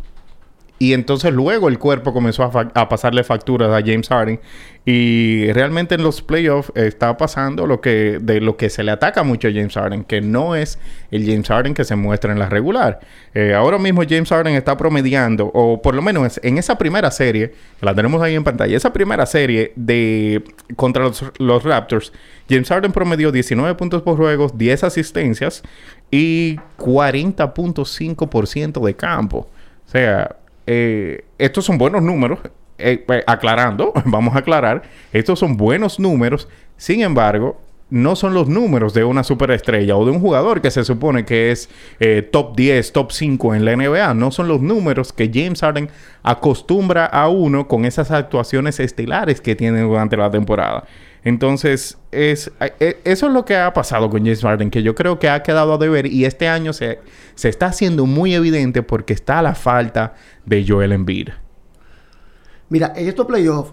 Y 0.77 0.93
entonces 0.93 1.33
luego 1.33 1.69
el 1.69 1.79
cuerpo 1.79 2.13
comenzó 2.13 2.43
a, 2.43 2.89
pasarle 2.89 3.23
facturas 3.23 3.71
a 3.71 3.81
James 3.81 4.09
Harden. 4.09 4.41
Y 4.85 5.53
realmente 5.53 5.95
en 5.95 6.03
los 6.03 6.21
playoffs 6.21 6.73
está 6.75 7.17
pasando 7.17 7.65
lo 7.67 7.81
que, 7.81 8.19
de 8.21 8.41
lo 8.41 8.57
que 8.57 8.69
se 8.69 8.83
le 8.83 8.91
ataca 8.91 9.23
mucho 9.23 9.47
a 9.49 9.53
James 9.53 9.75
Harden, 9.75 10.05
que 10.05 10.21
no 10.21 10.57
es 10.57 10.79
el 11.11 11.25
James 11.25 11.49
Harden 11.49 11.75
que 11.75 11.85
se 11.85 11.97
muestra 11.97 12.33
en 12.33 12.41
la 12.41 12.49
regular. 12.49 12.99
Eh, 13.35 13.55
ahora 13.55 13.79
mismo 13.79 14.03
James 14.07 14.29
Harden 14.29 14.57
está 14.57 14.77
promediando, 14.77 15.47
o 15.55 15.81
por 15.81 15.95
lo 15.95 16.03
menos 16.03 16.39
en 16.43 16.59
esa 16.59 16.77
primera 16.77 17.11
serie, 17.11 17.55
la 17.81 17.95
tenemos 17.95 18.21
ahí 18.21 18.35
en 18.35 18.45
pantalla, 18.45 18.77
esa 18.77 18.93
primera 18.93 19.25
serie 19.25 19.73
de 19.77 20.45
contra 20.77 21.05
los, 21.05 21.25
los 21.39 21.63
Raptors, 21.63 22.13
James 22.51 22.69
Harden 22.69 22.93
promedió 22.93 23.33
19 23.33 23.75
puntos 23.77 24.03
por 24.03 24.19
juego, 24.19 24.53
10 24.55 24.85
asistencias 24.85 25.63
y 26.11 26.57
40.5% 26.79 28.85
de 28.85 28.97
campo. 28.97 29.49
O 29.87 29.91
sea, 29.91 30.37
eh, 30.67 31.25
estos 31.39 31.65
son 31.65 31.79
buenos 31.79 32.03
números. 32.03 32.39
Eh, 32.77 33.05
eh, 33.09 33.23
aclarando, 33.29 33.93
vamos 34.05 34.35
a 34.35 34.41
aclarar, 34.41 34.83
estos 35.13 35.39
son 35.39 35.57
buenos 35.57 36.01
números. 36.01 36.49
Sin 36.77 37.03
embargo, 37.03 37.61
no 37.91 38.17
son 38.17 38.35
los 38.35 38.49
números 38.49 38.95
de 38.95 39.05
una 39.05 39.23
superestrella 39.23 39.97
o 39.97 40.05
de 40.05 40.11
un 40.11 40.21
jugador 40.21 40.61
que 40.61 40.73
se 40.73 40.85
supone 40.85 41.25
que 41.25 41.53
es 41.53 41.69
eh, 42.01 42.23
top 42.23 42.57
10, 42.57 42.93
top 42.93 43.13
5 43.13 43.55
en 43.55 43.65
la 43.65 43.77
NBA. 43.77 44.15
No 44.15 44.33
son 44.33 44.49
los 44.49 44.61
números 44.61 45.13
que 45.13 45.31
James 45.33 45.61
Harden 45.61 45.89
acostumbra 46.25 47.05
a 47.07 47.29
uno 47.29 47.69
con 47.69 47.85
esas 47.85 48.11
actuaciones 48.11 48.81
estelares 48.81 49.41
que 49.41 49.55
tiene 49.55 49.83
durante 49.83 50.17
la 50.17 50.31
temporada. 50.31 50.85
Entonces, 51.25 51.97
es, 52.13 52.53
eh, 52.61 53.01
eso 53.05 53.27
es 53.27 53.33
lo 53.33 53.47
que 53.47 53.57
ha 53.57 53.73
pasado 53.73 54.11
con 54.11 54.21
James 54.21 54.43
Harden, 54.43 54.71
que 54.71 54.83
yo 54.83 54.95
creo 54.95 55.19
que 55.19 55.31
ha 55.31 55.43
quedado 55.43 55.73
a 55.73 55.79
deber 55.79 56.07
y 56.07 56.27
este 56.27 56.49
año 56.49 56.75
se, 56.75 57.01
se 57.35 57.49
está 57.49 57.67
haciendo 57.67 58.05
muy 58.05 58.35
evidente 58.35 58.83
porque 58.83 59.15
está 59.15 59.41
la 59.41 59.55
falta 59.55 60.15
de 60.45 60.65
Joel 60.69 60.93
Embiid. 60.93 61.31
Mira, 62.69 62.93
en 62.95 63.09
estos 63.09 63.27
playoffs, 63.27 63.73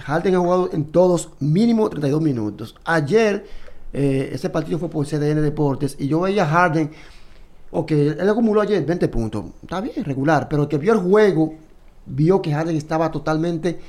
Harden 0.00 0.34
ha 0.34 0.38
jugado 0.38 0.70
en 0.72 0.84
todos 0.84 1.30
mínimo 1.40 1.88
32 1.88 2.20
minutos. 2.20 2.74
Ayer, 2.84 3.46
eh, 3.94 4.30
ese 4.32 4.50
partido 4.50 4.78
fue 4.78 4.90
por 4.90 5.06
CDN 5.06 5.40
Deportes 5.40 5.96
y 5.98 6.08
yo 6.08 6.20
veía 6.20 6.44
a 6.44 6.48
Harden, 6.48 6.90
ok, 7.70 7.90
él 7.90 8.28
acumuló 8.28 8.60
ayer 8.60 8.84
20 8.84 9.08
puntos. 9.08 9.44
Está 9.62 9.80
bien, 9.80 10.04
regular, 10.04 10.46
pero 10.48 10.64
el 10.64 10.68
que 10.68 10.76
vio 10.76 10.92
el 10.92 10.98
juego, 10.98 11.54
vio 12.04 12.42
que 12.42 12.52
Harden 12.52 12.76
estaba 12.76 13.10
totalmente 13.10 13.80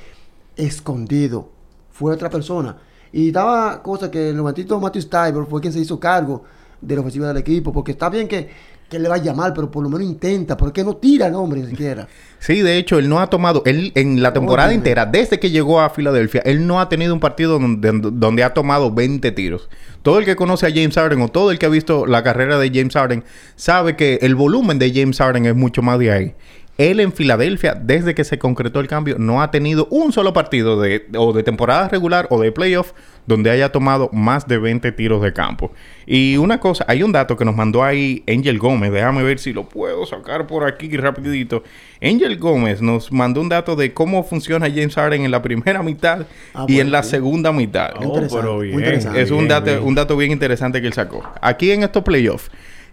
escondido. 0.56 1.50
Fue 1.90 2.14
otra 2.14 2.30
persona. 2.30 2.78
Y 3.16 3.30
daba 3.30 3.80
cosa 3.80 4.10
que 4.10 4.30
el 4.30 4.34
momentito 4.34 4.80
Matthew 4.80 5.02
Stiver 5.02 5.46
fue 5.48 5.60
quien 5.60 5.72
se 5.72 5.78
hizo 5.78 6.00
cargo 6.00 6.42
de 6.80 6.96
la 6.96 7.00
ofensiva 7.00 7.28
del 7.28 7.36
equipo, 7.36 7.72
porque 7.72 7.92
está 7.92 8.10
bien 8.10 8.26
que, 8.26 8.50
que 8.90 8.98
le 8.98 9.08
vaya 9.08 9.32
mal, 9.32 9.52
pero 9.52 9.70
por 9.70 9.84
lo 9.84 9.88
menos 9.88 10.04
intenta, 10.04 10.56
porque 10.56 10.82
no 10.82 10.96
tira 10.96 11.28
el 11.28 11.34
hombre 11.36 11.60
ni 11.60 11.68
siquiera. 11.68 12.08
Sí, 12.40 12.60
de 12.60 12.76
hecho, 12.76 12.98
él 12.98 13.08
no 13.08 13.20
ha 13.20 13.30
tomado, 13.30 13.62
él 13.64 13.90
en 13.94 14.22
la 14.22 14.34
temporada 14.34 14.74
entera, 14.74 15.06
desde 15.06 15.40
que 15.40 15.50
llegó 15.50 15.80
a 15.80 15.88
Filadelfia, 15.88 16.42
él 16.44 16.66
no 16.66 16.78
ha 16.78 16.90
tenido 16.90 17.14
un 17.14 17.20
partido 17.20 17.58
donde, 17.58 17.90
donde 18.12 18.44
ha 18.44 18.52
tomado 18.52 18.92
20 18.92 19.32
tiros. 19.32 19.70
Todo 20.02 20.18
el 20.18 20.26
que 20.26 20.36
conoce 20.36 20.66
a 20.66 20.70
James 20.70 20.94
Harden 20.94 21.22
o 21.22 21.28
todo 21.28 21.52
el 21.52 21.58
que 21.58 21.64
ha 21.64 21.70
visto 21.70 22.04
la 22.04 22.22
carrera 22.22 22.58
de 22.58 22.68
James 22.68 22.92
Harden 22.92 23.24
sabe 23.56 23.96
que 23.96 24.18
el 24.20 24.34
volumen 24.34 24.78
de 24.78 24.92
James 24.92 25.16
Harden 25.16 25.46
es 25.46 25.54
mucho 25.54 25.80
más 25.80 25.98
de 25.98 26.12
ahí. 26.12 26.34
Él 26.76 26.98
en 26.98 27.12
Filadelfia, 27.12 27.74
desde 27.80 28.14
que 28.16 28.24
se 28.24 28.38
concretó 28.38 28.80
el 28.80 28.88
cambio, 28.88 29.16
no 29.18 29.40
ha 29.42 29.50
tenido 29.52 29.86
un 29.90 30.12
solo 30.12 30.32
partido 30.32 30.80
de, 30.80 31.06
o 31.16 31.32
de 31.32 31.44
temporada 31.44 31.88
regular 31.88 32.26
o 32.30 32.40
de 32.40 32.50
playoff 32.50 32.92
donde 33.26 33.50
haya 33.50 33.70
tomado 33.70 34.10
más 34.12 34.48
de 34.48 34.58
20 34.58 34.90
tiros 34.92 35.22
de 35.22 35.32
campo. 35.32 35.70
Y 36.04 36.36
una 36.36 36.58
cosa, 36.58 36.84
hay 36.88 37.02
un 37.04 37.12
dato 37.12 37.36
que 37.36 37.44
nos 37.44 37.54
mandó 37.54 37.84
ahí 37.84 38.24
Angel 38.28 38.58
Gómez, 38.58 38.90
déjame 38.92 39.22
ver 39.22 39.38
si 39.38 39.52
lo 39.52 39.68
puedo 39.68 40.04
sacar 40.04 40.46
por 40.48 40.64
aquí 40.64 40.94
rapidito. 40.96 41.62
Angel 42.02 42.36
Gómez 42.38 42.82
nos 42.82 43.12
mandó 43.12 43.40
un 43.40 43.48
dato 43.48 43.76
de 43.76 43.94
cómo 43.94 44.24
funciona 44.24 44.66
James 44.68 44.94
Harden 44.96 45.24
en 45.24 45.30
la 45.30 45.42
primera 45.42 45.82
mitad 45.82 46.26
Ah, 46.54 46.64
y 46.68 46.74
bueno, 46.74 46.80
en 46.82 46.90
la 46.90 47.02
sí. 47.04 47.10
segunda 47.10 47.52
mitad. 47.52 47.90
Oh, 47.98 48.02
Interesante, 48.04 48.36
pero 48.36 48.54
muy 48.56 48.66
bien. 48.66 48.78
interesante. 48.80 49.22
Es 49.22 49.30
un 49.30 49.46
dato, 49.48 49.66
bien. 49.66 49.82
un 49.84 49.94
dato 49.94 50.16
bien 50.16 50.32
interesante 50.32 50.80
que 50.80 50.88
él 50.88 50.92
sacó. 50.92 51.22
Aquí 51.40 51.70
en 51.70 51.84
estos 51.84 52.02
playoffs, 52.02 52.50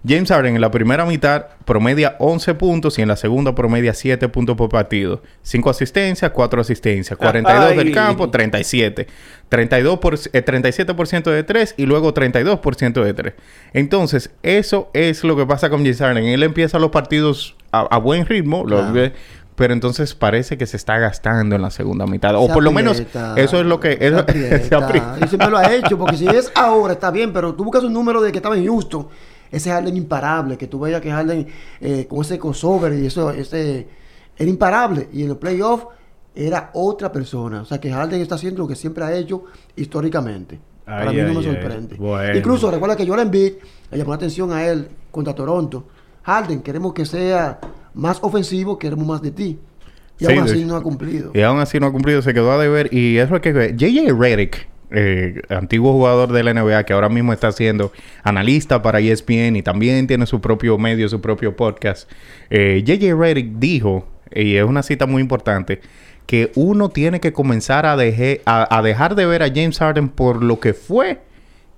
James 0.07 0.29
Harden 0.29 0.55
en 0.55 0.61
la 0.61 0.71
primera 0.71 1.05
mitad 1.05 1.45
promedia 1.65 2.15
11 2.17 2.55
puntos 2.55 2.97
y 2.97 3.03
en 3.03 3.07
la 3.07 3.15
segunda 3.15 3.53
promedia 3.53 3.93
7 3.93 4.29
puntos 4.29 4.57
por 4.57 4.69
partido. 4.69 5.21
5 5.43 5.69
asistencias, 5.69 6.31
4 6.31 6.61
asistencias. 6.61 7.17
42 7.19 7.75
del 7.77 7.87
Ay. 7.87 7.93
campo, 7.93 8.29
37. 8.31 9.05
32 9.49 9.99
por, 9.99 10.15
eh, 10.15 10.43
37% 10.45 11.29
de 11.29 11.43
3 11.43 11.75
y 11.77 11.85
luego 11.85 12.13
32% 12.13 13.03
de 13.03 13.13
3. 13.13 13.33
Entonces, 13.73 14.31
eso 14.41 14.89
es 14.93 15.23
lo 15.23 15.35
que 15.35 15.45
pasa 15.45 15.69
con 15.69 15.81
James 15.81 15.99
Harden. 15.99 16.25
Él 16.25 16.43
empieza 16.43 16.79
los 16.79 16.89
partidos 16.89 17.55
a, 17.71 17.81
a 17.81 17.97
buen 17.99 18.25
ritmo, 18.25 18.63
Claro. 18.65 19.11
pero 19.55 19.73
entonces 19.73 20.15
parece 20.15 20.57
que 20.57 20.65
se 20.65 20.77
está 20.77 20.97
gastando 20.97 21.55
en 21.55 21.61
la 21.61 21.69
segunda 21.69 22.07
mitad. 22.07 22.35
O 22.37 22.47
Se 22.47 22.53
por 22.53 22.63
lo 22.63 22.71
menos 22.71 22.99
eso 23.35 23.59
es 23.59 23.65
lo 23.67 23.79
que... 23.79 23.97
se 23.97 24.07
eso- 24.07 24.17
aprieta. 24.19 24.59
se 24.67 24.75
aprieta. 24.75 25.17
Y 25.23 25.27
siempre 25.27 25.49
lo 25.51 25.57
ha 25.57 25.71
hecho, 25.73 25.97
porque 25.97 26.17
si 26.17 26.27
es 26.27 26.51
ahora 26.55 26.93
está 26.93 27.11
bien, 27.11 27.31
pero 27.33 27.53
tú 27.53 27.63
buscas 27.65 27.83
un 27.83 27.93
número 27.93 28.19
de 28.21 28.31
que 28.31 28.39
estaba 28.39 28.57
en 28.57 28.65
Houston, 28.65 29.07
ese 29.51 29.69
Harden 29.69 29.97
imparable, 29.97 30.57
que 30.57 30.67
tú 30.67 30.79
veías 30.79 31.01
que 31.01 31.11
Harden 31.11 31.47
eh, 31.79 32.07
con 32.07 32.21
ese 32.21 32.39
crossover 32.39 32.93
y 32.93 33.05
eso, 33.05 33.31
ese 33.31 33.87
era 34.37 34.49
imparable. 34.49 35.09
Y 35.11 35.23
en 35.23 35.29
los 35.29 35.37
playoffs 35.37 35.87
era 36.33 36.71
otra 36.73 37.11
persona. 37.11 37.61
O 37.61 37.65
sea, 37.65 37.79
que 37.79 37.91
Harden 37.91 38.21
está 38.21 38.35
haciendo 38.35 38.61
lo 38.61 38.67
que 38.67 38.75
siempre 38.75 39.03
ha 39.03 39.13
hecho 39.13 39.43
históricamente. 39.75 40.59
Para 40.85 41.09
Ay, 41.09 41.17
mí 41.17 41.21
no 41.33 41.39
me 41.39 41.43
sorprende. 41.43 41.95
Bueno. 41.95 42.37
Incluso 42.37 42.71
recuerda 42.71 42.95
que 42.95 43.05
Joel 43.05 43.21
Embiid 43.21 43.53
le 43.91 43.97
llamó 43.97 44.11
la 44.11 44.15
atención 44.15 44.51
a 44.51 44.65
él 44.65 44.87
contra 45.11 45.35
Toronto. 45.35 45.85
Harden, 46.23 46.61
queremos 46.61 46.93
que 46.93 47.05
sea 47.05 47.59
más 47.93 48.19
ofensivo, 48.21 48.77
queremos 48.77 49.05
más 49.05 49.21
de 49.21 49.31
ti. 49.31 49.59
Y 50.19 50.25
Sí, 50.25 50.31
aún 50.31 50.43
así 50.43 50.65
no 50.65 50.75
ha 50.75 50.83
cumplido. 50.83 51.31
Y 51.33 51.41
aún 51.41 51.59
así 51.59 51.79
no 51.79 51.87
ha 51.87 51.91
cumplido, 51.91 52.21
se 52.21 52.33
quedó 52.33 52.51
a 52.51 52.57
deber. 52.57 52.93
Y 52.93 53.17
eso 53.17 53.35
es 53.35 53.41
que 53.41 53.51
J.J. 53.51 54.13
Redick, 54.13 54.69
eh, 54.91 55.41
antiguo 55.49 55.93
jugador 55.93 56.31
de 56.31 56.43
la 56.43 56.53
NBA, 56.53 56.83
que 56.85 56.93
ahora 56.93 57.09
mismo 57.09 57.33
está 57.33 57.51
siendo 57.51 57.91
analista 58.23 58.81
para 58.81 58.99
ESPN 58.99 59.55
y 59.55 59.61
también 59.61 60.07
tiene 60.07 60.25
su 60.25 60.41
propio 60.41 60.77
medio, 60.77 61.07
su 61.09 61.21
propio 61.21 61.55
podcast. 61.55 62.09
Eh, 62.49 62.83
J.J. 62.85 63.15
Redick 63.15 63.53
dijo, 63.57 64.07
y 64.33 64.55
es 64.55 64.63
una 64.63 64.83
cita 64.83 65.05
muy 65.05 65.21
importante, 65.21 65.81
que 66.25 66.51
uno 66.55 66.89
tiene 66.89 67.19
que 67.19 67.33
comenzar 67.33 67.85
a, 67.85 67.93
a 67.95 68.81
dejar 68.81 69.15
de 69.15 69.25
ver 69.25 69.43
a 69.43 69.47
James 69.47 69.79
Harden 69.79 70.09
por 70.09 70.43
lo 70.43 70.59
que 70.59 70.73
fue 70.73 71.19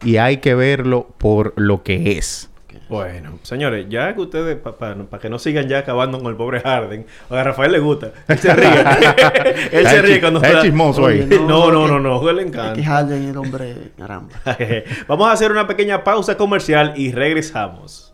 y 0.04 0.18
hay 0.18 0.38
que 0.38 0.54
verlo 0.54 1.08
por 1.18 1.54
lo 1.56 1.84
que 1.84 2.18
es. 2.18 2.50
Bueno, 2.90 3.40
señores, 3.44 3.86
ya 3.90 4.14
que 4.14 4.22
ustedes, 4.22 4.58
para 4.58 5.20
que 5.22 5.30
no 5.30 5.40
sigan 5.40 5.68
ya 5.68 5.80
acabando 5.80 6.20
con 6.20 6.28
el 6.28 6.36
pobre 6.36 6.62
Harden, 6.62 7.06
a 7.30 7.44
Rafael 7.44 7.72
le 7.72 7.80
gusta, 7.80 8.12
él 8.28 8.38
se 8.38 8.54
ríe. 8.54 8.68
él 9.72 9.88
se 9.88 10.02
ríe 10.02 10.22
cuando 10.22 10.42
está 10.42 10.62
chismoso 10.62 11.08
ahí. 11.08 11.28
No, 11.30 11.72
no, 11.72 11.88
no, 11.88 12.00
no, 12.00 12.32
le 12.32 12.42
Es 12.44 12.52
que 12.52 12.58
encanta. 12.58 12.84
Harden 12.84 13.24
es 13.24 13.30
el 13.30 13.38
hombre, 13.38 13.76
caramba. 13.98 14.36
Vamos 15.08 15.28
a 15.28 15.32
hacer 15.32 15.52
una 15.52 15.68
pequeña 15.68 16.04
pausa 16.04 16.38
comercial 16.38 16.94
y 16.96 17.12
regresamos. 17.12 18.14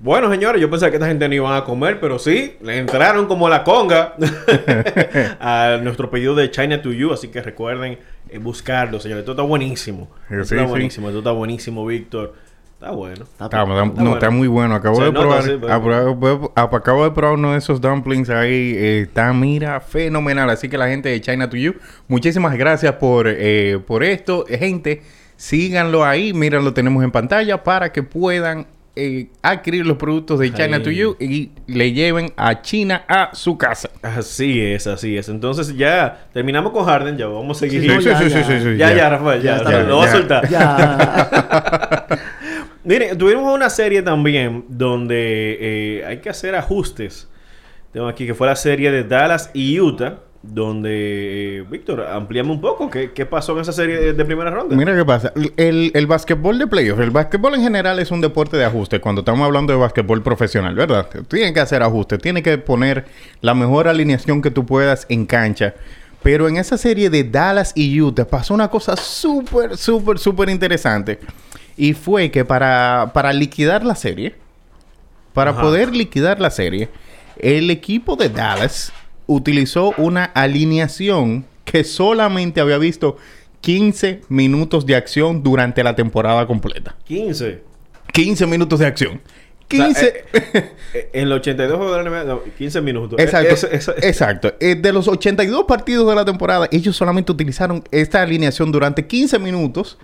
Bueno, 0.00 0.30
señores, 0.30 0.62
yo 0.62 0.70
pensaba 0.70 0.90
que 0.90 0.96
esta 0.96 1.08
gente 1.08 1.28
no 1.28 1.34
iban 1.34 1.54
a 1.54 1.64
comer, 1.64 1.98
pero 1.98 2.20
sí, 2.20 2.56
le 2.62 2.78
entraron 2.78 3.26
como 3.26 3.48
la 3.48 3.64
conga 3.64 4.14
a 5.40 5.80
nuestro 5.82 6.08
pedido 6.08 6.36
de 6.36 6.52
China 6.52 6.80
to 6.80 6.92
You, 6.92 7.12
así 7.12 7.28
que 7.28 7.42
recuerden 7.42 7.98
eh, 8.28 8.38
buscarlo, 8.38 9.00
señores. 9.00 9.22
Esto 9.22 9.32
está 9.32 9.42
buenísimo. 9.42 10.08
Esto 10.30 10.54
está 10.54 10.66
buenísimo, 10.66 11.08
esto 11.08 11.18
está 11.18 11.32
buenísimo, 11.32 11.84
Víctor. 11.84 12.34
Está 12.80 12.92
bueno. 12.92 13.24
Está, 13.24 13.44
está- 13.46 13.64
no, 13.66 13.86
bueno. 13.90 14.12
está 14.14 14.30
muy 14.30 14.46
bueno. 14.46 14.74
Acabo 14.76 14.96
Se 14.98 15.04
de 15.04 15.10
probar. 15.12 15.42
sí, 15.42 15.50
pero- 15.60 15.74
apro- 15.74 16.52
ap- 16.54 16.74
acabo 16.74 17.02
de 17.02 17.10
probar 17.10 17.34
uno 17.34 17.50
de 17.52 17.58
esos 17.58 17.80
dumplings 17.80 18.30
ahí. 18.30 18.72
eh, 18.76 19.00
está, 19.00 19.32
mira, 19.32 19.80
fenomenal. 19.80 20.48
Así 20.48 20.68
que 20.68 20.78
la 20.78 20.86
gente 20.88 21.08
de 21.08 21.20
China 21.20 21.50
to 21.50 21.56
You, 21.56 21.74
muchísimas 22.06 22.56
gracias 22.56 22.92
por, 22.94 23.26
eh, 23.28 23.80
por 23.84 24.04
esto. 24.04 24.44
Gente, 24.48 25.02
síganlo 25.36 26.04
ahí. 26.04 26.32
Mira, 26.32 26.60
lo 26.60 26.72
tenemos 26.72 27.02
en 27.02 27.10
pantalla 27.10 27.64
para 27.64 27.90
que 27.90 28.04
puedan 28.04 28.68
eh, 29.00 29.28
adquirir 29.42 29.86
los 29.86 29.96
productos 29.96 30.40
de 30.40 30.52
China 30.52 30.78
Ahí. 30.78 30.82
to 30.82 30.90
You 30.90 31.16
y 31.20 31.50
le 31.68 31.92
lleven 31.92 32.32
a 32.36 32.62
China 32.62 33.04
a 33.08 33.30
su 33.32 33.56
casa. 33.56 33.90
Así 34.02 34.60
es, 34.60 34.88
así 34.88 35.16
es. 35.16 35.28
Entonces 35.28 35.76
ya 35.76 36.26
terminamos 36.32 36.72
con 36.72 36.84
Harden, 36.84 37.16
ya 37.16 37.26
vamos 37.28 37.56
a 37.56 37.60
seguir. 37.60 37.82
Sí, 37.82 37.86
no, 37.88 38.00
ya, 38.00 38.20
ya. 38.20 38.74
ya, 38.76 38.94
ya, 38.96 39.08
Rafael, 39.10 39.40
ya, 39.42 39.62
lo 39.82 39.96
voy 39.98 40.06
a 40.06 40.10
soltar. 40.12 40.48
Ya. 40.48 42.08
Miren, 42.88 43.18
tuvimos 43.18 43.54
una 43.54 43.68
serie 43.68 44.00
también 44.00 44.64
donde 44.66 45.58
eh, 45.60 46.04
hay 46.06 46.20
que 46.20 46.30
hacer 46.30 46.54
ajustes. 46.54 47.28
Tengo 47.92 48.08
aquí 48.08 48.26
que 48.26 48.32
fue 48.32 48.46
la 48.46 48.56
serie 48.56 48.90
de 48.90 49.04
Dallas 49.04 49.50
y 49.52 49.78
Utah, 49.78 50.20
donde, 50.42 51.58
eh, 51.58 51.64
Víctor, 51.70 52.00
ampliamos 52.00 52.56
un 52.56 52.62
poco. 52.62 52.88
¿Qué, 52.88 53.12
qué 53.12 53.26
pasó 53.26 53.52
en 53.52 53.58
esa 53.58 53.74
serie 53.74 53.98
de, 53.98 54.12
de 54.14 54.24
primera 54.24 54.50
ronda? 54.50 54.74
Mira 54.74 54.96
qué 54.96 55.04
pasa. 55.04 55.34
El, 55.58 55.90
el 55.92 56.06
básquetbol 56.06 56.58
de 56.58 56.66
playoff, 56.66 56.98
el 57.00 57.10
básquetbol 57.10 57.56
en 57.56 57.60
general 57.60 57.98
es 57.98 58.10
un 58.10 58.22
deporte 58.22 58.56
de 58.56 58.64
ajuste. 58.64 59.02
Cuando 59.02 59.20
estamos 59.20 59.44
hablando 59.44 59.74
de 59.74 59.78
básquetbol 59.78 60.22
profesional, 60.22 60.74
¿verdad? 60.74 61.10
Tienen 61.28 61.52
que 61.52 61.60
hacer 61.60 61.82
ajustes, 61.82 62.18
tienen 62.20 62.42
que 62.42 62.56
poner 62.56 63.04
la 63.42 63.52
mejor 63.52 63.88
alineación 63.88 64.40
que 64.40 64.50
tú 64.50 64.64
puedas 64.64 65.04
en 65.10 65.26
cancha. 65.26 65.74
Pero 66.22 66.48
en 66.48 66.56
esa 66.56 66.78
serie 66.78 67.10
de 67.10 67.22
Dallas 67.22 67.72
y 67.74 68.00
Utah 68.00 68.24
pasó 68.24 68.54
una 68.54 68.68
cosa 68.68 68.96
súper, 68.96 69.76
súper, 69.76 70.18
súper 70.18 70.48
interesante. 70.48 71.18
Y 71.78 71.94
fue 71.94 72.30
que 72.30 72.44
para, 72.44 73.12
para 73.14 73.32
liquidar 73.32 73.84
la 73.84 73.94
serie, 73.94 74.34
para 75.32 75.52
Ajá. 75.52 75.62
poder 75.62 75.94
liquidar 75.94 76.40
la 76.40 76.50
serie, 76.50 76.88
el 77.38 77.70
equipo 77.70 78.16
de 78.16 78.28
Dallas 78.28 78.92
utilizó 79.26 79.94
una 79.96 80.24
alineación 80.24 81.44
que 81.64 81.84
solamente 81.84 82.60
había 82.60 82.78
visto 82.78 83.16
15 83.60 84.22
minutos 84.28 84.86
de 84.86 84.96
acción 84.96 85.42
durante 85.42 85.84
la 85.84 85.94
temporada 85.94 86.46
completa. 86.46 86.96
15. 87.04 87.62
15 88.12 88.46
minutos 88.46 88.78
de 88.80 88.86
acción. 88.86 89.20
O 89.20 89.76
sea, 89.76 89.84
15... 89.86 90.24
Eh, 90.94 91.10
En 91.12 91.22
el 91.24 91.32
82 91.32 91.76
juegos 91.76 91.96
de 91.98 92.02
la 92.02 92.10
NBA, 92.10 92.24
no, 92.24 92.40
15 92.56 92.80
minutos. 92.80 93.20
Exacto. 93.20 93.50
Eh, 93.50 93.52
eso- 93.54 93.68
eso- 93.70 93.94
Exacto. 93.98 94.54
Eh, 94.60 94.74
de 94.76 94.92
los 94.92 95.06
82 95.06 95.64
partidos 95.68 96.08
de 96.08 96.14
la 96.14 96.24
temporada, 96.24 96.68
ellos 96.72 96.96
solamente 96.96 97.30
utilizaron 97.30 97.84
esta 97.90 98.22
alineación 98.22 98.72
durante 98.72 99.06
15 99.06 99.38
minutos. 99.38 99.98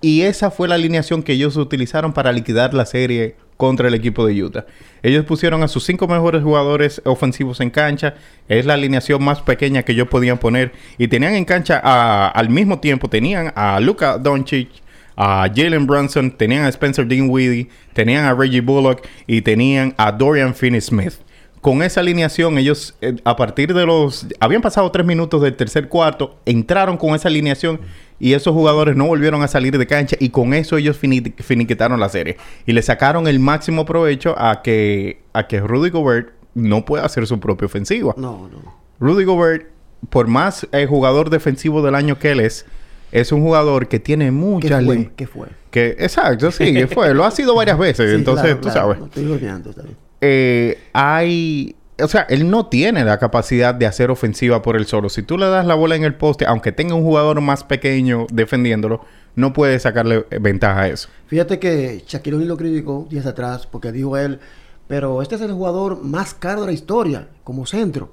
Y 0.00 0.22
esa 0.22 0.50
fue 0.50 0.68
la 0.68 0.74
alineación 0.74 1.22
que 1.22 1.32
ellos 1.32 1.56
utilizaron 1.56 2.12
para 2.12 2.32
liquidar 2.32 2.74
la 2.74 2.86
serie 2.86 3.36
contra 3.56 3.88
el 3.88 3.94
equipo 3.94 4.26
de 4.26 4.42
Utah. 4.42 4.66
Ellos 5.02 5.24
pusieron 5.24 5.62
a 5.62 5.68
sus 5.68 5.84
cinco 5.84 6.06
mejores 6.06 6.42
jugadores 6.42 7.00
ofensivos 7.06 7.60
en 7.60 7.70
cancha. 7.70 8.14
Es 8.48 8.66
la 8.66 8.74
alineación 8.74 9.24
más 9.24 9.40
pequeña 9.40 9.82
que 9.82 9.92
ellos 9.92 10.08
podían 10.08 10.38
poner. 10.38 10.72
Y 10.98 11.08
tenían 11.08 11.34
en 11.34 11.46
cancha 11.46 11.80
a- 11.82 12.28
al 12.28 12.50
mismo 12.50 12.78
tiempo, 12.80 13.08
tenían 13.08 13.52
a 13.56 13.80
Luka 13.80 14.18
Doncic, 14.18 14.68
a 15.16 15.48
Jalen 15.54 15.86
Brunson, 15.86 16.30
tenían 16.30 16.64
a 16.64 16.68
Spencer 16.68 17.06
Dinwiddie, 17.06 17.68
tenían 17.94 18.26
a 18.26 18.34
Reggie 18.34 18.60
Bullock 18.60 19.06
y 19.26 19.40
tenían 19.40 19.94
a 19.96 20.12
Dorian 20.12 20.54
Finney-Smith. 20.54 21.14
Con 21.60 21.82
esa 21.82 22.00
alineación, 22.00 22.58
ellos 22.58 22.94
eh, 23.00 23.16
a 23.24 23.34
partir 23.36 23.74
de 23.74 23.84
los... 23.86 24.26
Habían 24.40 24.62
pasado 24.62 24.90
tres 24.92 25.04
minutos 25.04 25.42
del 25.42 25.56
tercer 25.56 25.88
cuarto, 25.88 26.36
entraron 26.46 26.96
con 26.96 27.14
esa 27.14 27.28
alineación 27.28 27.80
y 28.20 28.34
esos 28.34 28.54
jugadores 28.54 28.94
no 28.96 29.06
volvieron 29.06 29.42
a 29.42 29.48
salir 29.48 29.76
de 29.76 29.86
cancha 29.86 30.16
y 30.20 30.28
con 30.28 30.54
eso 30.54 30.76
ellos 30.76 31.00
fini- 31.02 31.34
finiquitaron 31.42 31.98
la 31.98 32.08
serie. 32.08 32.36
Y 32.66 32.72
le 32.72 32.82
sacaron 32.82 33.26
el 33.26 33.40
máximo 33.40 33.84
provecho 33.84 34.34
a 34.38 34.62
que, 34.62 35.22
a 35.32 35.48
que 35.48 35.60
Rudy 35.60 35.90
Gobert 35.90 36.30
no 36.54 36.84
pueda 36.84 37.04
hacer 37.04 37.26
su 37.26 37.40
propia 37.40 37.66
ofensiva. 37.66 38.14
No, 38.16 38.48
no. 38.48 38.76
Rudy 39.00 39.24
Gobert, 39.24 39.66
por 40.08 40.28
más 40.28 40.66
eh, 40.72 40.86
jugador 40.86 41.30
defensivo 41.30 41.82
del 41.82 41.94
año 41.96 42.18
que 42.18 42.30
él 42.32 42.40
es, 42.40 42.64
es 43.12 43.32
un 43.32 43.42
jugador 43.42 43.88
que 43.88 43.98
tiene 43.98 44.26
¿Qué 44.26 44.30
muchas 44.30 44.84
fue? 44.84 45.10
¿Qué 45.16 45.26
fue? 45.26 45.48
que 45.70 45.96
exacto, 45.98 46.50
sí, 46.52 46.72
que 46.72 46.86
fue. 46.86 47.12
Lo 47.12 47.24
ha 47.24 47.30
sido 47.30 47.54
varias 47.54 47.76
veces. 47.78 48.08
Sí, 48.10 48.14
entonces, 48.16 48.44
claro, 48.44 48.60
tú 48.60 48.68
claro. 48.68 48.80
sabes. 48.80 48.98
No, 48.98 49.06
estoy 49.06 49.24
bromeando, 49.24 49.70
está 49.70 49.82
bien. 49.82 49.96
Eh, 50.26 50.78
hay... 50.92 51.76
O 52.02 52.08
sea, 52.08 52.26
él 52.28 52.50
no 52.50 52.66
tiene 52.66 53.04
la 53.04 53.18
capacidad 53.18 53.74
de 53.74 53.86
hacer 53.86 54.10
ofensiva 54.10 54.60
por 54.60 54.76
él 54.76 54.84
solo. 54.84 55.08
Si 55.08 55.22
tú 55.22 55.38
le 55.38 55.46
das 55.46 55.64
la 55.64 55.74
bola 55.74 55.96
en 55.96 56.04
el 56.04 56.14
poste, 56.14 56.44
aunque 56.44 56.70
tenga 56.70 56.94
un 56.94 57.02
jugador 57.02 57.40
más 57.40 57.64
pequeño 57.64 58.26
defendiéndolo, 58.30 59.00
no 59.34 59.54
puede 59.54 59.78
sacarle 59.78 60.26
eh, 60.30 60.38
ventaja 60.38 60.82
a 60.82 60.88
eso. 60.88 61.08
Fíjate 61.26 61.58
que 61.58 62.02
Shaquille 62.06 62.36
O'Neal 62.36 62.48
lo 62.48 62.56
criticó 62.58 63.06
días 63.08 63.24
atrás 63.24 63.66
porque 63.66 63.92
dijo 63.92 64.18
él, 64.18 64.40
pero 64.88 65.22
este 65.22 65.36
es 65.36 65.40
el 65.40 65.52
jugador 65.52 66.02
más 66.02 66.34
caro 66.34 66.62
de 66.62 66.66
la 66.66 66.72
historia 66.72 67.28
como 67.44 67.66
centro 67.66 68.12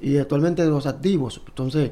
y 0.00 0.18
actualmente 0.18 0.62
de 0.62 0.68
los 0.68 0.86
activos. 0.86 1.40
Entonces, 1.46 1.90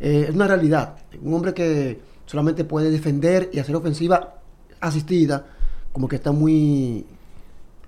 eh, 0.00 0.26
es 0.28 0.34
una 0.34 0.46
realidad. 0.46 0.96
Un 1.20 1.34
hombre 1.34 1.52
que 1.52 2.00
solamente 2.26 2.64
puede 2.64 2.90
defender 2.90 3.50
y 3.52 3.58
hacer 3.58 3.74
ofensiva 3.76 4.34
asistida, 4.80 5.46
como 5.92 6.08
que 6.08 6.16
está 6.16 6.32
muy, 6.32 7.06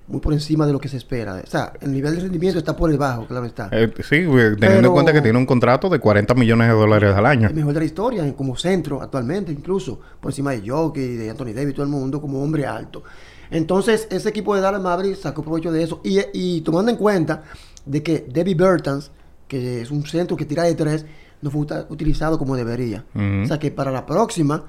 muy 0.08 0.20
por 0.20 0.32
encima 0.32 0.66
de 0.66 0.72
lo 0.72 0.80
que 0.80 0.88
se 0.88 0.96
espera. 0.96 1.42
O 1.44 1.46
sea, 1.50 1.72
el 1.80 1.92
nivel 1.92 2.14
de 2.16 2.22
rendimiento 2.22 2.58
está 2.58 2.74
por 2.74 2.90
debajo, 2.90 3.26
claro 3.26 3.44
está. 3.46 3.68
Eh, 3.72 3.92
sí, 4.02 4.24
güey, 4.24 4.56
teniendo 4.56 4.58
Pero- 4.58 4.86
en 4.88 4.92
cuenta 4.92 5.12
que 5.12 5.20
tiene 5.20 5.38
un 5.38 5.46
contrato 5.46 5.88
de 5.88 5.98
40 5.98 6.34
millones 6.34 6.68
de 6.68 6.74
dólares 6.74 7.14
al 7.14 7.26
año. 7.26 7.48
el 7.48 7.54
mejor 7.54 7.74
de 7.74 7.80
la 7.80 7.86
historia 7.86 8.34
como 8.34 8.56
centro 8.56 9.00
actualmente, 9.02 9.52
incluso 9.52 10.00
por 10.20 10.30
encima 10.32 10.52
de 10.52 10.68
Jockey, 10.68 11.16
de 11.16 11.30
Anthony 11.30 11.52
Davis, 11.54 11.74
todo 11.74 11.84
el 11.84 11.90
mundo 11.92 12.20
como 12.20 12.42
hombre 12.42 12.66
alto. 12.66 13.02
Entonces, 13.50 14.08
ese 14.10 14.28
equipo 14.28 14.54
de 14.54 14.60
Dallas 14.60 14.82
Mavericks 14.82 15.20
sacó 15.20 15.42
provecho 15.42 15.72
de 15.72 15.82
eso 15.82 16.00
y, 16.04 16.18
y 16.32 16.60
tomando 16.62 16.90
en 16.90 16.96
cuenta 16.96 17.44
de 17.86 18.02
que 18.02 18.26
Debbie 18.30 18.54
Bertans, 18.54 19.10
que 19.46 19.80
es 19.82 19.90
un 19.90 20.04
centro 20.04 20.36
que 20.36 20.44
tira 20.44 20.64
de 20.64 20.74
tres, 20.74 21.06
no 21.40 21.50
fue 21.50 21.64
utilizado 21.88 22.38
como 22.38 22.56
debería. 22.56 23.04
O 23.14 23.46
sea 23.46 23.58
que 23.58 23.70
para 23.70 23.90
la 23.90 24.04
próxima 24.04 24.64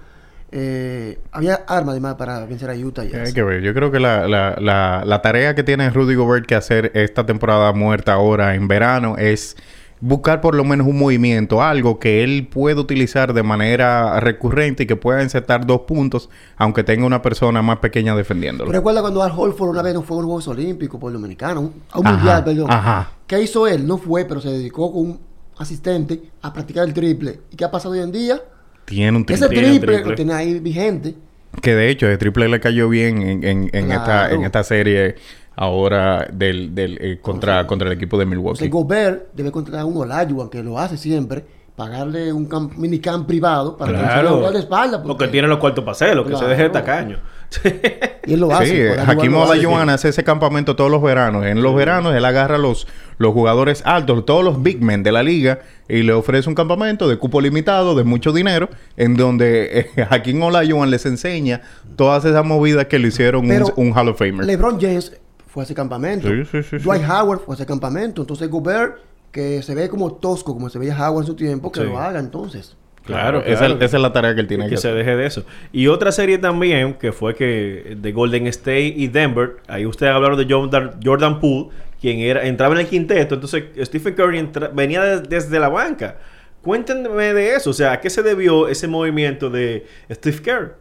eh, 0.52 1.20
había 1.32 1.56
armas 1.68 1.94
además 1.94 2.16
para 2.16 2.46
vencer 2.46 2.70
a 2.70 2.74
Utah. 2.74 3.04
Jazz. 3.04 3.28
Hay 3.28 3.34
que 3.34 3.44
ver. 3.44 3.62
Yo 3.62 3.74
creo 3.74 3.92
que 3.92 4.00
la, 4.00 4.28
la, 4.28 4.56
la, 4.60 5.04
la 5.06 5.22
tarea 5.22 5.56
que 5.56 5.64
tiene 5.64 5.90
Rudy 5.90 6.16
Gobert 6.16 6.46
que 6.46 6.56
hacer 6.56 6.92
esta 6.96 7.26
temporada 7.26 7.72
muerta 7.74 8.14
ahora 8.14 8.56
en 8.56 8.68
verano 8.68 9.16
es 9.18 9.56
buscar 10.02 10.40
por 10.40 10.56
lo 10.56 10.64
menos 10.64 10.88
un 10.88 10.98
movimiento, 10.98 11.62
algo 11.62 12.00
que 12.00 12.24
él 12.24 12.48
pueda 12.48 12.80
utilizar 12.80 13.34
de 13.34 13.44
manera 13.44 14.20
recurrente 14.22 14.84
y 14.84 14.88
que 14.88 14.96
pueda 14.96 15.22
insertar 15.22 15.66
dos 15.66 15.82
puntos, 15.82 16.30
aunque 16.56 16.84
tenga 16.86 17.06
una 17.06 17.22
persona 17.22 17.62
más 17.62 17.80
pequeña 17.80 18.16
defendiéndolo. 18.16 18.70
¿Tú 18.72 18.78
recuerdas 18.78 19.02
cuando 19.02 19.22
Al 19.22 19.34
Holford 19.36 19.70
una 19.72 19.82
vez 19.82 19.94
no 19.94 20.02
fue 20.02 20.16
a 20.18 20.22
los 20.22 20.26
Juegos 20.28 20.48
Olímpicos 20.48 21.00
por 21.02 21.10
el 21.12 21.16
Dominicano? 21.16 21.60
un- 21.62 21.74
A 21.92 22.00
un 22.00 22.08
Ajá, 22.08 22.16
mundial, 22.16 22.44
perdón. 22.46 22.72
ajá. 22.72 23.12
¿Qué 23.28 23.42
hizo 23.42 23.68
él? 23.68 23.86
No 23.86 23.98
fue, 23.98 24.24
pero 24.26 24.40
se 24.40 24.50
dedicó 24.50 24.92
con 24.92 25.02
un 25.02 25.20
asistente 25.58 26.22
a 26.42 26.54
practicar 26.54 26.88
el 26.88 26.94
triple. 26.94 27.42
¿Y 27.52 27.58
qué 27.58 27.66
ha 27.66 27.72
pasado 27.72 27.94
hoy 27.94 28.00
en 28.00 28.12
día? 28.14 28.42
Tiene 28.90 29.18
un 29.18 29.26
Ese 29.30 29.48
triple. 29.48 29.66
un 29.66 29.72
triple, 29.78 29.94
triple. 29.96 30.10
lo 30.10 30.16
tiene 30.16 30.34
ahí 30.34 30.60
vigente. 30.60 31.16
Que 31.62 31.76
de 31.76 31.90
hecho, 31.90 32.08
el 32.08 32.18
triple 32.18 32.50
le 32.50 32.60
cayó 32.60 32.90
bien 32.90 33.22
en, 33.22 33.44
en, 33.44 33.70
en 33.72 33.92
esta, 33.92 34.04
Claro. 34.04 34.36
en 34.36 34.44
esta 34.44 34.64
serie 34.64 35.16
ahora 35.56 36.28
del, 36.32 36.74
del, 36.74 36.98
eh, 37.02 37.20
contra, 37.22 37.68
contra 37.68 37.88
el 37.88 37.94
equipo 37.94 38.18
de 38.18 38.26
Milwaukee. 38.26 38.68
Gobert 38.70 39.34
debe 39.34 39.52
contratar 39.52 39.82
a 39.82 39.86
un 39.86 39.98
Olajuwon, 39.98 40.50
que 40.50 40.64
lo 40.64 40.80
hace 40.80 40.98
siempre, 40.98 41.44
pagarle 41.76 42.32
un 42.34 42.46
camp- 42.46 42.74
minicamp 42.78 43.28
privado 43.28 43.78
para 43.78 43.92
que 43.92 43.98
no 43.98 44.04
se 44.04 44.10
Claro. 44.14 44.38
jugar 44.38 44.54
de 44.54 44.60
espalda. 44.60 45.04
Porque 45.04 45.28
tiene 45.28 45.48
los 45.48 45.58
cuartos 45.60 45.84
para 45.84 45.92
hacerlo, 45.94 46.24
que 46.24 46.30
se 46.32 46.36
Claro. 46.38 46.50
deje 46.50 46.64
de 46.64 46.70
tacaño. 46.70 47.20
Y 48.26 48.34
él 48.34 48.42
lo 48.42 48.52
hace. 48.54 48.94
Sí, 48.94 49.00
Hakim. 49.08 49.34
Olajuwon 49.36 49.90
hace 49.90 50.10
ese 50.10 50.24
campamento 50.24 50.76
todos 50.76 50.92
los 50.92 51.02
veranos. 51.02 51.46
En 51.48 51.64
los 51.64 51.74
veranos 51.74 52.14
él 52.14 52.24
agarra 52.24 52.60
los, 52.60 52.86
los 53.18 53.34
jugadores 53.34 53.82
altos, 53.86 54.24
todos 54.26 54.44
los 54.44 54.62
big 54.62 54.82
men 54.84 55.02
de 55.02 55.12
la 55.12 55.24
liga 55.24 55.62
y 55.88 56.04
le 56.04 56.14
ofrece 56.14 56.48
un 56.48 56.54
campamento 56.54 57.08
de 57.10 57.18
cupo 57.18 57.42
limitado, 57.42 57.96
de 57.96 58.04
mucho 58.04 58.32
dinero, 58.32 58.70
en 58.98 59.16
donde 59.16 59.80
eh, 59.96 60.06
Hakim 60.12 60.44
Olajuwon 60.44 60.92
les 60.92 61.08
enseña 61.08 61.62
todas 61.96 62.24
esas 62.26 62.46
movidas 62.46 62.86
que 62.86 63.00
le 63.00 63.08
hicieron 63.08 63.46
un, 63.46 63.50
Pero 63.50 63.74
un 63.78 63.98
Hall 63.98 64.10
of 64.10 64.20
Famer. 64.20 64.46
LeBron 64.46 64.80
James 64.80 65.12
fue 65.48 65.64
a 65.64 65.66
ese 65.66 65.74
campamento. 65.74 66.28
Sí, 66.28 66.46
sí, 66.52 66.62
sí, 66.62 66.78
sí. 66.78 66.84
Dwight 66.84 67.04
Howard 67.10 67.40
fue 67.40 67.54
a 67.54 67.56
ese 67.56 67.66
campamento. 67.66 68.22
Entonces 68.22 68.48
Gobert, 68.48 68.98
que 69.32 69.64
se 69.64 69.74
ve 69.74 69.90
como 69.90 70.14
tosco, 70.14 70.54
como 70.54 70.70
se 70.70 70.78
veía 70.78 70.96
Howard 70.96 71.24
en 71.24 71.28
su 71.28 71.36
tiempo, 71.36 71.72
que 71.72 71.80
Sí. 71.80 71.86
lo 71.88 71.98
haga 71.98 72.20
entonces. 72.20 72.76
Claro, 73.06 73.40
esa, 73.46 73.66
claro. 73.66 73.76
esa 73.84 73.98
es 73.98 74.02
la 74.04 74.14
tarea 74.14 74.36
que 74.36 74.42
él 74.42 74.48
tiene 74.48 74.66
que 74.66 74.72
que 74.72 74.78
se 74.78 74.92
deje 74.94 75.16
de 75.16 75.26
eso. 75.26 75.44
Y 75.72 75.88
otra 75.88 76.12
serie 76.12 76.38
también, 76.38 76.94
que 76.94 77.12
fue 77.12 77.34
que 77.34 77.96
de 77.98 78.12
Golden 78.12 78.46
State 78.48 78.94
y 78.96 79.08
Denver, 79.08 79.58
ahí 79.68 79.86
ustedes 79.86 80.12
hablaron 80.14 80.38
de 80.38 80.54
Jordan, 80.54 80.92
Jordan 81.04 81.40
Poole, 81.40 81.70
quien 82.00 82.20
era, 82.20 82.46
entraba 82.46 82.76
en 82.76 82.82
el 82.82 82.88
quinteto, 82.88 83.36
entonces 83.36 83.64
Stephen 83.84 84.14
Curry 84.14 84.38
entra- 84.40 84.70
venía 84.74 85.02
de- 85.04 85.22
desde 85.22 85.60
la 85.60 85.70
banca. 85.70 86.18
Cuéntenme 86.62 87.34
de 87.34 87.56
eso, 87.56 87.70
o 87.70 87.74
sea, 87.74 87.94
¿a 87.94 88.02
qué 88.02 88.10
se 88.10 88.22
debió 88.22 88.68
ese 88.68 88.88
movimiento 88.88 89.50
de 89.50 89.86
Steve 90.12 90.38
Kerr? 90.44 90.76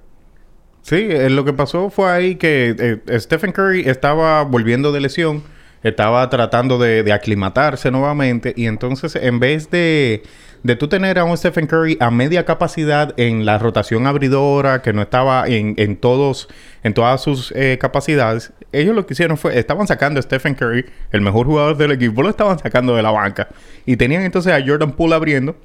Sí, 0.82 0.96
eh, 1.10 1.30
lo 1.30 1.44
que 1.44 1.52
pasó 1.52 1.88
fue 1.90 2.10
ahí 2.10 2.34
que 2.36 2.74
eh, 3.08 3.18
Stephen 3.20 3.52
Curry 3.52 3.82
estaba 3.88 4.42
volviendo 4.42 4.90
de 4.92 5.00
lesión, 5.00 5.42
estaba 5.82 6.28
tratando 6.30 6.78
de, 6.78 7.02
de 7.04 7.12
aclimatarse 7.12 7.90
nuevamente 7.90 8.52
y 8.56 8.66
entonces 8.66 9.14
en 9.16 9.38
vez 9.38 9.70
de, 9.70 10.22
de 10.62 10.76
tú 10.76 10.88
tener 10.88 11.18
a 11.18 11.24
un 11.24 11.36
Stephen 11.36 11.66
Curry 11.66 11.96
a 12.00 12.10
media 12.10 12.44
capacidad 12.44 13.14
en 13.16 13.46
la 13.46 13.58
rotación 13.58 14.06
abridora, 14.06 14.82
que 14.82 14.92
no 14.92 15.02
estaba 15.02 15.46
en, 15.46 15.74
en 15.76 15.96
todos, 15.96 16.48
en 16.82 16.94
todas 16.94 17.22
sus 17.22 17.52
eh, 17.56 17.78
capacidades, 17.80 18.52
ellos 18.72 18.94
lo 18.94 19.06
que 19.06 19.14
hicieron 19.14 19.36
fue, 19.36 19.58
estaban 19.58 19.86
sacando 19.86 20.20
a 20.20 20.22
Stephen 20.22 20.54
Curry, 20.54 20.84
el 21.12 21.20
mejor 21.20 21.46
jugador 21.46 21.76
del 21.76 21.92
equipo, 21.92 22.22
lo 22.22 22.30
estaban 22.30 22.58
sacando 22.58 22.94
de 22.94 23.02
la 23.02 23.10
banca. 23.10 23.48
Y 23.86 23.96
tenían 23.96 24.22
entonces 24.22 24.52
a 24.52 24.64
Jordan 24.64 24.92
Poole 24.92 25.14
abriendo 25.14 25.56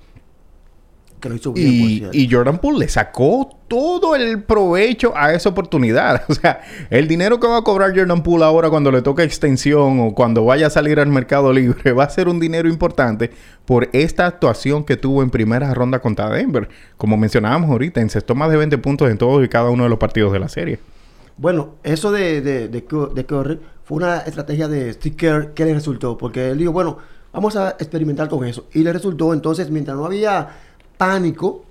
Que 1.24 1.30
lo 1.30 1.36
hizo 1.36 1.54
bien, 1.54 2.10
y, 2.12 2.30
Jordan 2.30 2.58
Poole 2.58 2.80
le 2.80 2.90
sacó 2.90 3.50
todo 3.70 4.14
el 4.14 4.44
provecho 4.44 5.14
a 5.16 5.34
esa 5.34 5.48
oportunidad. 5.48 6.24
O 6.30 6.34
sea, 6.34 6.60
el 6.90 7.08
dinero 7.08 7.40
que 7.40 7.48
va 7.48 7.60
a 7.60 7.62
cobrar 7.62 7.98
Jordan 7.98 8.24
Poole 8.24 8.44
ahora 8.44 8.70
cuando 8.70 8.92
le 8.92 9.02
toque 9.02 9.24
extensión 9.24 10.02
o 10.02 10.14
cuando 10.14 10.44
vaya 10.44 10.68
a 10.68 10.70
salir 10.70 11.00
al 11.00 11.08
mercado 11.08 11.54
libre 11.54 11.92
va 11.94 12.04
a 12.04 12.10
ser 12.10 12.28
un 12.28 12.42
dinero 12.42 12.68
importante 12.68 13.32
por 13.64 13.88
esta 13.94 14.26
actuación 14.26 14.84
que 14.84 14.98
tuvo 14.98 15.24
en 15.24 15.30
primera 15.30 15.74
ronda 15.74 16.00
contra 16.00 16.30
Denver. 16.30 16.68
Como 16.98 17.16
mencionábamos 17.16 17.70
ahorita, 17.70 18.02
encestó 18.02 18.36
más 18.36 18.52
de 18.52 18.58
20 18.58 18.78
puntos 18.80 19.10
en 19.10 19.18
todos 19.18 19.46
y 19.46 19.48
cada 19.48 19.70
uno 19.70 19.84
de 19.84 19.90
los 19.90 20.00
partidos 20.00 20.34
de 20.34 20.40
la 20.40 20.50
serie. 20.50 20.80
Bueno, 21.38 21.76
eso 21.84 22.12
de, 22.12 22.42
de, 22.42 22.68
de, 22.68 22.86
Cur- 22.86 23.14
de 23.14 23.26
Curry 23.26 23.60
fue 23.86 23.96
una 23.96 24.18
estrategia 24.18 24.68
de 24.68 24.92
Steve 24.92 25.16
Kerr 25.16 25.54
que 25.54 25.64
le 25.64 25.74
resultó. 25.74 26.18
Porque 26.18 26.50
él 26.50 26.58
dijo, 26.58 26.74
bueno, 26.74 26.98
vamos 27.32 27.56
a 27.56 27.70
experimentar 27.80 28.28
con 28.28 28.46
eso. 28.46 28.66
Y 28.74 28.84
le 28.84 28.92
resultó, 28.92 29.34
entonces, 29.34 29.70
mientras 29.72 29.96
no 29.98 30.06
había 30.06 30.50
pánico, 31.04 31.66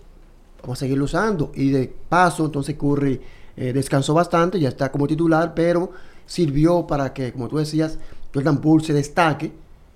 vamos 0.60 0.78
a 0.78 0.80
seguirlo 0.80 1.04
usando. 1.06 1.52
Y 1.54 1.70
de 1.70 1.90
paso, 2.08 2.44
entonces 2.44 2.76
Curry 2.76 3.18
eh, 3.56 3.72
descansó 3.72 4.12
bastante, 4.12 4.60
ya 4.60 4.68
está 4.68 4.92
como 4.92 5.06
titular, 5.06 5.54
pero 5.54 5.90
sirvió 6.26 6.86
para 6.86 7.14
que, 7.14 7.32
como 7.32 7.48
tú 7.48 7.56
decías, 7.56 7.98
Jordan 8.34 8.60
Poole 8.60 8.84
se 8.84 8.92
destaque. 8.92 9.50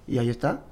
Y 0.08 0.16
ahí 0.16 0.30
está. 0.30 0.62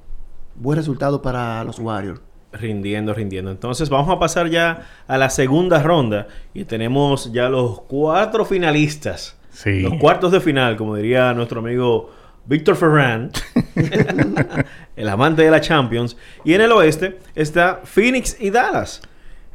Buen 0.54 0.78
resultado 0.78 1.20
para 1.20 1.62
los 1.64 1.78
Warriors. 1.78 2.20
Rindiendo, 2.52 3.12
rindiendo. 3.12 3.50
Entonces 3.50 3.90
vamos 3.90 4.08
a 4.14 4.18
pasar 4.18 4.48
ya 4.48 4.86
a 5.06 5.18
la 5.18 5.28
segunda 5.28 5.82
ronda 5.82 6.28
y 6.54 6.64
tenemos 6.64 7.32
ya 7.32 7.50
los 7.50 7.80
cuatro 7.82 8.44
finalistas. 8.44 9.36
Sí. 9.50 9.80
Los 9.80 9.94
cuartos 9.94 10.32
de 10.32 10.40
final, 10.40 10.76
como 10.76 10.96
diría 10.96 11.34
nuestro 11.34 11.60
amigo 11.60 12.10
Víctor 12.46 12.76
Ferran, 12.76 13.30
el 14.96 15.08
amante 15.08 15.42
de 15.42 15.50
la 15.50 15.60
Champions. 15.60 16.16
Y 16.44 16.54
en 16.54 16.60
el 16.60 16.72
oeste 16.72 17.18
está 17.34 17.80
Phoenix 17.84 18.36
y 18.40 18.50
Dallas. 18.50 19.00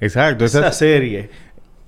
Exacto. 0.02 0.46
Esa 0.46 0.60
Esa, 0.60 0.72
serie. 0.72 1.30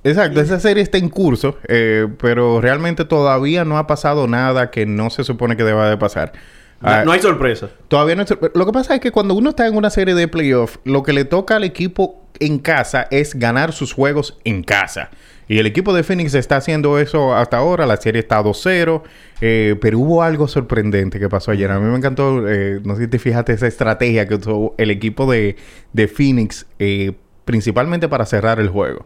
exacto. 0.03 0.41
Esa 0.41 0.59
serie 0.59 0.83
está 0.83 0.97
en 0.97 1.09
curso, 1.09 1.57
eh, 1.67 2.07
pero 2.19 2.61
realmente 2.61 3.05
todavía 3.05 3.65
no 3.65 3.77
ha 3.77 3.87
pasado 3.87 4.27
nada 4.27 4.69
que 4.71 4.85
no 4.85 5.09
se 5.09 5.23
supone 5.23 5.55
que 5.57 5.63
deba 5.63 5.89
de 5.89 5.97
pasar. 5.97 6.33
No, 6.81 6.89
Ah, 6.89 7.03
no 7.05 7.11
hay 7.11 7.19
sorpresa. 7.21 7.69
Todavía 7.87 8.15
no 8.15 8.23
es- 8.23 8.33
Lo 8.55 8.65
que 8.65 8.71
pasa 8.71 8.95
es 8.95 9.01
que 9.01 9.11
cuando 9.11 9.35
uno 9.35 9.51
está 9.51 9.67
en 9.67 9.75
una 9.75 9.89
serie 9.91 10.15
de 10.15 10.27
playoff, 10.27 10.77
lo 10.83 11.03
que 11.03 11.13
le 11.13 11.25
toca 11.25 11.55
al 11.57 11.63
equipo 11.63 12.25
en 12.39 12.57
casa 12.57 13.07
es 13.11 13.35
ganar 13.35 13.71
sus 13.71 13.93
juegos 13.93 14.39
en 14.45 14.63
casa. 14.63 15.09
Y 15.51 15.59
el 15.59 15.65
equipo 15.65 15.93
de 15.93 16.03
Phoenix 16.03 16.33
está 16.33 16.55
haciendo 16.55 16.97
eso 16.97 17.35
hasta 17.35 17.57
ahora. 17.57 17.85
La 17.85 17.97
serie 17.97 18.21
está 18.21 18.41
2-0. 18.41 19.03
eh, 19.41 19.75
pero 19.81 19.99
hubo 19.99 20.23
algo 20.23 20.47
sorprendente 20.47 21.19
que 21.19 21.27
pasó 21.27 21.51
ayer. 21.51 21.69
A 21.71 21.77
mí 21.77 21.89
me 21.89 21.97
encantó, 21.97 22.47
eh, 22.47 22.79
no 22.85 22.95
sé 22.95 23.01
si 23.01 23.07
te 23.09 23.19
fijaste, 23.19 23.51
esa 23.51 23.67
estrategia 23.67 24.25
que 24.29 24.35
usó 24.35 24.73
el 24.77 24.91
equipo 24.91 25.29
de, 25.29 25.57
de 25.91 26.07
Phoenix, 26.07 26.67
eh, 26.79 27.11
principalmente 27.43 28.07
para 28.07 28.25
cerrar 28.25 28.61
el 28.61 28.69
juego. 28.69 29.05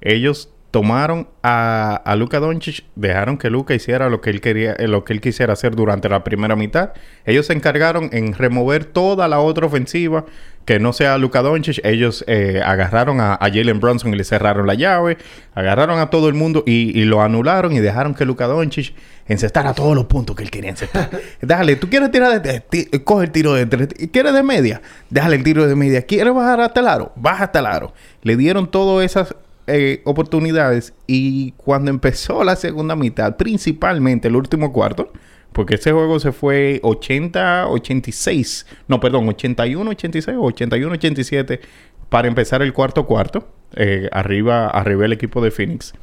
Ellos 0.00 0.50
tomaron 0.70 1.28
a, 1.42 1.94
a 2.04 2.16
Luka 2.16 2.40
Doncic, 2.40 2.84
dejaron 2.96 3.38
que 3.38 3.50
Luka 3.50 3.74
hiciera 3.74 4.08
lo 4.10 4.20
que 4.20 4.30
él 4.30 4.40
quería, 4.40 4.72
eh, 4.72 4.88
lo 4.88 5.04
que 5.04 5.12
él 5.12 5.20
quisiera 5.20 5.52
hacer 5.52 5.74
durante 5.74 6.08
la 6.08 6.24
primera 6.24 6.56
mitad. 6.56 6.90
Ellos 7.24 7.46
se 7.46 7.52
encargaron 7.52 8.10
en 8.12 8.34
remover 8.34 8.84
toda 8.84 9.28
la 9.28 9.40
otra 9.40 9.66
ofensiva 9.66 10.26
que 10.66 10.80
no 10.80 10.92
sea 10.92 11.16
Luka 11.16 11.42
Doncic. 11.42 11.80
Ellos 11.84 12.24
eh, 12.26 12.60
agarraron 12.64 13.20
a, 13.20 13.34
a 13.34 13.48
Jalen 13.48 13.80
Brunson 13.80 14.12
y 14.12 14.16
le 14.16 14.24
cerraron 14.24 14.66
la 14.66 14.74
llave, 14.74 15.16
agarraron 15.54 15.98
a 16.00 16.10
todo 16.10 16.28
el 16.28 16.34
mundo 16.34 16.62
y, 16.66 16.98
y 16.98 17.04
lo 17.04 17.22
anularon 17.22 17.72
y 17.72 17.78
dejaron 17.78 18.14
que 18.14 18.24
Luka 18.24 18.46
Doncic 18.46 18.92
encestara 19.28 19.72
todos 19.72 19.94
los 19.94 20.06
puntos 20.06 20.36
que 20.36 20.42
él 20.42 20.50
quería 20.50 20.70
encestar. 20.70 21.08
Dale, 21.40 21.76
tú 21.76 21.88
quieres 21.88 22.10
tirar 22.10 22.42
de, 22.42 22.62
coge 23.04 23.24
el 23.26 23.30
tiro 23.30 23.54
de 23.54 23.66
tres, 23.66 23.88
quieres 24.12 24.34
de 24.34 24.42
media, 24.42 24.82
déjale 25.10 25.36
el 25.36 25.44
tiro 25.44 25.66
de 25.66 25.74
media, 25.74 26.02
quieres 26.02 26.34
bajar 26.34 26.60
hasta 26.60 26.80
el 26.80 26.88
aro, 26.88 27.12
baja 27.16 27.44
hasta 27.44 27.60
el 27.60 27.66
aro. 27.66 27.92
Le 28.22 28.36
dieron 28.36 28.70
todas 28.70 29.04
esas 29.04 29.34
eh, 29.66 30.00
oportunidades 30.04 30.94
y 31.06 31.52
cuando 31.52 31.90
empezó 31.90 32.44
la 32.44 32.56
segunda 32.56 32.94
mitad, 32.94 33.36
principalmente 33.36 34.28
el 34.28 34.36
último 34.36 34.72
cuarto, 34.72 35.12
porque 35.52 35.74
ese 35.74 35.90
juego 35.90 36.20
se 36.20 36.32
fue 36.32 36.80
80-86, 36.82 38.66
no, 38.88 39.00
perdón, 39.00 39.26
81-86 39.26 40.36
o 40.38 40.50
81-87 40.50 41.60
para 42.08 42.28
empezar 42.28 42.62
el 42.62 42.72
cuarto 42.72 43.06
cuarto, 43.06 43.48
eh, 43.74 44.08
arriba, 44.12 44.68
arriba 44.68 45.06
el 45.06 45.12
equipo 45.12 45.42
de 45.42 45.50
Phoenix. 45.50 45.94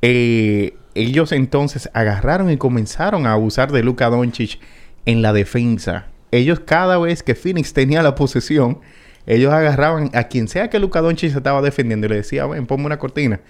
Eh, 0.00 0.74
ellos 0.94 1.32
entonces 1.32 1.90
agarraron 1.92 2.50
y 2.50 2.56
comenzaron 2.56 3.26
a 3.26 3.32
abusar 3.32 3.72
de 3.72 3.82
Luka 3.82 4.08
Doncic 4.08 4.60
en 5.06 5.22
la 5.22 5.32
defensa. 5.32 6.06
Ellos 6.30 6.60
cada 6.60 6.98
vez 6.98 7.22
que 7.22 7.34
Phoenix 7.34 7.72
tenía 7.72 8.02
la 8.02 8.14
posesión, 8.14 8.80
ellos 9.26 9.52
agarraban 9.52 10.10
a 10.14 10.24
quien 10.24 10.48
sea 10.48 10.68
que 10.68 10.78
Luka 10.78 11.00
Doncic 11.00 11.32
se 11.32 11.38
estaba 11.38 11.62
defendiendo 11.62 12.06
y 12.06 12.10
le 12.10 12.16
decía, 12.16 12.46
ven, 12.46 12.66
ponme 12.66 12.86
una 12.86 12.98
cortina. 12.98 13.40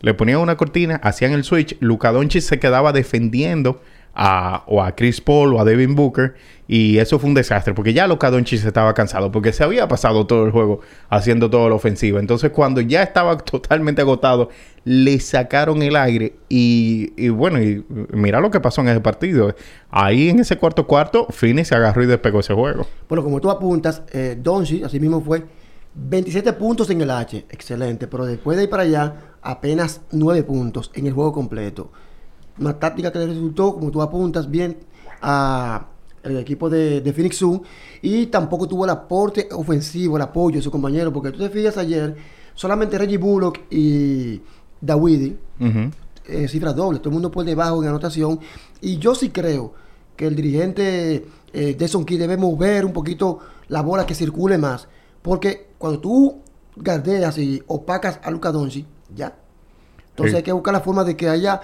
Le 0.00 0.14
ponían 0.14 0.40
una 0.40 0.56
cortina, 0.56 0.96
hacían 1.02 1.32
el 1.32 1.44
switch, 1.44 1.76
Luka 1.80 2.12
Doncic 2.12 2.42
se 2.42 2.58
quedaba 2.58 2.92
defendiendo 2.92 3.80
a, 4.14 4.64
o 4.66 4.82
a 4.82 4.94
Chris 4.94 5.20
Paul 5.20 5.54
o 5.54 5.60
a 5.60 5.64
Devin 5.64 5.94
Booker 5.94 6.34
y 6.68 6.98
eso 6.98 7.18
fue 7.18 7.28
un 7.28 7.34
desastre 7.34 7.74
porque 7.74 7.92
ya 7.92 8.06
Luka 8.06 8.30
Doncic 8.30 8.64
estaba 8.64 8.94
cansado 8.94 9.30
porque 9.32 9.52
se 9.52 9.64
había 9.64 9.88
pasado 9.88 10.26
todo 10.26 10.46
el 10.46 10.52
juego 10.52 10.80
haciendo 11.10 11.50
toda 11.50 11.68
la 11.68 11.74
ofensiva. 11.74 12.20
Entonces 12.20 12.50
cuando 12.50 12.80
ya 12.80 13.02
estaba 13.02 13.36
totalmente 13.38 14.02
agotado, 14.02 14.48
le 14.84 15.18
sacaron 15.20 15.82
el 15.82 15.96
aire 15.96 16.36
y, 16.48 17.12
y 17.16 17.28
bueno, 17.28 17.62
y 17.62 17.84
mira 18.12 18.40
lo 18.40 18.50
que 18.50 18.60
pasó 18.60 18.80
en 18.80 18.88
ese 18.88 19.00
partido. 19.00 19.54
Ahí 19.90 20.28
en 20.28 20.40
ese 20.40 20.56
cuarto 20.56 20.86
cuarto, 20.86 21.26
Phoenix 21.30 21.68
se 21.68 21.74
agarró 21.74 22.02
y 22.02 22.06
despegó 22.06 22.40
ese 22.40 22.54
juego. 22.54 22.86
Bueno, 23.08 23.22
como 23.22 23.40
tú 23.40 23.50
apuntas, 23.50 24.02
eh, 24.12 24.36
Doncic, 24.40 24.84
así 24.84 24.98
mismo 24.98 25.20
fue 25.20 25.44
27 25.94 26.54
puntos 26.54 26.88
en 26.90 27.02
el 27.02 27.10
H, 27.10 27.46
excelente, 27.50 28.06
pero 28.06 28.24
después 28.24 28.56
de 28.56 28.64
ir 28.64 28.70
para 28.70 28.84
allá, 28.84 29.14
apenas 29.42 30.00
9 30.10 30.42
puntos 30.44 30.90
en 30.94 31.06
el 31.06 31.12
juego 31.12 31.32
completo. 31.32 31.90
Una 32.58 32.78
táctica 32.78 33.10
que 33.10 33.18
le 33.18 33.26
resultó, 33.26 33.74
como 33.74 33.90
tú 33.90 34.02
apuntas, 34.02 34.50
bien 34.50 34.76
a 35.20 35.86
el 36.22 36.36
equipo 36.38 36.70
de, 36.70 37.00
de 37.00 37.12
Phoenix 37.12 37.36
Sun 37.36 37.62
y 38.00 38.26
tampoco 38.26 38.68
tuvo 38.68 38.84
el 38.84 38.90
aporte 38.90 39.48
ofensivo, 39.52 40.16
el 40.16 40.22
apoyo 40.22 40.56
de 40.56 40.62
su 40.62 40.70
compañero, 40.70 41.12
porque 41.12 41.32
tú 41.32 41.38
te 41.38 41.50
fijas 41.50 41.76
ayer, 41.78 42.16
solamente 42.54 42.96
Reggie 42.96 43.18
Bullock 43.18 43.58
y 43.70 44.40
Dawidi 44.80 45.36
Ujú. 45.58 45.90
eh, 46.28 46.46
cifras 46.48 46.76
dobles, 46.76 47.00
todo 47.02 47.08
el 47.10 47.14
mundo 47.14 47.30
por 47.30 47.44
debajo 47.44 47.82
en 47.82 47.88
anotación. 47.88 48.38
Y 48.80 48.98
yo 48.98 49.14
sí 49.16 49.30
creo 49.30 49.74
que 50.14 50.26
el 50.26 50.36
dirigente 50.36 51.26
eh, 51.52 51.76
Key 52.06 52.16
debe 52.18 52.36
mover 52.36 52.84
un 52.84 52.92
poquito 52.92 53.40
la 53.68 53.82
bola 53.82 54.06
que 54.06 54.14
circule 54.14 54.58
más. 54.58 54.86
Porque 55.22 55.70
cuando 55.78 55.98
tú 56.00 56.40
gardeas 56.76 57.36
y 57.38 57.62
opacas 57.66 58.20
a 58.22 58.30
Luka 58.30 58.52
Doncic, 58.52 58.86
ya. 59.14 59.36
Entonces 60.10 60.32
Sí. 60.32 60.36
hay 60.36 60.42
que 60.42 60.52
buscar 60.52 60.74
la 60.74 60.80
forma 60.80 61.04
de 61.04 61.16
que 61.16 61.28
haya 61.28 61.60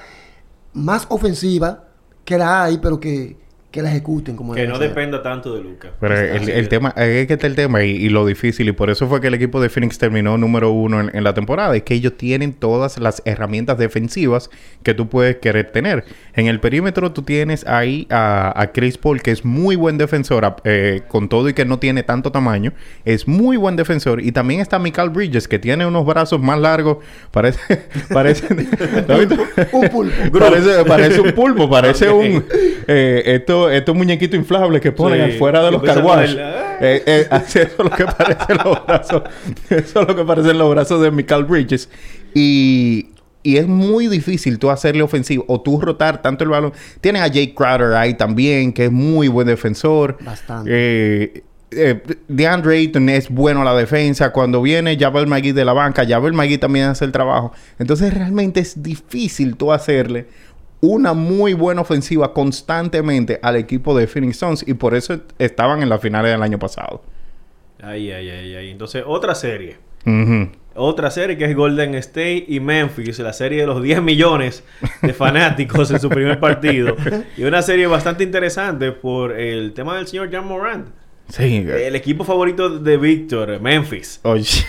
más 0.72 1.06
ofensiva 1.08 1.84
que 2.24 2.38
la 2.38 2.64
hay, 2.64 2.78
pero 2.78 3.00
que, 3.00 3.36
que 3.70 3.82
la 3.82 3.90
ejecuten 3.90 4.34
como 4.34 4.54
Que 4.54 4.66
no 4.66 4.78
ser. 4.78 4.88
dependa 4.88 5.22
tanto 5.22 5.54
de 5.54 5.62
Luca. 5.62 5.90
Pero 6.00 6.18
el, 6.18 6.48
el 6.48 6.68
tema, 6.70 6.88
es 6.96 7.26
que 7.26 7.34
está 7.34 7.46
el 7.46 7.54
tema 7.54 7.84
y, 7.84 7.90
y 7.90 8.08
lo 8.08 8.24
difícil, 8.24 8.66
y 8.68 8.72
por 8.72 8.88
eso 8.88 9.06
fue 9.08 9.20
que 9.20 9.26
el 9.26 9.34
equipo 9.34 9.60
de 9.60 9.68
Phoenix 9.68 9.98
terminó 9.98 10.38
número 10.38 10.70
uno 10.70 11.00
en, 11.00 11.10
en 11.14 11.22
la 11.22 11.34
temporada, 11.34 11.76
es 11.76 11.82
que 11.82 11.92
ellos 11.92 12.14
tienen 12.16 12.54
todas 12.54 12.98
las 12.98 13.20
herramientas 13.26 13.76
defensivas 13.76 14.48
que 14.82 14.94
tú 14.94 15.10
puedes 15.10 15.36
querer 15.36 15.70
tener. 15.70 16.04
En 16.34 16.46
el 16.46 16.60
perímetro 16.60 17.12
tú 17.12 17.20
tienes 17.22 17.66
ahí 17.66 18.06
a, 18.10 18.58
a 18.58 18.72
Chris 18.72 18.96
Paul, 18.96 19.20
que 19.20 19.32
es 19.32 19.44
muy 19.44 19.76
buen 19.76 19.98
defensor, 19.98 20.46
a- 20.46 20.56
eh, 20.64 21.02
con 21.06 21.28
todo 21.28 21.48
y 21.50 21.52
que 21.52 21.66
no 21.66 21.78
tiene 21.78 22.02
tanto 22.02 22.32
tamaño, 22.32 22.72
es 23.04 23.28
muy 23.28 23.58
buen 23.58 23.76
defensor. 23.76 24.22
Y 24.22 24.32
también 24.32 24.60
está 24.60 24.78
Michael 24.78 25.10
Bridges, 25.10 25.46
que 25.46 25.58
tiene 25.58 25.84
unos 25.84 26.06
brazos 26.06 26.40
más 26.40 26.58
largos, 26.58 26.98
parece... 27.32 27.58
parece 28.14 28.46
¿Lo 29.06 29.14
has 29.14 29.28
visto? 29.28 29.44
Un 29.72 29.88
pulpo. 29.90 30.38
parece, 30.38 30.84
parece 30.86 31.20
un 31.20 31.32
pulpo, 31.32 31.68
parece 31.68 32.08
un... 32.08 32.44
Eh, 32.90 33.22
esto, 33.26 33.57
estos 33.70 33.94
muñequitos 33.94 34.38
inflables 34.38 34.80
que 34.80 34.92
ponen 34.92 35.30
Sí, 35.30 35.36
afuera 35.36 35.62
de 35.64 35.70
los 35.72 35.80
empiezan 35.80 36.04
car 36.04 36.12
a 36.12 36.16
wash. 36.16 36.34
bailar. 36.34 36.78
Eh, 36.80 37.02
eh, 37.06 37.26
así 37.30 37.58
eso 37.58 37.68
es 37.78 37.78
lo 37.78 37.90
que 37.90 38.04
parecen 38.04 38.56
los 38.64 38.86
brazos. 38.86 39.22
Eso 39.70 40.00
es 40.02 40.08
lo 40.08 40.16
que 40.16 40.24
parecen 40.24 40.58
los 40.58 40.70
brazos 40.70 41.02
de 41.02 41.10
Michael 41.10 41.44
Bridges. 41.44 41.88
Y, 42.34 43.10
y 43.42 43.56
es 43.56 43.66
muy 43.66 44.06
difícil 44.08 44.58
tú 44.58 44.70
hacerle 44.70 45.02
ofensivo 45.02 45.44
o 45.48 45.60
tú 45.60 45.80
rotar 45.80 46.22
tanto 46.22 46.44
el 46.44 46.50
balón. 46.50 46.72
Tienes 47.00 47.22
a 47.22 47.26
Jake 47.28 47.54
Crowder 47.54 47.94
ahí 47.94 48.14
también, 48.14 48.72
que 48.72 48.86
es 48.86 48.92
muy 48.92 49.28
buen 49.28 49.46
defensor. 49.46 50.18
Bastante. 50.20 50.70
Eh, 50.72 51.42
eh, 51.70 52.00
DeAndre 52.28 52.78
Ayton 52.78 53.08
es 53.10 53.28
bueno 53.28 53.60
a 53.62 53.64
la 53.64 53.74
defensa. 53.74 54.32
Cuando 54.32 54.62
viene 54.62 54.96
Javel 54.98 55.26
McGee 55.26 55.52
de 55.52 55.64
la 55.64 55.72
banca, 55.74 56.06
Javel 56.06 56.32
McGee 56.32 56.58
también 56.58 56.86
hace 56.86 57.04
el 57.04 57.12
trabajo. 57.12 57.52
Entonces 57.78 58.14
realmente 58.14 58.60
es 58.60 58.82
difícil 58.82 59.56
tú 59.56 59.72
hacerle 59.72 60.26
una 60.80 61.12
muy 61.12 61.54
buena 61.54 61.80
ofensiva 61.80 62.32
constantemente 62.32 63.40
al 63.42 63.56
equipo 63.56 63.96
de 63.96 64.06
Phoenix 64.06 64.36
Suns 64.36 64.64
y 64.66 64.74
por 64.74 64.94
eso 64.94 65.20
estaban 65.38 65.82
en 65.82 65.88
las 65.88 66.00
finales 66.00 66.32
del 66.32 66.42
año 66.42 66.58
pasado. 66.58 67.02
Ay, 67.82 68.10
ay, 68.10 68.28
ay, 68.30 68.54
ay. 68.54 68.70
Entonces, 68.70 69.04
otra 69.06 69.34
serie. 69.34 69.76
Otra 70.74 71.10
serie 71.10 71.36
que 71.36 71.44
es 71.44 71.56
Golden 71.56 71.94
State 71.96 72.44
y 72.48 72.60
Memphis, 72.60 73.18
la 73.18 73.32
serie 73.32 73.60
de 73.60 73.66
los 73.66 73.82
10 73.82 74.00
millones 74.00 74.64
de 75.02 75.12
fanáticos 75.12 75.90
en 75.90 76.00
su 76.00 76.08
primer 76.08 76.38
partido. 76.40 76.96
Y 77.36 77.44
una 77.44 77.62
serie 77.62 77.86
bastante 77.86 78.24
interesante 78.24 78.92
por 78.92 79.32
el 79.32 79.72
tema 79.72 79.96
del 79.96 80.06
señor 80.06 80.30
John 80.32 80.46
Morant. 80.46 80.88
Sí. 81.28 81.56
El 81.68 81.94
equipo 81.94 82.24
favorito 82.24 82.70
de 82.78 82.96
Víctor, 82.96 83.60
Memphis. 83.60 84.18
Oye. 84.22 84.64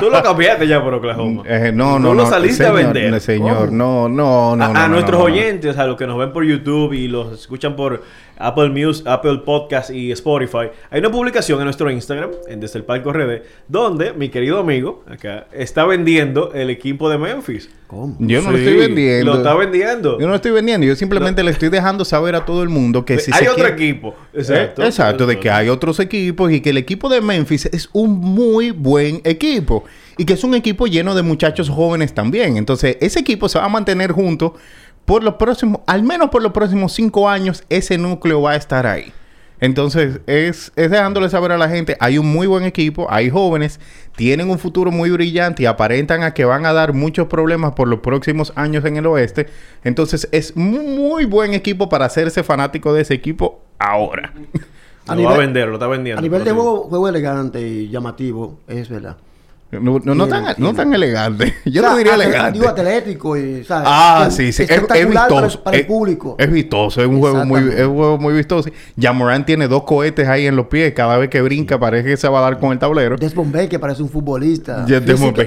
Tú 0.00 0.10
lo 0.10 0.22
cambiaste 0.22 0.66
ya 0.68 0.82
por 0.82 0.92
Oklahoma. 0.92 1.42
Eh, 1.46 1.72
no, 1.74 1.94
Tú 1.94 2.00
no, 2.00 2.14
lo 2.14 2.24
no. 2.24 2.28
saliste 2.28 2.64
señor, 2.64 2.78
a 2.78 2.82
vender. 2.82 3.10
no, 3.40 3.66
no, 3.66 4.08
no, 4.08 4.56
no. 4.56 4.64
a, 4.64 4.68
no, 4.68 4.78
a 4.78 4.82
no, 4.82 4.88
nuestros 4.88 5.18
no, 5.18 5.26
no. 5.28 5.32
oyentes, 5.34 5.78
a 5.78 5.86
los 5.86 5.96
que 5.96 6.06
nos 6.06 6.18
ven 6.18 6.32
por 6.32 6.44
YouTube 6.44 6.92
y 6.92 7.08
los 7.08 7.32
escuchan 7.32 7.76
por 7.76 8.02
Apple 8.40 8.70
Music, 8.70 9.06
Apple 9.06 9.42
Podcast 9.44 9.90
y 9.90 10.10
Spotify, 10.12 10.70
hay 10.90 11.00
una 11.00 11.10
publicación 11.10 11.58
en 11.60 11.64
nuestro 11.64 11.90
Instagram, 11.90 12.30
en 12.48 12.58
Desde 12.60 12.78
el 12.78 12.84
Palco 12.84 13.12
RD, 13.12 13.42
donde 13.68 14.12
mi 14.12 14.28
querido 14.30 14.58
amigo 14.58 15.04
acá 15.06 15.46
está 15.52 15.84
vendiendo 15.84 16.52
el 16.54 16.70
equipo 16.70 17.08
de 17.10 17.18
Memphis. 17.18 17.68
¿Cómo? 17.86 18.16
Yo 18.20 18.40
no 18.40 18.52
lo 18.52 18.58
estoy 18.58 18.76
vendiendo. 18.76 19.32
Lo 19.32 19.38
está 19.38 19.54
vendiendo. 19.54 20.12
Yo 20.18 20.24
no 20.26 20.30
lo 20.30 20.36
estoy 20.36 20.52
vendiendo. 20.52 20.86
Yo 20.86 20.94
simplemente 20.94 21.42
le 21.42 21.50
estoy 21.50 21.68
dejando 21.70 22.04
saber 22.04 22.36
a 22.36 22.44
todo 22.44 22.62
el 22.62 22.68
mundo 22.68 23.04
que 23.04 23.18
si 23.18 23.32
hay 23.32 23.40
se 23.44 23.48
otro 23.48 23.64
quiere- 23.64 23.74
equipo. 23.74 24.14
Exacto. 24.32 24.82
exacto, 24.84 25.26
de 25.26 25.38
que 25.40 25.50
hay 25.50 25.68
otros 25.68 25.98
equipos 26.00 26.52
y 26.52 26.60
que 26.60 26.70
el 26.70 26.76
equipo 26.76 27.08
de 27.08 27.20
Memphis 27.20 27.66
es 27.66 27.88
un 27.92 28.12
muy 28.20 28.70
buen 28.70 29.20
equipo 29.24 29.84
y 30.16 30.24
que 30.24 30.34
es 30.34 30.44
un 30.44 30.54
equipo 30.54 30.86
lleno 30.86 31.14
de 31.16 31.22
muchachos 31.22 31.68
jóvenes 31.68 32.14
también. 32.14 32.56
Entonces, 32.56 32.96
ese 33.00 33.18
equipo 33.20 33.48
se 33.48 33.58
va 33.58 33.64
a 33.64 33.68
mantener 33.68 34.12
junto 34.12 34.54
por 35.10 35.24
los 35.24 35.34
próximos, 35.34 35.80
al 35.86 36.02
menos 36.04 36.30
por 36.30 36.40
los 36.42 36.52
próximos 36.52 36.92
cinco 36.92 37.28
años, 37.28 37.64
ese 37.68 37.98
núcleo 37.98 38.40
va 38.42 38.52
a 38.52 38.56
estar 38.56 38.86
ahí. 38.86 39.12
Entonces, 39.58 40.20
es, 40.26 40.72
es 40.76 40.90
dejándole 40.90 41.28
saber 41.28 41.50
a 41.52 41.58
la 41.58 41.68
gente, 41.68 41.96
hay 42.00 42.16
un 42.16 42.26
muy 42.32 42.46
buen 42.46 42.62
equipo, 42.64 43.08
hay 43.10 43.28
jóvenes, 43.28 43.80
tienen 44.16 44.48
un 44.48 44.58
futuro 44.58 44.90
muy 44.90 45.10
brillante 45.10 45.64
y 45.64 45.66
aparentan 45.66 46.22
a 46.22 46.32
que 46.32 46.44
van 46.44 46.64
a 46.64 46.72
dar 46.72 46.94
muchos 46.94 47.26
problemas 47.26 47.72
por 47.72 47.88
los 47.88 47.98
próximos 48.00 48.52
años 48.54 48.84
en 48.84 48.96
el 48.96 49.06
oeste. 49.06 49.48
Entonces, 49.84 50.28
es 50.32 50.56
muy 50.56 51.24
buen 51.24 51.54
equipo 51.54 51.88
para 51.88 52.06
hacerse 52.06 52.42
fanático 52.44 52.92
de 52.94 53.02
ese 53.02 53.14
equipo 53.14 53.60
ahora. 53.78 54.32
Lo 55.06 55.12
A 55.12 55.16
va 55.16 55.16
nivel- 55.16 55.34
a 55.34 55.38
vender, 55.38 55.66
lo 55.68 55.74
está 55.74 55.88
vendiendo. 55.88 56.20
A 56.20 56.22
nivel 56.22 56.44
de 56.44 56.52
juego, 56.52 56.84
juego 56.84 57.08
elegante 57.08 57.60
y 57.60 57.88
llamativo, 57.88 58.60
es 58.68 58.88
verdad. 58.88 59.16
No, 59.72 60.00
no, 60.04 60.14
no 60.16 60.26
tan, 60.26 60.54
no 60.58 60.74
tan 60.74 60.92
elegante. 60.92 61.54
Yo 61.64 61.80
O 61.80 61.84
sea, 61.84 61.90
no 61.92 61.96
diría 61.98 62.14
elegante. 62.14 62.58
Digo 62.58 62.68
atlético 62.68 63.36
y, 63.36 63.62
¿sabes? 63.62 63.88
Ah, 63.88 64.24
Es 64.28 64.34
sí, 64.34 64.52
sí. 64.52 64.64
Es, 64.64 64.70
es 64.70 65.08
vistoso. 65.08 65.62
Para, 65.62 65.76
el 65.76 65.82
Es- 65.82 65.86
público. 65.86 66.34
Es 66.38 66.50
vistoso. 66.50 67.00
Es 67.00 67.06
un 67.06 67.20
juego 67.20 67.44
muy, 67.44 67.60
es 67.60 67.86
un 67.86 67.94
juego 67.94 68.18
muy 68.18 68.34
vistoso. 68.34 68.68
Yamoran 68.96 69.46
tiene 69.46 69.68
dos 69.68 69.84
cohetes 69.84 70.26
ahí 70.26 70.46
en 70.46 70.56
los 70.56 70.66
pies. 70.66 70.92
Cada 70.92 71.16
vez 71.18 71.30
que 71.30 71.40
brinca 71.40 71.78
parece 71.78 72.08
que 72.08 72.16
se 72.16 72.28
va 72.28 72.40
a 72.40 72.42
dar 72.42 72.58
con 72.58 72.72
el 72.72 72.80
tablero. 72.80 73.16
Desmond 73.16 73.52
Bain, 73.54 73.68
que 73.68 73.78
parece 73.78 74.02
un 74.02 74.08
futbolista. 74.08 74.84
Desmond. 74.84 75.38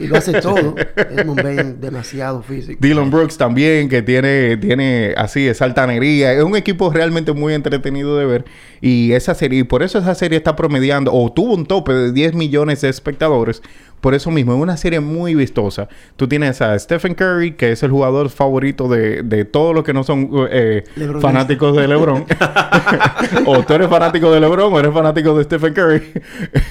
Y 0.00 0.08
lo 0.08 0.16
hace 0.16 0.40
todo. 0.40 0.74
Desmond 1.14 1.42
Bain, 1.42 1.80
demasiado 1.80 2.42
físico. 2.42 2.78
Dylan 2.82 3.10
Brooks 3.12 3.38
también, 3.38 3.88
que 3.88 4.02
tiene, 4.02 4.56
tiene 4.56 5.14
así, 5.16 5.46
esa 5.46 5.64
altanería. 5.66 6.32
Es 6.32 6.42
un 6.42 6.56
equipo 6.56 6.90
realmente 6.92 7.32
muy 7.32 7.54
entretenido 7.54 8.18
de 8.18 8.26
ver. 8.26 8.44
Y 8.80 9.12
esa 9.12 9.34
serie, 9.34 9.60
y 9.60 9.64
por 9.64 9.82
eso 9.84 9.98
esa 9.98 10.14
serie 10.16 10.38
está 10.38 10.56
promediando, 10.56 11.12
o 11.12 11.32
tuvo 11.32 11.54
un 11.54 11.64
tope 11.66 11.92
de 11.92 12.12
10 12.12 12.34
millones 12.34 12.80
de 12.80 12.88
espectadores. 12.88 13.62
Por 14.00 14.14
eso 14.14 14.30
mismo, 14.30 14.54
es 14.54 14.60
una 14.60 14.76
serie 14.76 15.00
muy 15.00 15.34
vistosa. 15.34 15.88
Tú 16.16 16.28
tienes 16.28 16.62
a 16.62 16.78
Stephen 16.78 17.14
Curry, 17.14 17.52
que 17.52 17.72
es 17.72 17.82
el 17.82 17.90
jugador 17.90 18.28
favorito 18.30 18.88
de, 18.88 19.22
de 19.22 19.44
todos 19.44 19.74
los 19.74 19.82
que 19.82 19.92
no 19.92 20.04
son 20.04 20.30
eh, 20.50 20.84
fanáticos 21.20 21.76
de 21.76 21.88
LeBron. 21.88 22.24
o 23.46 23.62
tú 23.64 23.74
eres 23.74 23.88
fanático 23.88 24.30
de 24.30 24.40
LeBron 24.40 24.72
o 24.72 24.78
eres 24.78 24.92
fanático 24.92 25.36
de 25.36 25.44
Stephen 25.44 25.74
Curry. 25.74 26.02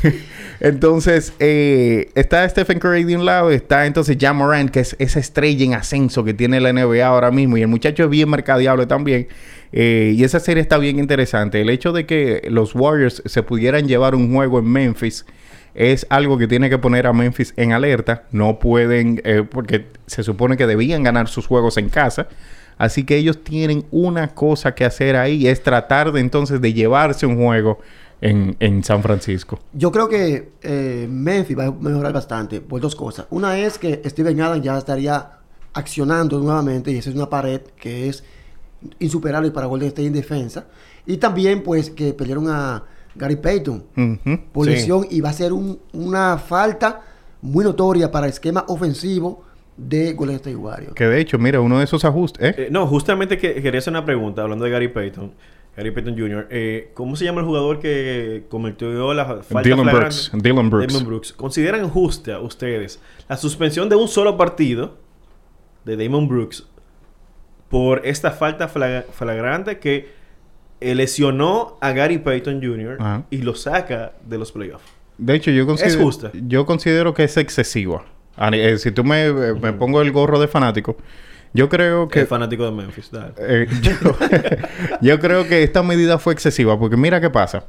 entonces, 0.62 1.34
eh, 1.40 2.12
está 2.16 2.48
Stephen 2.48 2.80
Curry 2.80 3.04
de 3.04 3.18
un 3.18 3.26
lado, 3.26 3.52
está 3.52 3.86
entonces 3.86 4.16
Jan 4.20 4.38
Morant, 4.38 4.72
que 4.72 4.80
es 4.80 4.96
esa 4.98 5.20
estrella 5.20 5.66
en 5.66 5.74
ascenso 5.74 6.24
que 6.24 6.34
tiene 6.34 6.62
la 6.62 6.72
NBA 6.72 7.06
ahora 7.06 7.32
mismo. 7.32 7.58
Y 7.58 7.62
el 7.62 7.68
muchacho 7.68 8.06
es 8.06 8.10
bien 8.10 8.30
mercadeable 8.30 8.86
también. 8.86 9.28
Eh, 9.74 10.14
y 10.16 10.24
esa 10.24 10.40
serie 10.40 10.62
está 10.62 10.78
bien 10.78 10.98
interesante. 10.98 11.60
El 11.60 11.70
hecho 11.70 11.92
de 11.92 12.06
que 12.06 12.48
los 12.50 12.74
Warriors 12.74 13.22
se 13.26 13.44
pudieran 13.44 13.86
llevar 13.86 14.16
un 14.16 14.34
juego 14.34 14.60
en 14.60 14.72
Memphis 14.72 15.26
es 15.78 16.08
algo 16.10 16.40
que 16.40 16.48
tiene 16.48 16.72
que 16.72 16.80
poner 16.80 17.06
a 17.06 17.14
Memphis 17.14 17.54
en 17.56 17.72
alerta. 17.72 18.24
No 18.32 18.58
pueden, 18.58 19.22
eh, 19.24 19.44
porque 19.50 19.86
se 20.08 20.24
supone 20.24 20.58
que 20.58 20.66
debían 20.66 21.04
ganar 21.04 21.28
sus 21.28 21.46
juegos 21.46 21.78
en 21.78 21.90
casa. 21.90 22.28
Así 22.80 23.04
que 23.04 23.16
ellos 23.16 23.44
tienen 23.44 23.86
una 23.92 24.30
cosa 24.34 24.74
que 24.74 24.86
hacer 24.86 25.16
ahí, 25.16 25.48
es 25.48 25.62
tratar 25.62 26.12
de 26.12 26.20
entonces 26.20 26.62
de 26.62 26.74
llevarse 26.74 27.28
un 27.28 27.38
juego 27.38 27.80
en, 28.22 28.56
en 28.60 28.84
San 28.84 29.04
Francisco. 29.04 29.60
Yo 29.74 29.92
creo 29.92 30.10
que 30.10 30.52
eh, 30.64 31.08
Memphis 31.10 31.58
va 31.58 31.66
a 31.66 31.72
mejorar 31.72 32.12
bastante 32.12 32.60
por 32.60 32.82
dos 32.82 32.96
cosas. 32.96 33.28
Una 33.30 33.58
es 33.58 33.78
que 33.78 34.02
Steven 34.06 34.42
Adams 34.42 34.64
ya 34.64 34.78
estaría 34.78 35.32
accionando 35.74 36.40
nuevamente 36.40 36.92
y 36.92 36.98
esa 36.98 37.12
es 37.12 37.16
una 37.16 37.30
pared 37.30 37.62
que 37.80 38.10
es 38.10 38.24
insuperable 38.98 39.52
para 39.52 39.68
Golden 39.68 39.90
State 39.90 40.08
en 40.08 40.14
defensa. 40.14 40.66
Y 41.06 41.18
también 41.18 41.62
pues 41.62 41.92
que 41.92 42.14
perdieron 42.14 42.50
a 42.50 42.84
Gary 43.18 43.36
Payton 43.38 43.84
Ujú. 43.96 44.40
por 44.52 44.66
Sí. 44.66 44.72
lesión 44.72 45.06
y 45.10 45.22
va 45.22 45.30
a 45.30 45.34
ser 45.34 45.54
un- 45.54 45.80
una 45.94 46.38
falta 46.38 47.02
muy 47.42 47.64
notoria 47.64 48.12
para 48.12 48.26
el 48.28 48.32
esquema 48.34 48.66
ofensivo 48.68 49.44
de 49.76 50.14
Golden 50.14 50.38
State 50.38 50.56
Warriors. 50.56 50.94
Que 50.96 51.06
de 51.06 51.20
hecho, 51.22 51.38
mira, 51.38 51.62
uno 51.62 51.78
de 51.78 51.84
esos 51.84 52.04
ajustes... 52.06 52.44
¿eh? 52.44 52.56
Eh, 52.58 52.68
no, 52.72 52.88
justamente 52.88 53.38
que, 53.38 53.62
quería 53.62 53.78
hacer 53.80 53.92
una 53.94 54.06
pregunta 54.06 54.42
hablando 54.42 54.66
de 54.66 54.72
Gary 54.72 54.88
Payton. 54.88 55.34
Gary 55.76 55.92
Payton 55.92 56.18
Jr. 56.18 56.48
Eh, 56.50 56.90
¿Cómo 56.96 57.16
se 57.16 57.26
llama 57.26 57.42
el 57.42 57.46
jugador 57.46 57.80
que 57.80 58.46
cometió 58.50 59.14
la 59.14 59.26
falta 59.26 59.62
Dylan 59.62 59.82
flagrante? 59.84 60.00
Brooks. 60.00 60.32
Dylan 60.34 60.70
Brooks. 60.72 60.94
Damon 60.94 61.08
Brooks. 61.08 61.34
¿Consideran 61.34 61.88
justa 61.90 62.40
ustedes 62.40 63.00
la 63.30 63.38
suspensión 63.38 63.88
de 63.88 63.96
un 63.96 64.08
solo 64.08 64.36
partido 64.38 64.96
de 65.86 65.96
Damon 65.96 66.28
Brooks 66.28 66.66
por 67.70 68.02
esta 68.06 68.32
falta 68.32 68.68
fla- 68.68 69.04
flagrante 69.12 69.78
que 69.78 69.98
eh, 69.98 70.08
lesionó 70.82 71.78
a 71.82 71.92
Gary 71.92 72.18
Payton 72.20 72.62
Jr. 72.62 72.98
Ajá. 73.00 73.24
y 73.30 73.38
lo 73.38 73.56
saca 73.56 74.14
de 74.26 74.38
los 74.38 74.52
playoffs? 74.52 74.84
De 75.18 75.34
hecho, 75.36 75.50
yo 75.52 75.66
considero, 75.66 76.04
justa. 76.04 76.32
yo 76.34 76.66
considero 76.66 77.14
que 77.14 77.24
es 77.24 77.38
excesiva. 77.38 78.04
Ani- 78.36 78.60
eh, 78.60 78.78
si 78.78 78.92
tú 78.92 79.04
me, 79.04 79.26
eh, 79.26 79.34
me 79.60 79.74
pongo 79.74 80.02
el 80.02 80.12
gorro 80.12 80.40
de 80.40 80.48
fanático, 80.48 80.96
yo 81.54 81.70
creo 81.70 82.08
Que 82.08 82.22
es 82.22 82.28
fanático 82.28 82.66
de 82.66 82.72
Memphis. 82.72 83.10
dale. 83.12 83.34
Eh, 83.40 83.68
yo, 83.82 83.92
yo 85.02 85.20
creo 85.20 85.48
que 85.48 85.64
esta 85.64 85.82
medida 85.82 86.20
fue 86.20 86.34
excesiva 86.34 86.78
porque 86.78 86.98
mira 86.98 87.20
qué 87.20 87.30
pasa. 87.32 87.66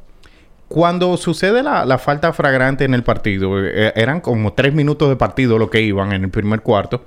Cuando 0.68 1.16
sucede 1.16 1.62
la, 1.62 1.86
la 1.86 1.96
falta 1.96 2.34
fragrante 2.34 2.84
en 2.84 2.92
el 2.92 3.02
partido, 3.02 3.64
eh, 3.64 3.92
eran 3.96 4.20
como 4.20 4.52
tres 4.52 4.74
minutos 4.74 5.08
de 5.08 5.16
partido 5.16 5.56
lo 5.58 5.70
que 5.70 5.80
iban 5.80 6.12
en 6.12 6.24
el 6.24 6.30
primer 6.30 6.60
cuarto. 6.60 7.06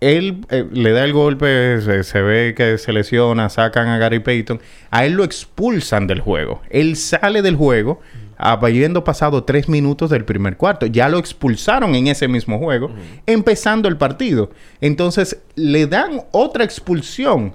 Él 0.00 0.44
eh, 0.50 0.66
le 0.72 0.90
da 0.92 1.04
el 1.04 1.12
golpe, 1.12 1.80
se, 1.80 2.04
se 2.04 2.20
ve 2.22 2.54
que 2.56 2.76
se 2.78 2.92
lesiona, 2.92 3.48
sacan 3.48 3.88
a 3.88 3.98
Gary 3.98 4.18
Payton. 4.18 4.60
A 4.90 5.04
él 5.06 5.14
lo 5.14 5.24
expulsan 5.24 6.06
del 6.06 6.20
juego. 6.20 6.60
Él 6.70 6.96
sale 6.96 7.42
del 7.42 7.56
juego 7.56 8.00
habiendo 8.38 9.02
pasado 9.02 9.44
tres 9.44 9.68
minutos 9.68 10.10
del 10.10 10.26
primer 10.26 10.58
cuarto. 10.58 10.84
Ya 10.86 11.08
lo 11.08 11.16
expulsaron 11.18 11.94
en 11.94 12.08
ese 12.08 12.28
mismo 12.28 12.58
juego, 12.58 12.90
empezando 13.24 13.88
el 13.88 13.96
partido. 13.96 14.50
Entonces 14.82 15.38
le 15.54 15.86
dan 15.86 16.20
otra 16.32 16.64
expulsión 16.64 17.54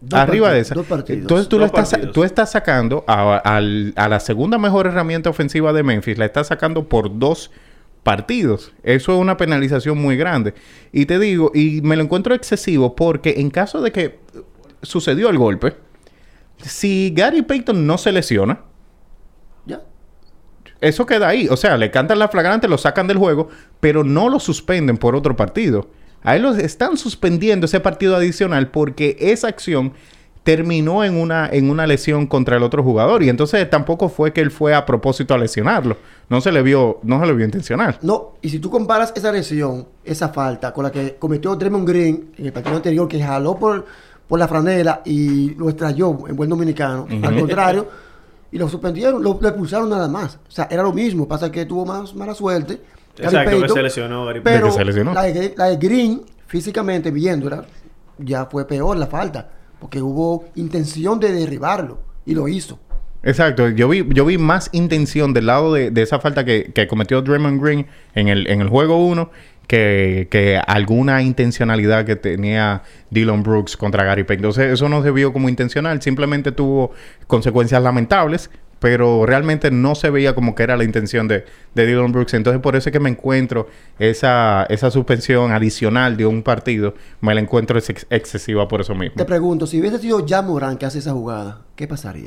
Dos 0.00 0.18
arriba 0.20 0.52
de 0.52 0.60
esa. 0.60 0.74
dos 0.74 0.86
partidos. 0.86 1.22
Entonces 1.22 1.48
tú, 1.48 1.58
Dos 1.58 1.66
estás, 1.66 1.90
partidos. 1.90 2.14
tú 2.14 2.24
estás 2.24 2.50
sacando 2.52 3.04
a 3.08 3.60
la 3.60 4.20
segunda 4.20 4.58
mejor 4.58 4.86
herramienta 4.86 5.30
ofensiva 5.30 5.72
de 5.72 5.82
Memphis, 5.82 6.18
la 6.18 6.24
estás 6.26 6.46
sacando 6.48 6.88
por 6.88 7.18
dos 7.18 7.50
partidos. 8.02 8.72
Eso 8.82 9.12
es 9.14 9.18
una 9.18 9.36
penalización 9.36 9.98
muy 10.00 10.16
grande. 10.16 10.54
Y 10.92 11.06
te 11.06 11.18
digo, 11.18 11.52
y 11.54 11.80
me 11.82 11.96
lo 11.96 12.02
encuentro 12.02 12.34
excesivo 12.34 12.96
porque 12.96 13.34
en 13.38 13.50
caso 13.50 13.80
de 13.80 13.92
que 13.92 14.18
sucedió 14.82 15.30
el 15.30 15.38
golpe, 15.38 15.74
si 16.58 17.12
Gary 17.14 17.42
Payton 17.42 17.86
no 17.86 17.98
se 17.98 18.12
lesiona, 18.12 18.60
Ya. 19.66 19.82
eso 20.80 21.06
queda 21.06 21.28
ahí. 21.28 21.48
O 21.48 21.56
sea, 21.56 21.76
le 21.76 21.90
cantan 21.90 22.18
la 22.18 22.28
flagrante, 22.28 22.68
lo 22.68 22.78
sacan 22.78 23.06
del 23.06 23.18
juego, 23.18 23.48
pero 23.80 24.04
no 24.04 24.28
lo 24.28 24.40
suspenden 24.40 24.96
por 24.98 25.14
otro 25.14 25.36
partido. 25.36 25.88
A 26.24 26.36
él 26.36 26.42
lo 26.42 26.54
están 26.54 26.96
suspendiendo 26.96 27.66
ese 27.66 27.80
partido 27.80 28.14
adicional 28.16 28.70
porque 28.70 29.16
esa 29.18 29.48
acción 29.48 29.92
terminó 30.42 31.04
en 31.04 31.16
una, 31.16 31.48
en 31.48 31.70
una 31.70 31.86
lesión 31.86 32.26
contra 32.26 32.56
el 32.56 32.62
otro 32.62 32.82
jugador. 32.82 33.22
Y 33.22 33.28
entonces 33.28 33.68
tampoco 33.70 34.08
fue 34.08 34.32
que 34.32 34.40
él 34.40 34.50
fue 34.50 34.74
a 34.74 34.84
propósito 34.84 35.34
a 35.34 35.38
lesionarlo. 35.38 35.96
No 36.28 36.40
se 36.40 36.50
le 36.50 36.62
vio, 36.62 36.98
no 37.02 37.20
se 37.20 37.26
le 37.26 37.32
vio 37.32 37.44
intencional. 37.44 37.98
No, 38.02 38.32
y 38.42 38.48
si 38.48 38.58
tú 38.58 38.70
comparas 38.70 39.12
esa 39.14 39.30
lesión, 39.30 39.86
esa 40.04 40.30
falta, 40.30 40.72
con 40.72 40.84
la 40.84 40.90
que 40.90 41.16
cometió 41.18 41.54
Draymond 41.54 41.88
Green 41.88 42.32
en 42.36 42.46
el 42.46 42.52
partido 42.52 42.76
anterior, 42.76 43.06
que 43.06 43.22
jaló 43.22 43.56
por, 43.56 43.84
por 44.26 44.38
la 44.38 44.48
franela 44.48 45.02
y 45.04 45.54
lo 45.54 45.68
extrayó 45.68 46.26
en 46.28 46.34
buen 46.34 46.48
dominicano, 46.48 47.06
al 47.22 47.38
contrario, 47.38 47.86
y 48.50 48.58
lo 48.58 48.68
suspendieron, 48.68 49.22
lo, 49.22 49.38
lo 49.40 49.48
expulsaron 49.48 49.88
nada 49.88 50.08
más. 50.08 50.38
O 50.48 50.50
sea, 50.50 50.68
era 50.70 50.82
lo 50.82 50.92
mismo, 50.92 51.28
pasa 51.28 51.50
que 51.50 51.64
tuvo 51.66 51.86
más 51.86 52.14
mala 52.14 52.34
suerte. 52.34 52.80
Gary 53.16 53.36
Exacto, 53.36 53.62
que 53.62 53.68
se 53.68 53.82
lesionó 53.82 54.24
Gary 54.24 54.40
Pero 54.42 54.66
que 54.66 54.72
se 54.72 54.84
lesionó. 54.84 55.12
La, 55.12 55.22
de, 55.24 55.54
la 55.56 55.66
de 55.66 55.76
Green, 55.76 56.22
físicamente 56.46 57.10
viéndola, 57.10 57.64
ya 58.18 58.46
fue 58.46 58.66
peor 58.66 58.96
la 58.96 59.06
falta, 59.06 59.50
porque 59.82 60.00
hubo 60.00 60.44
intención 60.54 61.18
de 61.18 61.32
derribarlo 61.32 61.98
y 62.24 62.36
lo 62.36 62.46
hizo. 62.46 62.78
Exacto, 63.24 63.68
yo 63.68 63.88
vi, 63.88 64.06
yo 64.10 64.24
vi 64.24 64.38
más 64.38 64.70
intención 64.70 65.34
del 65.34 65.46
lado 65.46 65.72
de, 65.72 65.90
esa 65.96 66.20
falta 66.20 66.44
que, 66.44 66.86
cometió 66.88 67.20
Draymond 67.20 67.60
Green 67.60 67.86
en 68.14 68.28
el, 68.28 68.46
en 68.48 68.60
el 68.60 68.68
juego 68.68 69.04
1 69.04 69.28
que, 69.66 70.28
que 70.30 70.60
alguna 70.64 71.20
intencionalidad 71.22 72.04
que 72.04 72.14
tenía 72.14 72.82
Dylan 73.10 73.42
Brooks 73.42 73.76
contra 73.76 74.04
Gary 74.04 74.22
Payton. 74.22 74.44
Entonces, 74.44 74.72
eso 74.72 74.88
no 74.88 75.02
se 75.02 75.10
vio 75.10 75.32
como 75.32 75.48
intencional, 75.48 76.00
simplemente 76.00 76.52
tuvo 76.52 76.92
consecuencias 77.26 77.82
lamentables, 77.82 78.50
pero 78.82 79.24
realmente 79.24 79.70
no 79.70 79.94
se 79.94 80.10
veía 80.10 80.34
como 80.34 80.56
que 80.56 80.64
era 80.64 80.76
la 80.76 80.82
intención 80.82 81.28
de, 81.28 81.44
de 81.74 81.86
Dylan 81.86 82.10
Brooks. 82.10 82.34
Entonces, 82.34 82.60
por 82.60 82.74
eso 82.74 82.88
es 82.88 82.92
que 82.92 82.98
me 82.98 83.08
encuentro 83.08 83.68
esa, 84.00 84.64
esa 84.68 84.90
suspensión 84.90 85.52
adicional 85.52 86.16
de 86.16 86.26
un 86.26 86.42
partido, 86.42 86.94
me 87.20 87.32
la 87.32 87.40
encuentro 87.40 87.78
ex- 87.78 88.06
excesiva 88.10 88.66
por 88.66 88.80
eso 88.80 88.94
mismo. 88.96 89.14
Te 89.16 89.24
pregunto, 89.24 89.68
si 89.68 89.80
hubiese 89.80 90.00
sido 90.00 90.26
ya 90.26 90.42
Morán 90.42 90.76
que 90.76 90.84
hace 90.84 90.98
esa 90.98 91.12
jugada, 91.12 91.60
¿qué 91.76 91.86
pasaría? 91.86 92.24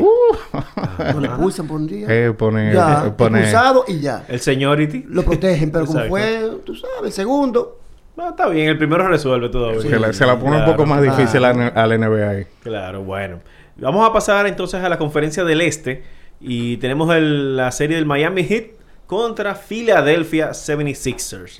¿No 1.13 1.19
le 1.19 1.27
pulsan 1.29 1.67
por 1.67 1.75
un 1.81 1.87
día? 1.87 2.07
Uh. 2.07 2.11
Eh, 2.11 2.33
pone- 2.37 2.73
ya, 2.73 3.07
eh, 3.07 3.11
pone- 3.11 3.39
expulsado 3.41 3.83
y 3.89 3.99
ya. 3.99 4.23
El 4.29 4.39
seniority. 4.39 5.05
Lo 5.09 5.23
protegen, 5.23 5.71
pero 5.71 5.85
como 5.87 6.05
fue, 6.05 6.49
tú 6.65 6.73
sabes, 6.73 6.95
el 7.07 7.11
segundo, 7.11 7.79
No, 8.15 8.29
está 8.29 8.47
bien, 8.47 8.69
el 8.69 8.77
primero 8.77 9.05
resuelve 9.09 9.49
todo. 9.49 9.81
se, 9.81 9.99
la, 9.99 10.13
se 10.13 10.25
la 10.25 10.39
pone 10.39 10.57
un 10.59 10.65
poco 10.65 10.85
más 10.85 11.01
claro. 11.01 11.17
difícil 11.17 11.43
al, 11.43 11.73
al 11.75 11.99
NBA. 11.99 12.47
Claro, 12.63 13.03
bueno. 13.03 13.41
Vamos 13.77 14.09
a 14.09 14.13
pasar 14.13 14.47
entonces 14.47 14.81
a 14.81 14.87
la 14.87 14.97
conferencia 14.97 15.43
del 15.43 15.59
Este. 15.59 16.01
Y 16.39 16.77
tenemos 16.77 17.13
el- 17.15 17.55
la 17.57 17.71
serie 17.71 17.95
del 17.95 18.05
Miami 18.05 18.43
Heat 18.43 18.65
contra 19.07 19.55
Philadelphia 19.55 20.51
76ers. 20.53 21.59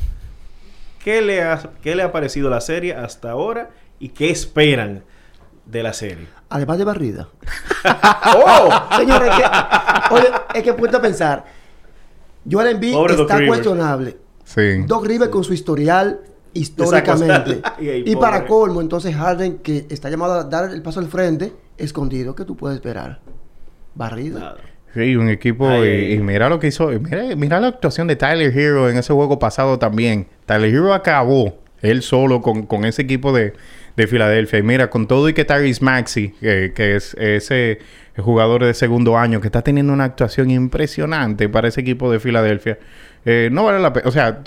¿Qué 1.04 1.22
le, 1.22 1.44
ha, 1.44 1.62
¿Qué 1.82 1.96
le 1.96 2.04
ha 2.04 2.12
parecido 2.12 2.50
la 2.50 2.62
serie 2.62 2.94
hasta 2.96 3.32
ahora? 3.32 3.70
¿Y 4.00 4.10
qué 4.10 4.30
esperan 4.30 5.04
de 5.66 5.84
la 5.84 5.94
serie? 5.94 6.28
además 6.48 6.78
de 6.78 6.84
barrida. 6.86 7.28
¡Oh! 8.38 8.70
Señores, 8.98 9.30
es 9.30 9.36
que, 9.36 10.14
oye, 10.14 10.28
es 10.54 10.64
que 10.64 10.74
puesto 10.74 10.98
a 10.98 11.02
pensar. 11.02 11.44
Joel 12.50 12.68
Embiid 12.70 12.94
Pobre 12.94 13.16
está 13.16 13.46
cuestionable. 13.48 14.18
Sí. 14.46 14.84
Doc 14.86 15.06
Rivers 15.06 15.32
con 15.32 15.44
su 15.44 15.54
historial 15.54 16.22
históricamente. 16.54 17.62
Y 17.80 18.16
para 18.16 18.46
colmo, 18.46 18.80
entonces 18.80 19.16
Harden, 19.16 19.58
que 19.58 19.86
está 19.90 20.10
llamado 20.10 20.34
a 20.34 20.44
dar 20.46 20.70
el 20.72 20.82
paso 20.82 21.00
al 21.00 21.08
frente, 21.08 21.54
escondido, 21.78 22.36
¿qué 22.36 22.46
tú 22.46 22.56
puedes 22.56 22.76
esperar? 22.78 23.20
Barrida. 23.96 24.40
Nada. 24.40 24.58
Sí, 24.94 25.16
un 25.18 25.30
equipo. 25.30 25.68
Ay, 25.68 26.14
y, 26.14 26.20
mira 26.20 26.48
lo 26.48 26.60
que 26.60 26.68
hizo. 26.68 26.88
Mira, 26.88 27.36
mira 27.36 27.60
la 27.60 27.68
actuación 27.68 28.08
de 28.08 28.16
Tyler 28.16 28.58
Hero 28.58 28.90
en 28.90 28.98
ese 28.98 29.14
juego 29.14 29.40
pasado 29.40 29.78
también. 29.78 30.28
Tyler 30.46 30.74
Hero 30.74 30.94
acabó 30.94 31.58
él 31.82 32.02
solo 32.02 32.42
con, 32.42 32.66
con 32.66 32.86
ese 32.86 33.02
equipo 33.02 33.34
de, 33.34 33.54
de 33.96 34.08
Filadelfia. 34.08 34.60
Y 34.60 34.64
mira, 34.64 34.90
con 34.90 35.08
todo 35.08 35.28
y 35.30 35.34
que 35.34 35.46
Tyrese 35.46 35.84
Maxey, 35.84 36.30
que, 36.40 36.72
que 36.74 36.96
es 36.96 37.14
ese 37.16 37.80
jugador 38.18 38.64
de 38.64 38.74
segundo 38.74 39.18
año 39.18 39.42
que 39.42 39.48
está 39.48 39.62
teniendo 39.62 39.92
una 39.92 40.06
actuación 40.06 40.50
impresionante 40.50 41.50
para 41.50 41.68
ese 41.68 41.82
equipo 41.82 42.12
de 42.12 42.20
Filadelfia, 42.20 42.80
eh, 43.26 43.50
no 43.52 43.66
vale 43.66 43.80
la 43.80 43.94
pena. 43.94 44.08
O 44.08 44.12
sea, 44.12 44.42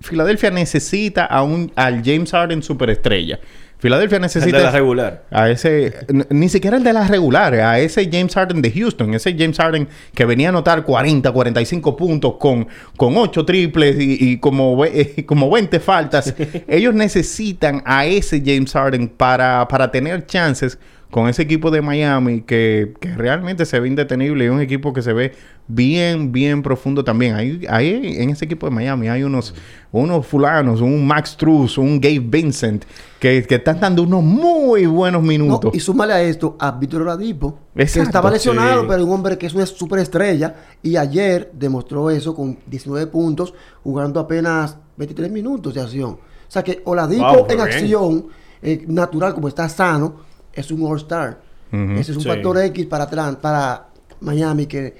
Filadelfia 0.00 0.50
necesita 0.50 1.24
a 1.24 1.42
un, 1.42 1.72
al 1.76 2.02
James 2.04 2.30
Harden 2.30 2.62
superestrella. 2.62 3.40
Filadelfia 3.82 4.18
El 4.18 4.22
necesita 4.22 4.58
de 4.58 4.62
la 4.62 4.70
regular. 4.70 5.24
a 5.32 5.50
ese, 5.50 6.06
ni 6.30 6.48
siquiera 6.48 6.76
el 6.76 6.84
de 6.84 6.92
las 6.92 7.10
regulares, 7.10 7.62
a 7.62 7.80
ese 7.80 8.08
James 8.08 8.32
Harden 8.32 8.62
de 8.62 8.70
Houston, 8.70 9.12
ese 9.12 9.34
James 9.36 9.58
Harden 9.58 9.88
que 10.14 10.24
venía 10.24 10.46
a 10.46 10.50
anotar 10.50 10.84
40, 10.84 11.32
45 11.32 11.96
puntos 11.96 12.34
con, 12.38 12.68
con 12.96 13.16
8 13.16 13.44
triples 13.44 13.96
y, 13.98 14.18
y 14.20 14.38
como, 14.38 14.84
eh, 14.84 15.24
como 15.26 15.50
20 15.50 15.80
faltas. 15.80 16.32
Ellos 16.68 16.94
necesitan 16.94 17.82
a 17.84 18.06
ese 18.06 18.40
James 18.46 18.72
Harden 18.72 19.08
para, 19.08 19.66
para 19.66 19.90
tener 19.90 20.26
chances 20.26 20.78
con 21.12 21.28
ese 21.28 21.42
equipo 21.42 21.70
de 21.70 21.82
Miami 21.82 22.40
que, 22.40 22.94
que 22.98 23.14
realmente 23.14 23.66
se 23.66 23.78
ve 23.78 23.86
indetenible 23.86 24.46
y 24.46 24.48
un 24.48 24.62
equipo 24.62 24.94
que 24.94 25.02
se 25.02 25.12
ve 25.12 25.32
bien, 25.68 26.32
bien 26.32 26.62
profundo 26.62 27.04
también. 27.04 27.34
Ahí, 27.34 27.66
ahí 27.68 28.16
en 28.18 28.30
ese 28.30 28.46
equipo 28.46 28.66
de 28.66 28.74
Miami 28.74 29.08
hay 29.10 29.22
unos, 29.22 29.54
unos 29.92 30.26
fulanos, 30.26 30.80
un 30.80 31.06
Max 31.06 31.36
Truss, 31.36 31.76
un 31.76 32.00
Gabe 32.00 32.18
Vincent, 32.20 32.84
que, 33.20 33.44
que 33.46 33.56
están 33.56 33.78
dando 33.78 34.04
unos 34.04 34.22
muy 34.22 34.86
buenos 34.86 35.20
No, 35.22 35.28
minutos. 35.28 35.74
y 35.74 35.80
súmale 35.80 36.14
a 36.14 36.22
esto 36.22 36.56
a 36.58 36.70
Víctor 36.70 37.02
Oladipo, 37.02 37.58
que 37.76 37.82
estaba 37.82 38.30
lesionado, 38.30 38.80
sí. 38.80 38.86
pero 38.88 39.04
un 39.04 39.12
hombre 39.12 39.36
que 39.36 39.44
es 39.46 39.52
una 39.54 39.66
superestrella. 39.66 40.54
Y 40.82 40.96
ayer 40.96 41.50
demostró 41.52 42.08
eso 42.08 42.34
con 42.34 42.58
19 42.66 43.08
puntos, 43.08 43.52
jugando 43.84 44.18
apenas 44.18 44.78
23 44.96 45.30
minutos 45.30 45.74
de 45.74 45.82
acción. 45.82 46.12
O 46.12 46.18
sea 46.50 46.64
que 46.64 46.80
Oladipo 46.86 47.22
Wow, 47.28 47.40
en 47.42 47.46
bien. 47.48 47.60
acción 47.60 48.26
eh, 48.62 48.82
natural, 48.88 49.34
como 49.34 49.48
está 49.48 49.68
sano, 49.68 50.31
es 50.54 50.70
un 50.70 50.84
All-Star. 50.84 51.40
Ese 51.72 52.12
es 52.12 52.16
un 52.16 52.22
Sí. 52.22 52.28
factor 52.28 52.58
X 52.58 52.86
para, 52.86 53.86
Miami 54.20 54.66
que 54.66 54.94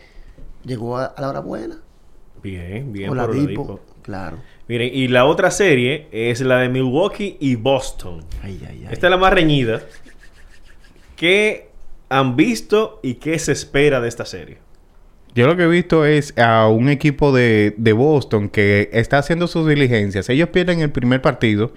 llegó 0.65 0.97
a, 0.99 1.07
a 1.07 1.21
la 1.21 1.29
hora 1.29 1.41
buena. 1.41 1.77
Bien, 2.43 2.93
bien 2.93 3.09
por 3.09 3.19
Oladipo, 3.19 3.63
Oladipo. 3.63 3.81
claro. 4.03 4.39
Miren, 4.69 4.91
y 4.93 5.07
la 5.09 5.27
otra 5.27 5.51
serie 5.51 6.09
es 6.13 6.41
la 6.41 6.59
de 6.59 6.69
Milwaukee 6.69 7.37
y 7.41 7.57
Boston. 7.57 8.25
Ay, 8.43 8.61
ay, 8.69 8.85
ay. 8.87 8.89
Esta 8.93 9.07
es 9.07 9.11
la 9.11 9.17
más 9.19 9.33
reñida. 9.33 9.83
¿Qué 11.17 11.69
han 12.09 12.37
visto 12.37 13.01
y 13.03 13.15
qué 13.15 13.39
se 13.39 13.53
espera 13.53 14.01
de 14.01 14.09
esta 14.09 14.25
serie? 14.25 14.59
Yo 15.35 15.47
lo 15.47 15.57
que 15.57 15.63
he 15.65 15.69
visto 15.69 16.05
es 16.05 16.37
a 16.39 16.69
un 16.69 16.89
equipo 16.89 17.33
de, 17.33 17.75
de 17.79 17.93
Boston 17.93 18.49
que 18.49 18.91
está 18.93 19.19
haciendo 19.19 19.47
sus 19.47 19.67
diligencias. 19.69 20.29
Ellos 20.29 20.49
pierden 20.51 20.81
el 20.81 20.91
primer 20.91 21.23
partido. 21.23 21.73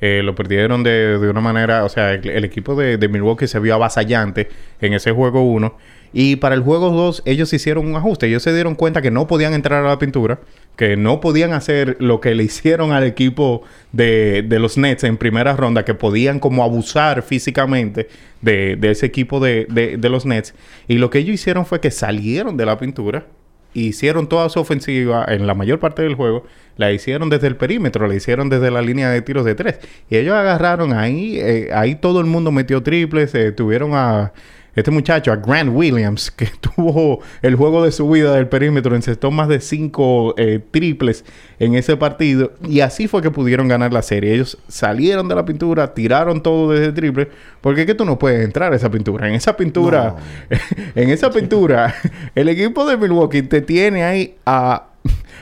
Eh, 0.00 0.22
lo 0.24 0.34
perdieron 0.34 0.82
de, 0.82 1.18
de 1.18 1.28
una 1.28 1.40
manera... 1.40 1.84
O 1.84 1.88
sea, 1.88 2.12
el, 2.12 2.44
equipo 2.44 2.74
de, 2.74 3.08
Milwaukee 3.08 3.46
se 3.46 3.58
vio 3.58 3.74
avasallante 3.74 4.48
en 4.80 4.94
ese 4.94 5.12
juego 5.12 5.42
1. 5.42 5.76
Y 6.12 6.36
para 6.36 6.54
el 6.54 6.62
juego 6.62 6.90
2 6.90 7.22
ellos 7.26 7.52
hicieron 7.52 7.86
un 7.86 7.96
ajuste. 7.96 8.26
Ellos 8.26 8.42
se 8.42 8.54
dieron 8.54 8.74
cuenta 8.74 9.02
que 9.02 9.10
no 9.10 9.26
podían 9.26 9.52
entrar 9.52 9.84
a 9.84 9.88
la 9.88 9.98
pintura. 9.98 10.40
Que 10.76 10.96
no 10.96 11.20
podían 11.20 11.52
hacer 11.52 11.96
lo 12.00 12.20
que 12.20 12.34
le 12.34 12.44
hicieron 12.44 12.92
al 12.92 13.04
equipo 13.04 13.62
de, 13.92 14.42
de 14.46 14.58
los 14.58 14.78
Nets 14.78 15.04
en 15.04 15.18
primera 15.18 15.54
ronda. 15.54 15.84
Que 15.84 15.94
podían 15.94 16.40
como 16.40 16.64
abusar 16.64 17.22
físicamente 17.22 18.08
de, 18.40 18.78
ese 18.82 19.06
equipo 19.06 19.38
de 19.38 19.98
los 20.02 20.24
Nets. 20.24 20.54
Y 20.88 20.98
lo 20.98 21.10
que 21.10 21.18
ellos 21.18 21.34
hicieron 21.34 21.66
fue 21.66 21.80
que 21.80 21.90
salieron 21.90 22.56
de 22.56 22.66
la 22.66 22.78
pintura. 22.78 23.26
Hicieron 23.72 24.28
toda 24.28 24.48
su 24.48 24.58
ofensiva 24.58 25.24
en 25.28 25.46
la 25.46 25.54
mayor 25.54 25.78
parte 25.78 26.02
del 26.02 26.14
juego. 26.14 26.44
La 26.80 26.92
hicieron 26.92 27.28
desde 27.28 27.46
el 27.46 27.56
perímetro. 27.56 28.08
La 28.08 28.14
hicieron 28.14 28.48
desde 28.48 28.70
la 28.70 28.80
línea 28.80 29.10
de 29.10 29.20
tiros 29.20 29.44
de 29.44 29.54
tres. 29.54 29.78
Y 30.08 30.16
ellos 30.16 30.34
agarraron 30.34 30.94
ahí. 30.94 31.38
eh, 31.38 31.68
ahí 31.74 31.94
todo 31.94 32.20
el 32.20 32.26
mundo 32.26 32.52
metió 32.52 32.82
triples. 32.82 33.34
eh, 33.34 33.52
tuvieron 33.52 33.90
a 33.92 34.32
este 34.74 34.90
muchacho, 34.90 35.30
a 35.30 35.36
Grant 35.36 35.70
Williams, 35.74 36.30
que 36.36 36.46
tuvo 36.58 37.20
el 37.42 37.54
juego 37.56 37.84
de 37.84 37.92
su 37.92 38.08
vida 38.08 38.34
del 38.34 38.48
perímetro, 38.48 38.96
encestó 38.96 39.30
más 39.30 39.48
de 39.48 39.60
cinco 39.60 40.34
eh, 40.38 40.58
triples 40.70 41.22
en 41.58 41.74
ese 41.74 41.98
partido. 41.98 42.52
Y 42.66 42.80
así 42.80 43.08
fue 43.08 43.20
que 43.20 43.30
pudieron 43.30 43.68
ganar 43.68 43.92
la 43.92 44.00
serie. 44.00 44.32
Ellos 44.32 44.56
salieron 44.68 45.28
de 45.28 45.34
la 45.34 45.44
pintura, 45.44 45.92
tiraron 45.92 46.42
todo 46.42 46.72
desde 46.72 46.86
el 46.86 46.94
triple, 46.94 47.28
porque 47.60 47.82
es 47.82 47.86
que 47.88 47.94
tú 47.94 48.06
no 48.06 48.18
puedes 48.18 48.42
entrar 48.42 48.72
a 48.72 48.76
esa 48.76 48.90
pintura. 48.90 49.28
En 49.28 49.34
esa 49.34 49.54
pintura, 49.54 50.16
en 50.94 51.10
esa 51.10 51.30
pintura, 51.30 51.94
el 52.34 52.48
equipo 52.48 52.86
de 52.86 52.96
Milwaukee 52.96 53.42
te 53.42 53.60
tiene 53.60 54.02
ahí 54.02 54.36
a 54.46 54.86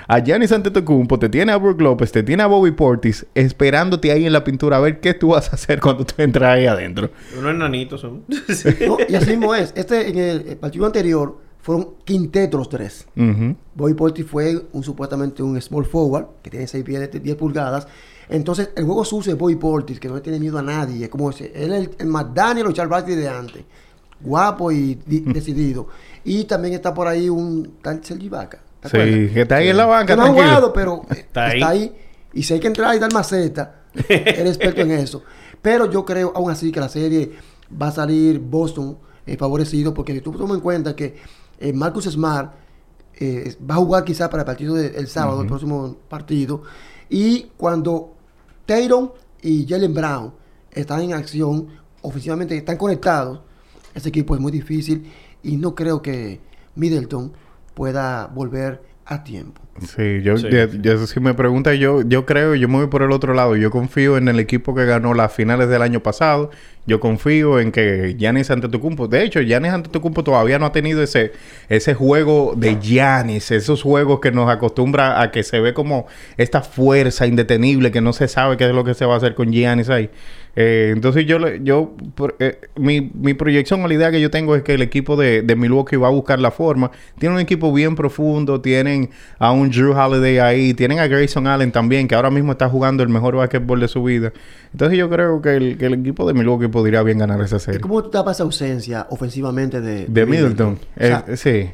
a 0.09 0.19
Giannis 0.21 0.51
Antetokounmpo, 0.53 1.19
te 1.19 1.29
tiene 1.29 1.53
a 1.53 1.57
Brook 1.59 1.81
López, 1.81 2.11
te 2.11 2.23
tiene 2.23 2.43
a 2.43 2.47
Bobby 2.47 2.73
Portis, 2.73 3.27
esperándote 3.35 4.11
ahí 4.11 4.25
en 4.27 4.33
la 4.33 4.43
pintura 4.43 4.79
a 4.79 4.81
ver 4.81 5.01
qué 5.01 5.15
tú 5.15 5.29
vas 5.29 5.51
a 5.53 5.57
hacer 5.57 5.81
cuando 5.81 6.05
tú 6.05 6.15
entras 6.19 6.57
ahí 6.57 6.67
adentro. 6.67 7.11
Unos 7.39 7.55
enanitos 7.55 8.01
son. 8.01 8.25
No, 8.87 8.97
y 9.09 9.15
así 9.15 9.31
mismo 9.31 9.55
es. 9.55 9.73
Este, 9.77 10.09
en 10.09 10.19
el, 10.19 10.49
el 10.49 10.57
partido 10.57 10.87
anterior, 10.87 11.37
fueron 11.61 11.91
quintetos 12.05 12.59
los 12.59 12.69
tres. 12.71 13.07
Ujú. 13.17 13.55
Bobby 13.75 13.95
Portis 13.95 14.25
fue 14.27 14.59
un 14.73 14.83
supuestamente 14.83 15.43
un 15.43 15.61
small 15.61 15.85
forward, 15.85 16.27
que 16.43 16.49
tiene 16.51 16.67
6 16.67 16.83
pies 16.85 17.13
de 17.13 17.21
10 17.21 17.37
pulgadas. 17.37 17.87
Entonces, 18.31 18.71
el 18.77 18.85
juego 18.85 19.05
sucio 19.05 19.33
de 19.35 19.39
Bobby 19.39 19.57
Portis, 19.57 20.01
que 20.01 20.09
no 20.09 20.15
le 20.15 20.21
tiene 20.23 20.39
miedo 20.41 20.59
a 20.59 20.63
nadie, 20.63 21.05
es 21.05 21.11
como 21.11 21.29
ese, 21.31 21.53
él 21.55 21.73
es 21.73 21.81
el, 21.89 21.91
el 21.99 22.07
McDaniel 22.07 22.67
o 22.67 22.73
Charles 22.73 22.91
Barkley 22.91 23.17
de 23.17 23.29
antes. 23.29 23.63
Guapo 24.21 24.73
y 24.73 24.99
di- 25.07 25.21
decidido. 25.27 25.89
Y 26.25 26.45
también 26.45 26.73
está 26.75 26.95
por 26.95 27.07
ahí 27.07 27.29
un 27.29 27.75
tal 27.83 28.03
Sergi 28.03 28.29
Vaca. 28.31 28.61
¿Te 28.81 28.89
Sí, 28.89 28.97
acuerdas? 28.97 29.33
que 29.33 29.41
está 29.43 29.57
ahí 29.57 29.69
en 29.69 29.77
la 29.77 29.87
banca, 29.87 30.17
no 30.17 30.23
ha 30.23 30.25
tranquilo. 30.27 30.47
jugado, 30.47 30.73
pero 30.73 31.03
eh, 31.11 31.15
Está 31.21 31.53
está, 31.55 31.69
ahí. 31.71 31.83
ahí. 31.83 31.97
Y 32.33 32.43
si 32.43 32.55
hay 32.55 32.61
que 32.61 32.67
entrar 32.69 32.95
y 32.95 32.99
dar 32.99 33.13
maceta, 33.13 33.83
él 34.09 34.47
es 34.47 34.57
experto 34.57 34.81
en 34.83 34.91
eso. 34.93 35.23
Pero 35.63 35.91
yo 35.91 36.05
creo 36.05 36.33
aún 36.35 36.51
así 36.51 36.71
que 36.71 36.81
la 36.81 36.89
serie 36.89 37.33
va 37.81 37.89
a 37.89 37.93
salir 37.93 38.39
Boston 38.39 38.99
eh, 39.27 39.37
favorecido, 39.37 39.93
porque 39.95 40.13
si 40.15 40.21
tú 40.21 40.33
tomas 40.33 40.57
en 40.57 40.63
cuenta 40.63 40.95
que 40.95 41.17
eh, 41.59 41.73
Marcus 41.73 42.05
Smart 42.05 42.53
eh, 43.21 43.57
va 43.69 43.75
a 43.75 43.79
jugar 43.79 44.05
quizás 44.05 44.29
para 44.29 44.43
el 44.43 44.47
partido 44.47 44.75
del 44.75 45.09
sábado, 45.09 45.41
el 45.43 45.49
próximo 45.49 45.97
partido, 46.09 46.63
y 47.11 47.49
cuando 47.57 48.15
Tatum 48.67 49.11
y 49.43 49.67
Jalen 49.69 49.93
Brown 49.95 50.35
están 50.71 51.01
en 51.03 51.15
acción, 51.15 51.67
ofensivamente 52.03 52.57
están 52.57 52.77
conectados, 52.77 53.41
ese 53.95 54.11
equipo 54.11 54.35
es 54.37 54.41
muy 54.41 54.53
difícil 54.53 55.11
y 55.43 55.57
no 55.57 55.75
creo 55.75 56.01
que 56.01 56.41
Middleton 56.77 57.33
pueda 57.79 58.27
volver 58.27 58.83
a 59.07 59.25
tiempo. 59.25 59.63
Sí, 59.81 60.21
yo, 60.23 60.37
Sí, 60.37 60.49
ya- 60.51 60.69
sí. 60.69 60.81
ya 60.83 60.99
si 61.07 61.21
me 61.21 61.33
pregunta, 61.33 61.73
yo, 61.73 62.03
yo 62.03 62.27
creo, 62.27 62.55
yo 62.57 62.69
me 62.69 62.79
voy 62.79 62.89
por 62.89 63.03
el 63.03 63.13
otro 63.13 63.33
lado. 63.33 63.55
Yo 63.57 63.71
confío 63.71 64.19
en 64.19 64.27
el 64.29 64.41
equipo 64.41 64.75
que 64.75 64.85
ganó 64.85 65.15
las 65.15 65.33
finales 65.33 65.69
del 65.69 65.81
año 65.83 66.01
pasado. 66.03 66.51
Yo 66.85 66.99
confío 67.01 67.61
en 67.61 67.71
que 67.71 68.17
Giannis 68.19 68.51
Antetokounmpo, 68.51 69.07
de 69.07 69.23
hecho, 69.23 69.41
Giannis 69.41 69.73
Antetokounmpo 69.73 70.25
todavía 70.25 70.59
no 70.59 70.67
ha 70.67 70.73
tenido 70.73 71.01
ese 71.03 71.33
ese 71.69 71.95
juego 71.95 72.55
de 72.57 72.77
Giannis, 72.81 73.51
esos 73.53 73.83
juegos 73.83 74.19
que 74.21 74.33
nos 74.33 74.51
acostumbra 74.51 75.23
a 75.23 75.31
que 75.31 75.43
se 75.45 75.61
ve 75.61 75.73
como 75.75 76.07
esta 76.37 76.61
fuerza 76.63 77.27
indetenible 77.27 77.93
que 77.93 78.01
no 78.01 78.13
se 78.13 78.27
sabe 78.27 78.57
qué 78.57 78.67
es 78.69 78.75
lo 78.75 78.83
que 78.85 78.95
se 78.95 79.07
va 79.07 79.15
a 79.15 79.19
hacer 79.19 79.35
con 79.37 79.53
Giannis 79.53 79.91
ahí. 79.91 80.11
Eh, 80.57 80.91
entonces 80.93 81.25
yo, 81.27 81.39
yo 81.57 81.95
por- 82.17 82.35
eh, 82.41 82.59
mi, 82.77 83.13
mi 83.15 83.35
proyección 83.35 83.83
o 83.85 83.89
la 83.89 83.95
idea 83.95 84.11
que 84.11 84.21
yo 84.21 84.31
tengo 84.31 84.57
es 84.57 84.63
que 84.63 84.75
el 84.75 84.83
equipo 84.83 85.17
de, 85.17 85.43
de 85.43 85.55
Milwaukee 85.57 85.97
va 85.97 86.09
a 86.09 86.11
buscar 86.11 86.39
la 86.41 86.51
forma. 86.51 86.91
Tiene 87.19 87.35
un 87.37 87.41
equipo 87.41 87.73
bien 87.73 87.95
profundo, 87.95 88.61
tienen 88.61 89.11
a 89.39 89.53
un 89.53 89.71
Drew 89.71 89.93
Holiday 89.97 90.39
ahí, 90.39 90.75
tienen 90.75 90.99
a 90.99 91.07
Grayson 91.07 91.47
Allen 91.47 91.71
también, 91.71 92.09
que 92.09 92.15
ahora 92.17 92.31
mismo 92.31 92.53
está 92.53 92.69
jugando 92.69 93.03
el 93.03 93.09
mejor 93.09 93.37
básquetbol 93.37 93.79
de 93.81 93.89
su 93.89 94.03
vida. 94.03 94.33
Entonces 94.73 94.99
yo 94.99 95.09
creo 95.09 95.41
que 95.41 95.57
el, 95.57 95.79
que 95.79 95.87
el 95.87 95.95
equipo 95.95 96.27
de 96.27 96.35
Milwaukee 96.35 96.69
podría 96.69 97.03
bien 97.03 97.19
ganar 97.19 97.41
esa 97.41 97.57
¿Y 97.57 97.61
serie. 97.61 97.81
cómo 97.81 98.03
tú 98.03 98.11
tapas 98.11 98.37
esa 98.39 98.43
ausencia 98.45 99.07
ofensivamente 99.11 99.81
de, 99.81 100.07
De 100.07 100.27
Middleton. 100.27 100.79
O 100.97 101.01
sea, 101.01 101.25
Eh, 101.29 101.37
sí. 101.37 101.71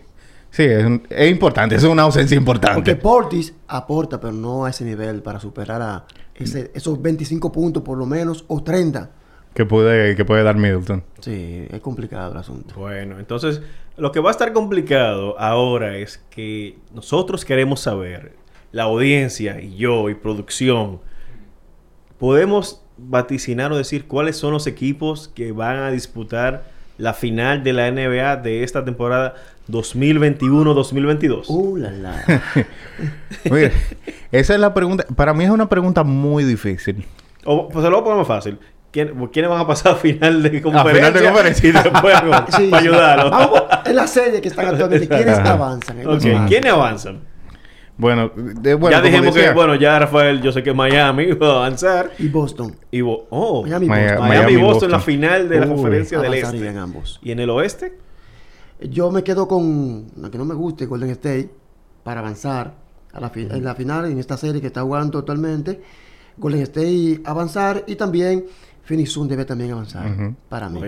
Sí, 0.51 0.63
es, 0.63 0.85
un- 0.85 1.03
es 1.11 1.31
importante, 1.33 1.75
es 1.75 1.83
una 1.83 2.03
ausencia 2.03 2.37
importante. 2.37 2.77
porque 2.77 2.95
Portis 2.95 3.55
aporta, 3.67 4.21
pero 4.21 4.33
no 4.33 4.65
a 4.67 4.71
ese 4.71 4.85
nivel 4.85 5.21
para 5.21 5.41
superar 5.41 5.83
a 5.83 6.05
ese- 6.37 6.71
esos 6.75 7.01
25 7.01 7.51
puntos 7.53 7.83
por 7.83 7.97
lo 7.99 8.07
menos 8.07 8.45
o 8.49 8.63
30. 8.63 9.11
Que 9.55 9.65
puede, 9.65 10.17
que 10.17 10.25
puede 10.25 10.43
dar 10.43 10.57
Middleton. 10.57 11.05
Sí, 11.21 11.67
es 11.71 11.81
complicado 11.81 12.33
el 12.33 12.39
asunto. 12.39 12.75
Bueno, 12.77 13.19
entonces 13.21 13.63
lo 13.97 14.11
que 14.11 14.19
va 14.21 14.31
a 14.31 14.33
estar 14.33 14.53
complicado 14.53 15.39
ahora 15.39 15.97
es 15.97 16.19
que 16.31 16.77
nosotros 16.93 17.45
queremos 17.45 17.81
saber, 17.81 18.35
la 18.73 18.83
audiencia 18.85 19.61
y 19.61 19.77
yo 19.77 20.09
y 20.11 20.15
producción, 20.17 21.01
podemos 22.19 22.83
vaticinar 22.97 23.73
o 23.73 23.77
decir 23.77 24.07
cuáles 24.07 24.37
son 24.37 24.53
los 24.53 24.67
equipos 24.67 25.29
que 25.29 25.53
van 25.53 25.77
a 25.77 25.91
disputar 25.91 26.65
la 26.97 27.13
final 27.13 27.65
de 27.65 27.73
la 27.73 27.89
NBA 27.91 28.37
de 28.37 28.63
esta 28.63 28.85
temporada 28.85 29.35
2021-2022. 29.69 31.45
Uh, 31.49 31.77
la, 31.77 31.91
la. 31.91 32.25
Mira, 33.51 33.71
esa 34.33 34.55
es 34.55 34.61
la 34.61 34.75
pregunta. 34.75 35.05
Para 35.17 35.35
mí 35.35 35.45
es 35.45 35.51
una 35.51 35.69
pregunta 35.69 36.05
muy 36.05 36.45
difícil. 36.45 37.05
O 37.45 37.69
pues 37.69 37.85
se 37.85 37.91
lo 37.91 37.97
voy 37.97 38.01
a 38.01 38.05
poner 38.05 38.19
más 38.19 38.27
fácil. 38.29 38.59
¿Quién- 38.91 39.27
¿Quiénes 39.33 39.51
van 39.51 39.61
a 39.61 39.67
pasar 39.67 39.93
a 39.93 39.97
final 39.97 40.43
de 40.43 40.63
conferencia? 40.63 40.93
final 40.95 41.13
de 41.13 41.23
conferencia. 41.29 41.69
Y 41.69 41.73
después, 41.91 42.15
Sí, 42.57 42.69
para 42.71 42.83
sí. 42.83 42.89
ayudarlo. 42.89 43.31
Vamos, 43.31 43.63
en 43.87 43.97
la 43.97 44.07
serie 44.07 44.41
que 44.41 44.49
están 44.49 44.67
actualmente, 44.69 45.09
¿quiénes 45.09 45.39
Ajá. 45.39 45.53
avanzan? 45.55 45.99
Es 45.99 46.07
Ok, 46.07 46.13
más 46.13 46.23
fácil. 46.23 46.47
¿quiénes 46.47 46.73
avanzan? 46.73 47.21
Bueno, 47.97 48.31
de- 48.35 48.75
bueno 48.75 48.97
ya 48.97 49.03
dijimos 49.03 49.35
decía, 49.35 49.51
que, 49.51 49.55
bueno, 49.55 49.75
ya 49.77 49.99
Rafael, 50.01 50.43
yo 50.43 50.51
sé 50.53 50.63
que 50.65 50.73
Miami 50.75 51.33
va 51.33 51.47
a 51.49 51.51
avanzar. 51.57 52.11
Y 52.19 52.29
Boston. 52.29 52.75
Y 52.91 53.01
Bo- 53.03 53.27
oh, 53.31 53.63
Miami 53.63 53.87
y 53.87 53.89
Maya- 53.89 54.03
Boston. 54.15 54.29
Miami, 54.29 54.47
Miami 54.47 54.63
Boston 54.63 54.85
en 54.87 54.91
la 54.93 54.97
Boston. 54.99 55.15
final 55.15 55.49
de 55.49 55.61
la 55.61 55.67
Uy. 55.67 55.73
conferencia 55.75 56.19
del 56.21 56.35
este. 56.35 56.69
ambos. 56.79 57.21
¿Y 57.23 57.31
en 57.33 57.41
el 57.41 57.51
oeste? 57.51 57.99
Yo 58.81 59.11
me 59.11 59.23
quedo 59.23 59.47
con 59.49 60.07
la 60.21 60.31
que 60.31 60.39
no 60.39 60.45
me 60.45 60.55
guste, 60.55 60.87
Golden 60.87 61.11
State, 61.11 61.49
para 62.03 62.21
avanzar 62.21 62.75
a 63.13 63.21
la 63.21 63.31
en 63.35 63.65
la 63.65 63.75
final, 63.75 64.11
en 64.11 64.19
esta 64.19 64.37
serie 64.37 64.61
que 64.61 64.67
está 64.67 64.83
jugando 64.83 65.19
actualmente. 65.19 65.81
Golden 66.37 66.63
State 66.63 67.21
avanzar 67.25 67.85
y 67.87 67.95
también 67.95 68.45
Phoenix 68.83 69.13
Sun 69.13 69.29
debe 69.29 69.45
también 69.45 69.71
avanzar 69.73 70.07
para 70.49 70.69
mí. 70.69 70.81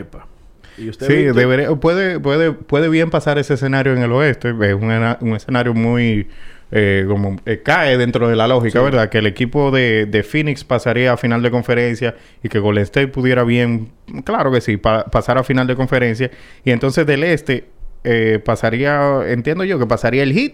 ¿Y 0.76 0.90
usted? 0.90 1.06
Sí, 1.06 1.14
debería, 1.38 1.74
puede, 1.76 2.20
puede, 2.20 2.52
puede 2.52 2.88
bien 2.88 3.08
pasar 3.10 3.38
ese 3.38 3.54
escenario 3.54 3.92
en 3.94 4.02
el 4.02 4.12
oeste. 4.12 4.50
Es 4.50 4.74
un 4.74 5.34
escenario 5.34 5.72
muy... 5.72 6.28
eh, 6.72 7.04
como 7.08 7.36
eh, 7.46 7.62
cae 7.62 7.96
dentro 7.96 8.28
de 8.28 8.34
la 8.34 8.48
lógica, 8.48 8.82
¿verdad? 8.82 9.08
Que 9.08 9.18
el 9.18 9.26
equipo 9.26 9.70
de, 9.70 10.04
de 10.06 10.22
Phoenix 10.24 10.64
pasaría 10.64 11.12
a 11.12 11.16
final 11.16 11.40
de 11.40 11.50
conferencia 11.52 12.16
y 12.42 12.48
que 12.48 12.58
Golden 12.58 12.82
State 12.82 13.08
pudiera 13.08 13.44
bien, 13.44 13.92
claro 14.24 14.50
que 14.50 14.60
sí, 14.60 14.76
pa- 14.76 15.04
pasar 15.04 15.38
a 15.38 15.44
final 15.44 15.68
de 15.68 15.76
conferencia. 15.76 16.30
Y 16.64 16.72
entonces 16.72 17.06
del 17.06 17.22
este 17.22 17.68
eh, 18.06 18.38
pasaría, 18.42 19.20
entiendo 19.28 19.64
yo 19.64 19.78
que 19.78 19.86
pasaría 19.86 20.22
el 20.22 20.32
Heat, 20.32 20.52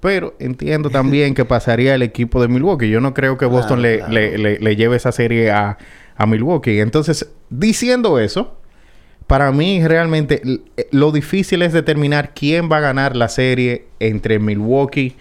pero 0.00 0.34
entiendo 0.38 0.88
también 0.90 1.34
que 1.34 1.44
pasaría 1.44 1.94
el 1.94 2.02
equipo 2.02 2.40
de 2.40 2.48
Milwaukee. 2.48 2.88
Yo 2.88 3.00
no 3.00 3.12
creo 3.12 3.36
que 3.38 3.44
Boston 3.46 3.80
Claro, 3.80 3.82
le, 3.82 3.98
claro. 3.98 4.12
le- 4.14 4.38
le- 4.38 4.58
le 4.58 4.76
lleve 4.76 4.96
esa 4.96 5.12
serie 5.12 5.50
a, 5.50 5.78
a 6.16 6.26
Milwaukee. 6.26 6.80
Entonces, 6.80 7.28
diciendo 7.50 8.18
eso, 8.18 8.56
para 9.28 9.52
mí 9.52 9.86
realmente 9.86 10.42
eh, 10.76 10.86
lo 10.90 11.12
difícil 11.12 11.62
es 11.62 11.72
determinar 11.72 12.32
quién 12.34 12.68
va 12.70 12.78
a 12.78 12.80
ganar 12.80 13.14
la 13.16 13.28
serie 13.28 13.84
entre 14.00 14.38
Milwaukee 14.40 15.14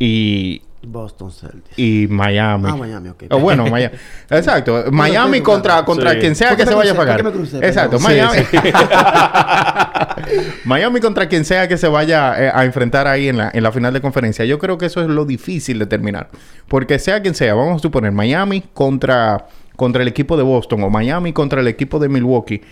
y, 0.00 0.62
Boston 0.86 1.30
Celtics. 1.30 1.78
y 1.78 2.06
Miami. 2.08 2.64
Ah, 2.68 2.76
Miami, 2.76 3.08
ok. 3.10 3.24
O 3.30 3.38
bueno, 3.38 3.66
Miami. 3.70 3.94
Exacto. 4.30 4.84
Miami 4.90 5.40
contra, 5.40 5.84
contra 5.84 6.12
Sí. 6.12 6.18
quien 6.20 6.34
sea 6.36 6.48
¿Por 6.50 6.56
que 6.58 6.66
se 6.66 6.74
vaya 6.74 6.92
a 6.92 6.94
pagar. 6.94 7.22
¿Por 7.22 7.32
qué 7.32 7.38
me 7.38 7.44
crucé? 7.44 7.58
Exacto. 7.66 7.98
Perdón. 7.98 8.12
Miami. 8.12 8.38
Sí, 8.50 8.56
Miami 10.64 11.00
contra 11.00 11.28
quien 11.28 11.44
sea 11.44 11.68
que 11.68 11.76
se 11.76 11.88
vaya 11.88 12.42
eh, 12.42 12.50
a 12.54 12.64
enfrentar 12.64 13.06
ahí 13.06 13.28
en 13.28 13.36
la, 13.38 13.50
en 13.52 13.62
la 13.62 13.72
final 13.72 13.92
de 13.92 14.00
conferencia. 14.00 14.44
Yo 14.44 14.58
creo 14.58 14.78
que 14.78 14.86
eso 14.86 15.00
es 15.02 15.08
lo 15.08 15.24
difícil 15.24 15.78
de 15.78 15.86
terminar. 15.86 16.30
Porque 16.68 16.98
sea 16.98 17.20
quien 17.22 17.34
sea, 17.34 17.54
vamos 17.54 17.76
a 17.76 17.78
suponer 17.80 18.12
Miami 18.12 18.62
contra, 18.72 19.46
contra 19.76 20.02
el 20.02 20.08
equipo 20.08 20.36
de 20.36 20.42
Boston 20.42 20.82
o 20.84 20.90
Miami 20.90 21.32
contra 21.32 21.60
el 21.60 21.68
equipo 21.68 21.98
de 21.98 22.08
Milwaukee. 22.08 22.62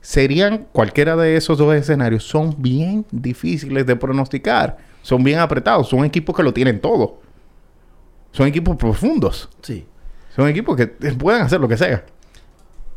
Serían 0.00 0.66
cualquiera 0.72 1.14
de 1.16 1.36
esos 1.36 1.58
dos 1.58 1.74
escenarios. 1.74 2.24
Son 2.24 2.54
bien 2.58 3.04
difíciles 3.10 3.86
de 3.86 3.96
pronosticar. 3.96 4.78
Son 5.02 5.22
bien 5.22 5.38
apretados. 5.38 5.88
Son 5.88 6.04
equipos 6.04 6.34
que 6.34 6.42
lo 6.42 6.52
tienen 6.54 6.80
todo. 6.80 7.20
Son 8.32 8.46
equipos 8.46 8.76
profundos. 8.76 9.48
Sí. 9.62 9.86
Son 10.34 10.46
equipos 10.48 10.76
que 10.76 10.86
pueden 10.86 11.42
hacer 11.42 11.60
lo 11.60 11.68
que 11.68 11.76
sea. 11.76 12.04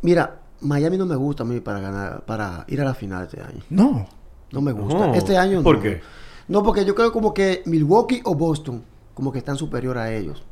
Mira, 0.01 0.39
Miami 0.61 0.97
no 0.97 1.05
me 1.05 1.15
gusta 1.15 1.43
a 1.43 1.45
mí 1.45 1.59
para 1.59 1.79
ganar, 1.79 2.23
para 2.25 2.65
ir 2.67 2.79
a 2.81 2.85
la 2.85 2.93
final 2.93 3.23
este 3.23 3.41
año. 3.41 3.61
No. 3.69 4.07
No 4.51 4.61
me 4.61 4.71
gusta. 4.71 5.07
No. 5.07 5.13
Este 5.15 5.37
año 5.37 5.57
no. 5.57 5.63
¿Por 5.63 5.81
qué? 5.81 6.01
No, 6.47 6.61
porque 6.61 6.85
yo 6.85 6.93
creo 6.93 7.11
como 7.11 7.33
que 7.33 7.63
Milwaukee 7.65 8.21
o 8.25 8.35
Boston 8.35 8.83
como 9.13 9.31
que 9.31 9.39
están 9.39 9.55
superior 9.55 9.97
a 9.97 10.13
ellos. 10.13 10.43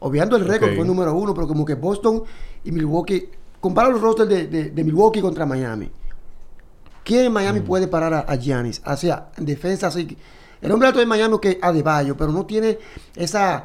Obviando 0.00 0.36
el 0.36 0.44
récord 0.46 0.70
Ok. 0.70 0.76
fue 0.76 0.84
número 0.86 1.14
uno, 1.14 1.34
pero 1.34 1.46
como 1.46 1.64
que 1.64 1.74
Boston 1.74 2.22
y 2.64 2.72
Milwaukee... 2.72 3.28
Compara 3.60 3.88
los 3.90 4.00
rosters 4.00 4.28
de, 4.28 4.48
de- 4.48 4.70
de 4.70 4.84
Milwaukee 4.84 5.20
contra 5.20 5.46
Miami. 5.46 5.88
¿Quién 7.04 7.26
en 7.26 7.32
Miami 7.32 7.60
puede 7.60 7.86
parar 7.86 8.12
a, 8.12 8.20
a 8.20 8.34
Giannis? 8.36 8.82
O 8.84 8.96
sea, 8.96 9.30
en 9.36 9.44
defensa 9.44 9.86
así... 9.88 10.16
El 10.62 10.72
hombre 10.72 10.88
alto 10.88 11.00
de 11.00 11.06
Miami 11.06 11.38
que 11.40 11.58
Adebayo, 11.60 12.16
pero 12.16 12.32
no 12.32 12.46
tiene 12.46 12.78
esa... 13.16 13.64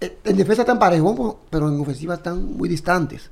eh, 0.00 0.18
En 0.24 0.36
defensa 0.36 0.64
tan 0.64 0.78
parejo, 0.78 1.40
pero 1.50 1.68
en 1.68 1.78
ofensiva 1.80 2.14
están 2.14 2.56
muy 2.56 2.68
distantes. 2.68 3.30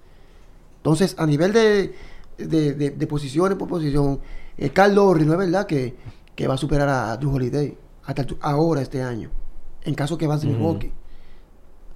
Entonces, 0.78 1.14
a 1.18 1.24
nivel 1.26 1.52
de, 1.52 1.94
de, 2.38 2.74
de- 2.74 2.90
de 2.90 3.06
posiciones 3.06 3.56
por 3.56 3.68
posición, 3.68 4.20
eh, 4.58 4.70
Carl 4.70 4.94
Lowry 4.94 5.24
no 5.24 5.32
es 5.32 5.38
verdad 5.38 5.66
que, 5.66 5.94
que 6.34 6.46
va 6.48 6.54
a 6.54 6.58
superar 6.58 6.88
a 6.88 7.16
Drew 7.16 7.34
Holiday 7.34 7.76
hasta 8.04 8.22
el 8.22 8.26
tu- 8.28 8.38
ahora 8.40 8.82
este 8.82 9.02
año, 9.02 9.30
en 9.84 9.94
caso 9.94 10.18
que 10.18 10.24
avance 10.26 10.46
Milwaukee. 10.46 10.92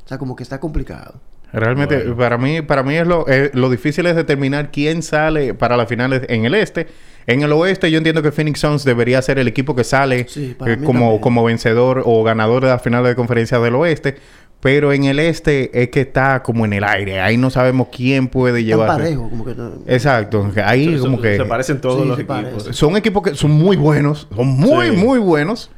O 0.04 0.08
sea, 0.08 0.18
como 0.18 0.34
que 0.34 0.42
está 0.42 0.58
complicado. 0.58 1.20
Realmente, 1.52 1.96
Bueno. 1.98 2.16
para 2.16 2.38
mí, 2.38 2.62
para 2.62 2.82
mí 2.84 2.94
es 2.96 3.06
lo, 3.06 3.26
eh, 3.28 3.50
lo 3.54 3.70
difícil 3.70 4.06
es 4.06 4.14
determinar 4.14 4.70
quién 4.70 5.02
sale 5.02 5.54
para 5.54 5.76
las 5.76 5.88
finales 5.88 6.22
en 6.28 6.44
el 6.44 6.54
este 6.54 6.86
En 7.26 7.42
el 7.42 7.52
oeste 7.52 7.90
yo 7.90 7.98
entiendo 7.98 8.22
que 8.22 8.32
Phoenix 8.32 8.60
Suns 8.60 8.84
debería 8.84 9.20
ser 9.22 9.38
el 9.38 9.46
equipo 9.48 9.74
que 9.76 9.84
sale 9.84 10.26
Sí, 10.28 10.56
eh, 10.66 10.76
como, 10.84 11.00
también. 11.00 11.18
como 11.20 11.44
vencedor 11.44 12.02
o 12.04 12.22
ganador 12.24 12.62
de 12.64 12.68
la 12.70 12.78
final 12.78 13.04
de 13.04 13.14
conferencia 13.14 13.58
del 13.60 13.74
oeste. 13.76 14.16
Pero 14.60 14.92
en 14.92 15.04
el 15.04 15.18
este 15.20 15.82
es 15.82 15.88
que 15.88 16.02
está 16.02 16.42
como 16.42 16.66
en 16.66 16.74
el 16.74 16.84
aire. 16.84 17.20
Ahí 17.20 17.38
no 17.38 17.48
sabemos 17.48 17.88
quién 17.90 18.28
puede 18.28 18.58
Tan 18.58 18.66
llevar. 18.66 18.88
parejo, 18.88 19.30
como 19.30 19.42
que... 19.44 19.54
no- 19.54 19.70
Exacto. 19.86 20.50
Ahí 20.64 20.96
Se- 20.96 21.00
como 21.00 21.16
se- 21.16 21.22
que... 21.22 21.36
Se 21.38 21.44
parecen 21.46 21.80
todos 21.80 22.02
Sí, 22.02 22.08
los 22.08 22.18
equipos. 22.18 22.76
Son 22.76 22.94
equipos 22.96 23.22
que 23.22 23.34
son 23.34 23.52
muy 23.52 23.76
buenos. 23.78 24.28
Son 24.36 24.46
muy, 24.48 24.90
Sí. 24.90 24.96
muy 24.96 25.18
buenos. 25.18 25.70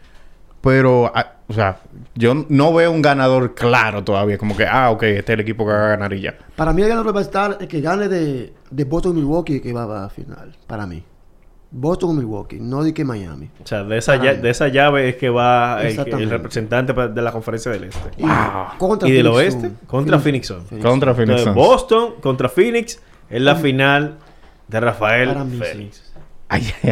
Pero, 0.62 1.10
ah, 1.14 1.34
o 1.48 1.52
sea, 1.52 1.78
yo 2.14 2.46
no 2.48 2.72
veo 2.72 2.90
un 2.92 3.02
ganador 3.02 3.54
claro 3.54 4.02
todavía. 4.04 4.38
Como 4.38 4.56
que, 4.56 4.64
ah, 4.66 4.90
ok, 4.90 5.02
este 5.04 5.32
es 5.32 5.34
el 5.34 5.40
equipo 5.40 5.64
que 5.66 5.72
va 5.72 5.86
a 5.86 5.88
ganar 5.90 6.12
y 6.12 6.20
ya. 6.22 6.34
Para 6.56 6.72
mí 6.72 6.82
el 6.82 6.88
ganador 6.88 7.14
va 7.14 7.20
a 7.20 7.22
estar 7.24 7.58
el 7.60 7.68
que 7.68 7.80
gane 7.80 8.08
de, 8.08 8.52
de 8.70 8.84
Boston 8.84 9.12
y 9.12 9.20
Milwaukee 9.20 9.60
que 9.60 9.72
va, 9.72 9.86
va 9.86 10.04
a 10.06 10.08
final. 10.08 10.56
Para 10.66 10.86
mí. 10.86 11.02
Boston 11.74 12.10
o 12.10 12.12
Milwaukee, 12.12 12.58
no 12.60 12.84
de 12.84 12.92
que 12.92 13.02
Miami. 13.04 13.48
O 13.64 13.66
sea, 13.66 13.82
de 13.82 13.96
esa, 13.96 14.18
Para 14.18 14.32
lla- 14.32 14.36
mí. 14.36 14.42
de 14.42 14.50
esa 14.50 14.68
llave 14.68 15.08
es 15.08 15.16
que 15.16 15.30
va 15.30 15.82
el, 15.82 16.28
representante 16.28 16.92
de 16.92 17.22
la 17.22 17.32
conferencia 17.32 17.72
del 17.72 17.84
este. 17.84 18.10
Y, 18.18 18.24
contra 18.78 19.08
¿Y 19.08 19.12
del 19.12 19.26
Phoenix 19.26 19.54
oeste? 19.54 19.70
Contra 19.86 20.18
Phoenix 20.18 20.46
Suns. 20.48 20.64
Contra 20.82 21.14
Phoenix 21.14 21.38
Entonces. 21.40 21.54
Boston 21.54 22.14
contra 22.20 22.48
Phoenix 22.50 23.00
es 23.30 23.40
la 23.40 23.56
final 23.56 24.16
de 24.68 24.80
Rafael 24.80 25.34
Félix. 25.58 26.12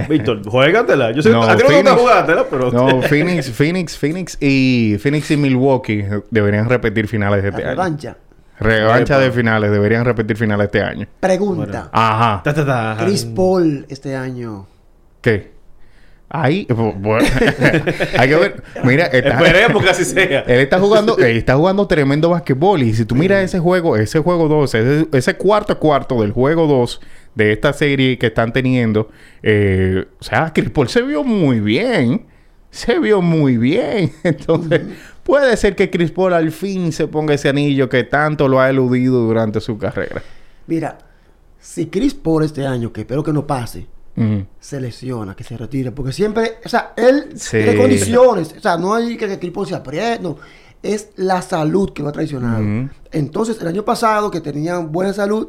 Víctor, 0.09 0.41
juégatela. 0.49 1.11
Yo 1.12 1.20
sé 1.20 1.28
No, 1.31 1.43
a 1.43 1.55
ti 1.55 1.62
no 1.62 1.68
te 1.68 1.74
gusta 1.74 1.91
Phoenix- 1.91 2.01
jugártela, 2.01 2.47
pero... 2.49 2.72
No, 2.72 3.03
Phoenix, 3.09 3.51
Phoenix, 3.51 3.99
Phoenix 3.99 4.39
y 4.41 4.97
Phoenix 4.99 5.31
y 5.31 5.37
Milwaukee 5.37 6.03
deberían 6.31 6.66
repetir 6.70 7.07
finales 7.07 7.43
de 7.43 7.51
La 7.51 7.57
este 7.59 7.62
año. 7.68 7.70
revancha. 7.72 8.16
Revancha 8.61 9.18
de 9.18 9.30
finales, 9.32 9.70
deberían 9.70 10.04
repetir 10.04 10.36
finales 10.36 10.66
este 10.66 10.82
año. 10.82 11.06
Pregunta. 11.20 11.88
Ajá. 11.92 12.42
Ta, 12.44 12.52
ta, 12.54 12.64
ta. 12.66 12.96
Chris 13.04 13.24
Paul 13.24 13.86
este 13.88 14.14
año. 14.14 14.66
¿Qué? 15.20 15.58
Ahí, 16.32 16.64
bueno, 16.98 17.26
hay 18.16 18.28
que 18.28 18.36
ver. 18.36 18.62
Mira, 18.84 19.06
está- 19.12 19.30
Esperemos 19.42 19.82
que 19.82 19.90
así 19.90 20.04
sea. 20.04 20.40
Él 20.46 20.61
está 20.61 20.78
jugando, 20.78 21.18
él 21.18 21.36
está 21.36 21.56
jugando 21.56 21.86
tremendo 21.88 22.28
basquetbol. 22.30 22.82
Y 22.84 22.94
si 22.94 23.04
tú 23.04 23.16
miras 23.16 23.42
ese 23.42 23.58
juego, 23.58 23.96
ese 23.96 24.20
juego 24.20 24.46
2, 24.46 24.74
ese, 24.76 25.08
ese 25.12 25.34
cuarto 25.34 25.76
cuarto 25.80 26.20
del 26.22 26.30
juego 26.30 26.68
2 26.68 27.00
de 27.34 27.52
esta 27.52 27.72
serie 27.72 28.16
que 28.16 28.26
están 28.28 28.52
teniendo, 28.52 29.08
eh, 29.42 30.04
o 30.20 30.22
sea, 30.22 30.52
Chris 30.54 30.70
Paul 30.70 30.88
se 30.88 31.02
vio 31.02 31.24
muy 31.24 31.58
bien. 31.58 32.26
Se 32.70 33.00
vio 33.00 33.20
muy 33.20 33.56
bien. 33.56 34.12
Entonces, 34.22 34.82
puede 35.25 35.57
ser 35.57 35.77
que 35.77 35.91
Chris 35.91 36.11
Paul 36.11 36.33
al 36.35 36.51
fin 36.53 36.93
se 36.93 37.07
ponga 37.09 37.35
ese 37.35 37.49
anillo 37.49 37.89
que 37.89 38.05
tanto 38.05 38.49
lo 38.49 38.61
ha 38.61 38.68
eludido 38.71 39.21
durante 39.21 39.61
su 39.61 39.79
carrera. 39.79 40.23
Mira, 40.66 40.99
si 41.59 41.87
Chris 41.87 42.14
Paul 42.14 42.45
este 42.45 42.66
año, 42.66 42.93
que 42.93 43.03
espero 43.03 43.23
que 43.23 43.33
no 43.33 43.47
pase, 43.47 43.87
Ujú. 44.16 44.45
se 44.59 44.81
lesiona, 44.81 45.35
que 45.37 45.45
se 45.45 45.57
retire, 45.57 45.93
porque 45.93 46.12
siempre, 46.12 46.59
o 46.64 46.68
sea, 46.68 46.93
él 46.97 47.29
Sí. 47.37 47.59
tiene 47.59 47.77
condiciones, 47.77 48.55
o 48.57 48.61
sea, 48.61 48.77
no 48.77 48.95
hay 48.95 49.16
que, 49.16 49.29
que 49.29 49.39
Chris 49.39 49.53
Paul 49.53 49.66
se 49.66 49.75
apriete, 49.75 50.21
no, 50.23 50.37
es 50.83 51.11
la 51.16 51.43
salud 51.43 51.93
que 51.93 52.03
lo 52.03 52.09
ha 52.09 52.12
traicionado. 52.12 52.89
Entonces, 53.12 53.61
el 53.61 53.68
año 53.68 53.85
pasado, 53.85 54.31
que 54.31 54.41
tenía 54.41 54.79
buena 54.79 55.12
salud, 55.12 55.49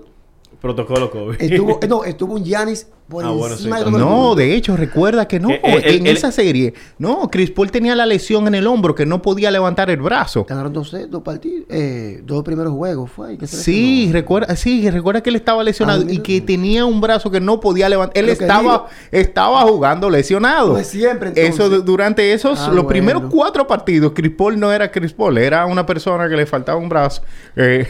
Protocolo 0.59 1.09
COVID. 1.09 1.41
estuvo, 1.41 1.79
eh, 1.81 1.87
no, 1.87 2.03
estuvo 2.03 2.35
un 2.35 2.43
Giannis 2.43 2.87
por 3.11 3.25
Ah, 3.25 3.29
bueno, 3.29 3.55
sí, 3.57 3.69
de 3.69 3.91
No, 3.91 4.33
de 4.33 4.55
hecho, 4.55 4.75
recuerda 4.75 5.27
que 5.27 5.39
no. 5.39 5.49
Que, 5.49 5.55
eh, 5.55 5.61
en 5.63 6.01
el- 6.01 6.07
el- 6.07 6.17
esa 6.17 6.31
serie, 6.31 6.73
no, 6.97 7.29
Chris 7.29 7.51
Paul 7.51 7.69
tenía 7.69 7.95
la 7.95 8.05
lesión 8.07 8.47
en 8.47 8.55
el 8.55 8.65
hombro 8.65 8.95
que 8.95 9.05
no 9.05 9.21
podía 9.21 9.51
levantar 9.51 9.89
el 9.91 9.97
brazo. 10.01 10.45
Ganaron 10.47 10.73
dos, 10.73 10.95
dos 11.09 11.21
partidos, 11.21 11.65
eh, 11.69 12.21
dos 12.25 12.43
primeros 12.43 12.73
juegos, 12.73 13.11
fue. 13.11 13.37
que 13.37 13.45
Sí, 13.45 14.09
recuerda, 14.11 14.55
sí, 14.55 14.89
recuerda 14.89 15.21
que 15.21 15.29
él 15.29 15.35
estaba 15.35 15.63
lesionado 15.63 16.03
Ah, 16.07 16.11
y 16.11 16.19
que 16.19 16.41
tenía 16.41 16.85
un 16.85 17.01
brazo 17.01 17.29
que 17.29 17.39
no 17.41 17.59
podía 17.59 17.89
levantar. 17.89 18.17
Él 18.23 18.29
estaba, 18.29 18.61
digo. 18.61 18.85
estaba 19.11 19.61
jugando 19.63 20.09
lesionado. 20.09 20.71
Pues 20.73 20.87
siempre, 20.87 21.29
entonces. 21.29 21.53
Eso 21.53 21.69
du- 21.69 21.81
durante 21.81 22.31
esos, 22.33 22.59
Ah, 22.59 22.67
los 22.67 22.75
bueno. 22.75 22.87
primeros 22.87 23.23
cuatro 23.29 23.67
partidos, 23.67 24.13
Chris 24.15 24.31
Paul 24.31 24.57
no 24.59 24.71
era 24.71 24.89
Chris 24.89 25.11
Paul, 25.13 25.37
era 25.37 25.65
una 25.65 25.85
persona 25.85 26.29
que 26.29 26.35
le 26.37 26.45
faltaba 26.45 26.79
un 26.79 26.87
brazo. 26.89 27.21
Eh, 27.57 27.85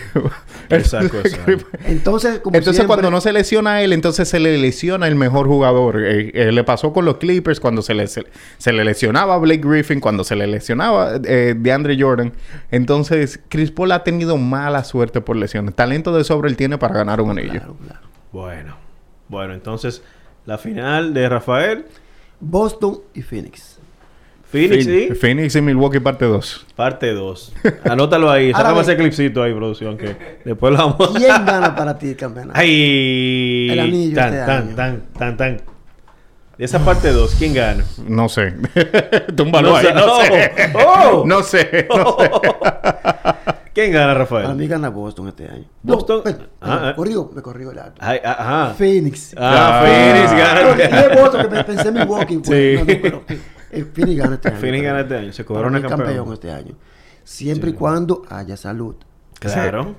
Exacto, 0.69 1.17
exacto. 1.24 1.65
Entonces, 1.86 2.39
como 2.39 2.55
entonces, 2.57 2.78
siempre, 2.78 2.88
cuando 2.88 3.11
no 3.11 3.22
se 3.22 3.32
lesiona 3.32 3.76
a 3.76 3.82
él, 3.84 3.93
entonces 3.93 4.28
se 4.28 4.39
le 4.39 4.57
lesiona 4.57 5.07
el 5.12 5.18
mejor 5.18 5.47
jugador. 5.47 6.03
Eh, 6.03 6.32
eh, 6.34 6.51
le 6.51 6.64
pasó 6.64 6.91
con 6.93 7.05
los 7.05 7.18
Clippers 7.18 7.59
cuando 7.59 7.82
se 7.82 7.93
le, 7.93 8.07
se, 8.07 8.26
se 8.57 8.74
le 8.74 8.84
lesionaba 8.84 9.36
a 9.36 9.38
Blake 9.38 9.62
Griffin, 9.64 9.99
cuando 9.99 10.24
se 10.24 10.36
le 10.36 10.47
lesionaba 10.47 11.20
eh, 11.24 11.55
DeAndre 11.57 11.95
Jordan. 11.99 12.34
Entonces, 12.72 13.39
Chris 13.49 13.72
Paul 13.72 13.91
ha 13.91 14.03
tenido 14.03 14.38
mala 14.38 14.84
suerte 14.84 15.22
por 15.22 15.36
lesiones. 15.36 15.76
Talento 15.76 16.16
de 16.16 16.24
sobre 16.24 16.49
él 16.49 16.57
tiene 16.57 16.78
para 16.78 16.95
ganar 16.95 17.22
un 17.22 17.32
anillo. 17.32 17.51
Claro, 17.51 17.78
claro. 17.86 18.07
Bueno. 18.32 18.78
Bueno, 19.28 19.53
entonces, 19.53 20.03
la 20.45 20.57
final 20.57 21.14
de 21.14 21.30
Rafael, 21.30 21.86
Boston 22.41 22.99
y 23.14 23.22
Phoenix. 23.22 23.70
Phoenix 24.52 24.86
Phoenix, 24.86 25.12
y 25.12 25.16
Phoenix 25.16 25.56
y 25.56 25.62
Milwaukee 25.62 25.99
parte 25.99 26.26
2. 26.26 26.66
parte 26.76 27.14
2. 27.14 27.54
Anótalo 27.86 28.30
ahí. 28.30 28.52
Sácame 28.54 28.82
ese 28.82 28.97
clipcito 28.97 29.41
ahí, 29.43 29.54
producción, 29.54 29.97
que 29.97 30.39
después 30.43 30.74
lo 30.74 30.78
vamos 30.80 31.12
¿Quién 31.18 31.30
gana 31.45 31.74
para 31.76 31.97
ti 31.97 32.10
el 32.10 32.16
campeonato? 32.18 32.60
¡Ay! 32.60 33.70
El 33.72 33.80
anillo 33.80 34.16
tan, 34.16 34.34
este 34.34 34.45
tan, 34.45 34.62
año. 34.68 34.76
tan, 34.76 35.02
tan, 35.18 35.38
tan. 35.38 35.62
De 36.58 36.66
esa 36.66 36.80
parte 36.80 37.12
2, 37.12 37.36
¿quién 37.39 37.54
gana? 37.54 37.84
No 38.08 38.30
sé. 38.30 38.54
Túmbalo 39.36 39.76
ahí. 39.78 39.86
sé. 39.88 39.93
No 39.93 40.20
sé. 40.22 40.52
¡Oh! 40.76 41.24
No 41.26 41.43
sé. 41.43 41.88
No 41.89 42.18
sé. 42.20 42.32
¿Quién 43.74 43.93
gana, 43.93 44.14
Rafael? 44.14 44.43
Para 44.43 44.54
mí 44.56 44.68
gana 44.68 44.89
Boston 44.89 45.30
este 45.30 45.47
año. 45.47 45.64
Boston. 45.82 46.22
No, 46.26 46.32
Ah, 46.60 46.89
ah. 46.89 46.93
corrijo, 46.95 47.32
me 47.34 47.41
corrijo 47.41 47.72
el 47.72 47.80
acto. 47.80 48.02
Ay, 48.04 48.20
ah, 48.24 48.36
ajá. 48.68 48.74
Phoenix. 48.76 49.34
Ah, 49.38 49.80
Ah. 49.80 49.86
Phoenix 49.86 50.32
No, 50.32 50.38
gana. 50.38 50.74
dije 50.76 51.22
Boston, 51.22 51.41
que 51.41 51.56
me- 51.56 51.64
pensé 51.64 51.88
en 51.88 51.93
Milwaukee. 51.93 52.38
pues, 52.39 52.47
Sí. 52.49 52.74
no, 52.76 52.80
no, 52.82 53.02
pero, 53.02 53.24
eh, 53.72 53.86
Phoenix 53.93 54.17
gana 54.17 54.36
este 54.36 54.49
año. 54.49 54.57
Phoenix 54.57 54.84
gana 54.84 54.99
este 55.01 55.15
año. 55.17 55.34
Se 55.34 55.45
corona 55.45 55.80
mí 55.80 55.88
campeón. 55.88 56.34
este 56.34 56.51
año. 56.51 56.76
Siempre 57.24 57.69
Sí. 57.69 57.76
y 57.76 57.80
cuando 57.80 58.24
haya 58.30 58.57
salud. 58.57 58.95
Claro. 59.39 59.95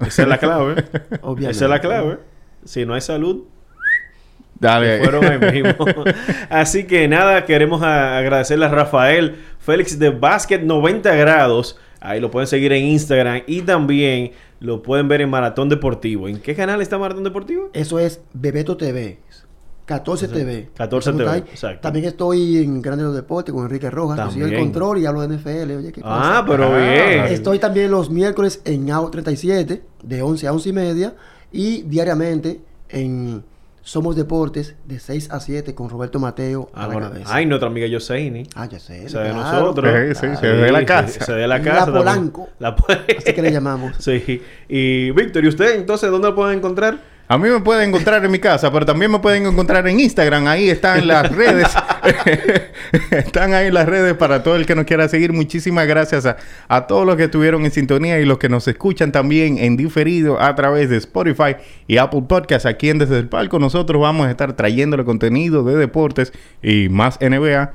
Esa 0.00 0.22
es 0.22 0.28
la 0.28 0.38
clave. 0.38 0.84
Obviamente. 1.22 1.50
Esa 1.52 1.64
es 1.64 1.70
la 1.70 1.80
clave. 1.80 2.18
Si 2.64 2.84
no 2.86 2.94
hay 2.94 3.00
salud, 3.00 3.44
Dale. 4.58 4.98
fueron 5.02 5.24
ahí 5.24 5.62
mismo. 5.62 5.84
Así 6.50 6.84
que 6.86 7.06
nada, 7.08 7.44
queremos 7.44 7.82
a- 7.82 8.18
agradecerle 8.18 8.66
a 8.66 8.68
Rafael 8.68 9.36
Félix 9.58 9.98
de 9.98 10.10
Basket 10.10 10.60
90 10.60 11.14
grados. 11.14 11.78
Ahí 12.00 12.20
lo 12.20 12.30
pueden 12.30 12.46
seguir 12.46 12.72
en 12.72 12.84
Instagram 12.84 13.42
y 13.46 13.62
también 13.62 14.32
lo 14.60 14.82
pueden 14.82 15.08
ver 15.08 15.20
en 15.22 15.30
Maratón 15.30 15.68
Deportivo. 15.68 16.28
¿En 16.28 16.38
qué 16.40 16.54
canal 16.54 16.80
está 16.82 16.98
Maratón 16.98 17.24
Deportivo? 17.24 17.70
Eso 17.72 17.98
es 17.98 18.20
Bebeto 18.32 18.76
TV. 18.76 19.18
14 19.86 20.28
TV. 20.28 20.70
14 20.74 21.10
Estamos 21.10 21.32
TV, 21.34 21.50
exacto. 21.50 21.80
También 21.82 22.04
estoy 22.06 22.58
en 22.58 22.80
Grandes 22.80 23.06
los 23.06 23.14
Deportes 23.14 23.52
con 23.54 23.64
Enrique 23.64 23.90
Rojas, 23.90 24.18
que 24.28 24.32
sigue 24.32 24.44
el 24.46 24.50
También. 24.52 24.72
control 24.72 24.98
y 24.98 25.06
hablo 25.06 25.20
de 25.20 25.28
NFL. 25.36 25.76
Oye, 25.76 25.92
qué 25.92 26.00
Ah, 26.04 26.42
cosa. 26.42 26.44
pero 26.50 26.74
Ah. 26.74 26.78
bien. 26.78 27.24
Estoy 27.34 27.58
también 27.58 27.90
los 27.90 28.10
miércoles 28.10 28.62
en 28.64 28.90
AO 28.90 29.10
37, 29.10 29.82
de 30.02 30.22
11 30.22 30.46
a 30.46 30.52
11 30.52 30.68
y 30.70 30.72
media. 30.72 31.14
Y 31.52 31.82
diariamente 31.82 32.60
en 32.88 33.44
Somos 33.82 34.16
Deportes, 34.16 34.74
de 34.86 34.98
6 34.98 35.30
a 35.30 35.38
7, 35.40 35.74
con 35.74 35.90
Roberto 35.90 36.18
Mateo 36.18 36.70
Ah, 36.72 36.84
a 36.84 36.88
la 36.88 36.94
bueno. 36.94 37.08
cabeza. 37.10 37.34
Ay, 37.34 37.44
nuestra 37.44 37.68
amiga 37.68 37.86
Yoseini. 37.86 38.44
Ah, 38.54 38.66
ya 38.66 38.78
sé. 38.80 39.04
Esa 39.04 39.20
de 39.20 39.30
claro. 39.32 39.60
nosotros. 39.60 39.94
Sí, 40.18 40.26
sí, 40.26 40.36
se 40.40 40.46
ve 40.52 40.72
la 40.72 40.86
casa. 40.86 41.22
Se 41.22 41.32
ve 41.34 41.46
la 41.46 41.58
La 41.58 41.62
casa. 41.62 41.84
también. 41.92 42.02
Polanco. 42.02 42.48
La 42.58 42.68
Así 43.18 43.34
que 43.34 43.42
le 43.42 43.52
llamamos. 43.52 43.92
Sí. 43.98 44.40
Y 44.70 45.10
Víctor, 45.10 45.44
¿y 45.44 45.48
usted 45.48 45.74
entonces 45.76 46.10
dónde 46.10 46.28
lo 46.28 46.34
pueden 46.34 46.56
encontrar? 46.58 47.12
A 47.26 47.38
mí 47.38 47.48
me 47.48 47.60
pueden 47.60 47.88
encontrar 47.88 48.22
en 48.22 48.30
mi 48.30 48.38
casa, 48.38 48.70
pero 48.70 48.84
también 48.84 49.10
me 49.10 49.18
pueden 49.18 49.46
encontrar 49.46 49.88
en 49.88 49.98
Instagram. 49.98 50.46
Ahí 50.46 50.68
están 50.68 51.06
las 51.06 51.30
redes. 51.34 51.68
están 53.10 53.54
ahí 53.54 53.70
las 53.70 53.86
redes 53.86 54.12
para 54.14 54.42
todo 54.42 54.56
el 54.56 54.66
que 54.66 54.74
nos 54.74 54.84
quiera 54.84 55.08
seguir. 55.08 55.32
Muchísimas 55.32 55.86
gracias 55.86 56.26
a, 56.26 56.36
a 56.68 56.86
todos 56.86 57.06
los 57.06 57.16
que 57.16 57.24
estuvieron 57.24 57.64
en 57.64 57.70
sintonía 57.70 58.20
y 58.20 58.26
los 58.26 58.36
que 58.38 58.50
nos 58.50 58.68
escuchan 58.68 59.10
también 59.10 59.56
en 59.58 59.78
diferido 59.78 60.38
a 60.40 60.54
través 60.54 60.90
de 60.90 60.98
Spotify 60.98 61.56
y 61.86 61.96
Apple 61.96 62.24
Podcasts. 62.28 62.66
Aquí 62.66 62.90
en 62.90 62.98
Desde 62.98 63.18
el 63.18 63.28
Palco 63.28 63.58
nosotros 63.58 64.02
vamos 64.02 64.26
a 64.26 64.30
estar 64.30 64.52
trayéndole 64.52 65.04
contenido 65.04 65.64
de 65.64 65.76
deportes 65.76 66.32
y 66.62 66.90
más 66.90 67.18
NBA 67.20 67.72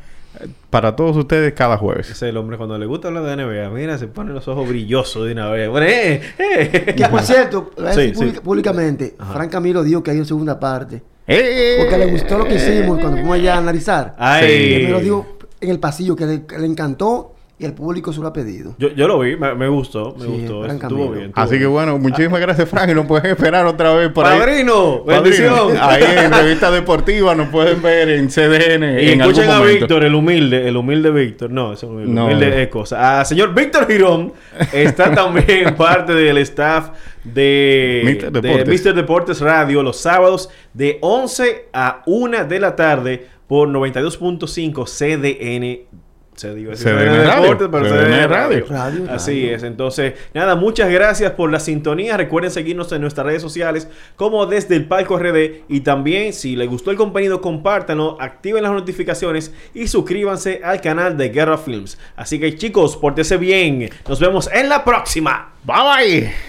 para 0.69 0.95
todos 0.95 1.17
ustedes 1.17 1.53
cada 1.53 1.77
jueves. 1.77 2.07
Ese 2.07 2.13
es 2.13 2.29
el 2.29 2.37
hombre 2.37 2.57
cuando 2.57 2.77
le 2.77 2.85
gusta 2.85 3.07
hablar 3.07 3.23
de 3.23 3.43
NBA. 3.43 3.69
Mira, 3.69 3.97
se 3.97 4.07
pone 4.07 4.33
los 4.33 4.47
ojos 4.47 4.67
brillosos 4.67 5.25
de 5.25 5.33
una 5.33 5.49
vez. 5.49 5.69
Bueno, 5.69 5.87
eh, 5.87 6.21
eh. 6.37 6.93
Que 6.95 7.07
por 7.07 7.21
cierto, 7.21 7.71
Sí, 7.93 8.13
sí. 8.15 8.33
públicamente, 8.43 9.15
Frank 9.31 9.51
Camilo 9.51 9.83
dijo 9.83 10.03
que 10.03 10.11
hay 10.11 10.17
una 10.17 10.25
segunda 10.25 10.59
parte. 10.59 11.01
¡Eh! 11.27 11.77
Porque 11.79 11.97
le 11.97 12.11
gustó 12.11 12.37
lo 12.39 12.45
que 12.45 12.55
hicimos 12.55 12.99
cuando 12.99 13.17
fuimos 13.17 13.35
allá 13.35 13.55
a 13.55 13.57
analizar. 13.59 14.15
Ay. 14.17 14.47
Que 14.47 14.83
me 14.85 14.89
lo 14.89 14.99
dijo 14.99 15.37
en 15.61 15.69
el 15.69 15.79
pasillo, 15.79 16.15
que 16.15 16.25
le, 16.25 16.45
que 16.45 16.57
le 16.57 16.65
encantó 16.65 17.35
y 17.62 17.66
el 17.66 17.74
público 17.74 18.14
se 18.14 18.22
lo 18.22 18.28
ha 18.28 18.32
pedido. 18.34 18.74
Yo, 18.80 18.88
yo 18.89 19.05
lo 19.05 19.20
vi, 19.20 19.36
me, 19.36 19.53
me 19.53 19.68
gustó, 19.68 20.16
me 20.18 20.24
Sí, 20.26 20.32
gustó. 20.32 20.62
gran 20.62 20.78
Estuvo 20.78 21.12
bien. 21.12 21.26
estuvo 21.26 21.43
Así 21.43 21.60
que 21.60 21.66
bueno, 21.66 21.97
muchísimas 21.99 22.39
gracias, 22.39 22.70
Frank. 22.70 22.89
Y 22.89 22.93
nos 22.93 23.05
pueden 23.05 23.32
esperar 23.32 23.66
otra 23.66 23.93
vez 23.93 24.10
por 24.14 24.26
ahí. 24.26 24.39
¡Padrino! 24.39 25.03
¡Bendición! 25.03 25.74
Ahí 25.80 26.03
en 26.24 26.32
Revista 26.32 26.72
Deportiva 26.72 27.36
nos 27.36 27.49
pueden 27.49 27.82
ver 27.82 28.07
en 28.10 28.30
CDN. 28.30 29.01
Y 29.01 29.10
en 29.12 29.22
algún 29.22 29.36
escuchen 29.36 29.49
a. 29.51 29.62
Víctor, 29.62 30.05
el 30.05 30.16
humilde, 30.16 30.68
el 30.70 30.78
humilde 30.78 31.12
Víctor. 31.12 31.51
No, 31.51 31.74
ese 31.74 31.86
humilde, 31.86 32.14
No. 32.14 32.26
humilde 32.28 32.64
es 32.64 32.70
cosa. 32.70 33.20
A 33.20 33.26
señor 33.26 33.53
Víctor 33.53 33.88
Girón 33.88 34.32
está 34.72 35.12
también 35.14 35.76
parte 35.76 36.14
del 36.14 36.38
staff 36.38 36.91
de 37.26 38.01
Mr. 38.05 38.32
de 38.32 38.41
Deportes. 38.41 38.86
Mr. 38.86 38.93
Deportes 38.95 39.41
Radio 39.41 39.84
los 39.84 39.97
sábados 39.97 40.49
de 40.74 40.97
11 41.01 41.68
a 41.74 42.03
1 42.05 42.45
de 42.45 42.60
la 42.60 42.76
tarde 42.78 43.28
por 43.47 43.68
92.5 43.68 44.86
CDN. 44.86 45.98
Se 46.39 46.55
digo, 46.55 46.71
así, 46.71 46.85
CDN 46.85 47.25
Radio. 47.25 47.41
Deportes, 47.41 47.67
pero 47.69 47.85
CDN 47.85 48.05
CDN 48.05 48.29
Radio. 48.29 48.65
Radio, 48.69 49.05
Así 49.11 49.41
radio. 49.41 49.55
es. 49.57 49.63
Entonces, 49.63 50.13
nada, 50.33 50.55
muchas 50.55 50.89
gracias 50.89 51.33
por 51.33 51.51
la 51.51 51.59
sintonía. 51.59 52.15
Recuerden 52.15 52.49
seguirnos 52.49 52.89
en 52.93 53.01
nuestras 53.01 53.27
redes 53.27 53.41
sociales 53.41 53.89
como 54.15 54.45
desde 54.45 54.77
el 54.77 54.85
Palco 54.85 55.19
RD. 55.19 55.63
Y 55.67 55.81
también, 55.81 56.31
si 56.31 56.55
les 56.55 56.69
gustó 56.69 56.91
el 56.91 56.97
contenido, 56.97 57.41
compártanlo, 57.41 58.15
activen 58.21 58.63
las 58.63 58.71
notificaciones 58.71 59.53
y 59.73 59.87
suscríbanse 59.87 60.61
al 60.63 60.79
canal 60.79 61.17
de 61.17 61.27
Guerra 61.27 61.57
Films. 61.57 61.97
Así 62.15 62.39
que, 62.39 62.55
chicos, 62.55 62.95
pórtese 62.95 63.35
bien. 63.35 63.89
Nos 64.07 64.21
vemos 64.21 64.49
en 64.53 64.69
la 64.69 64.85
próxima. 64.85 65.55
Bye 65.65 65.75
bye. 66.21 66.48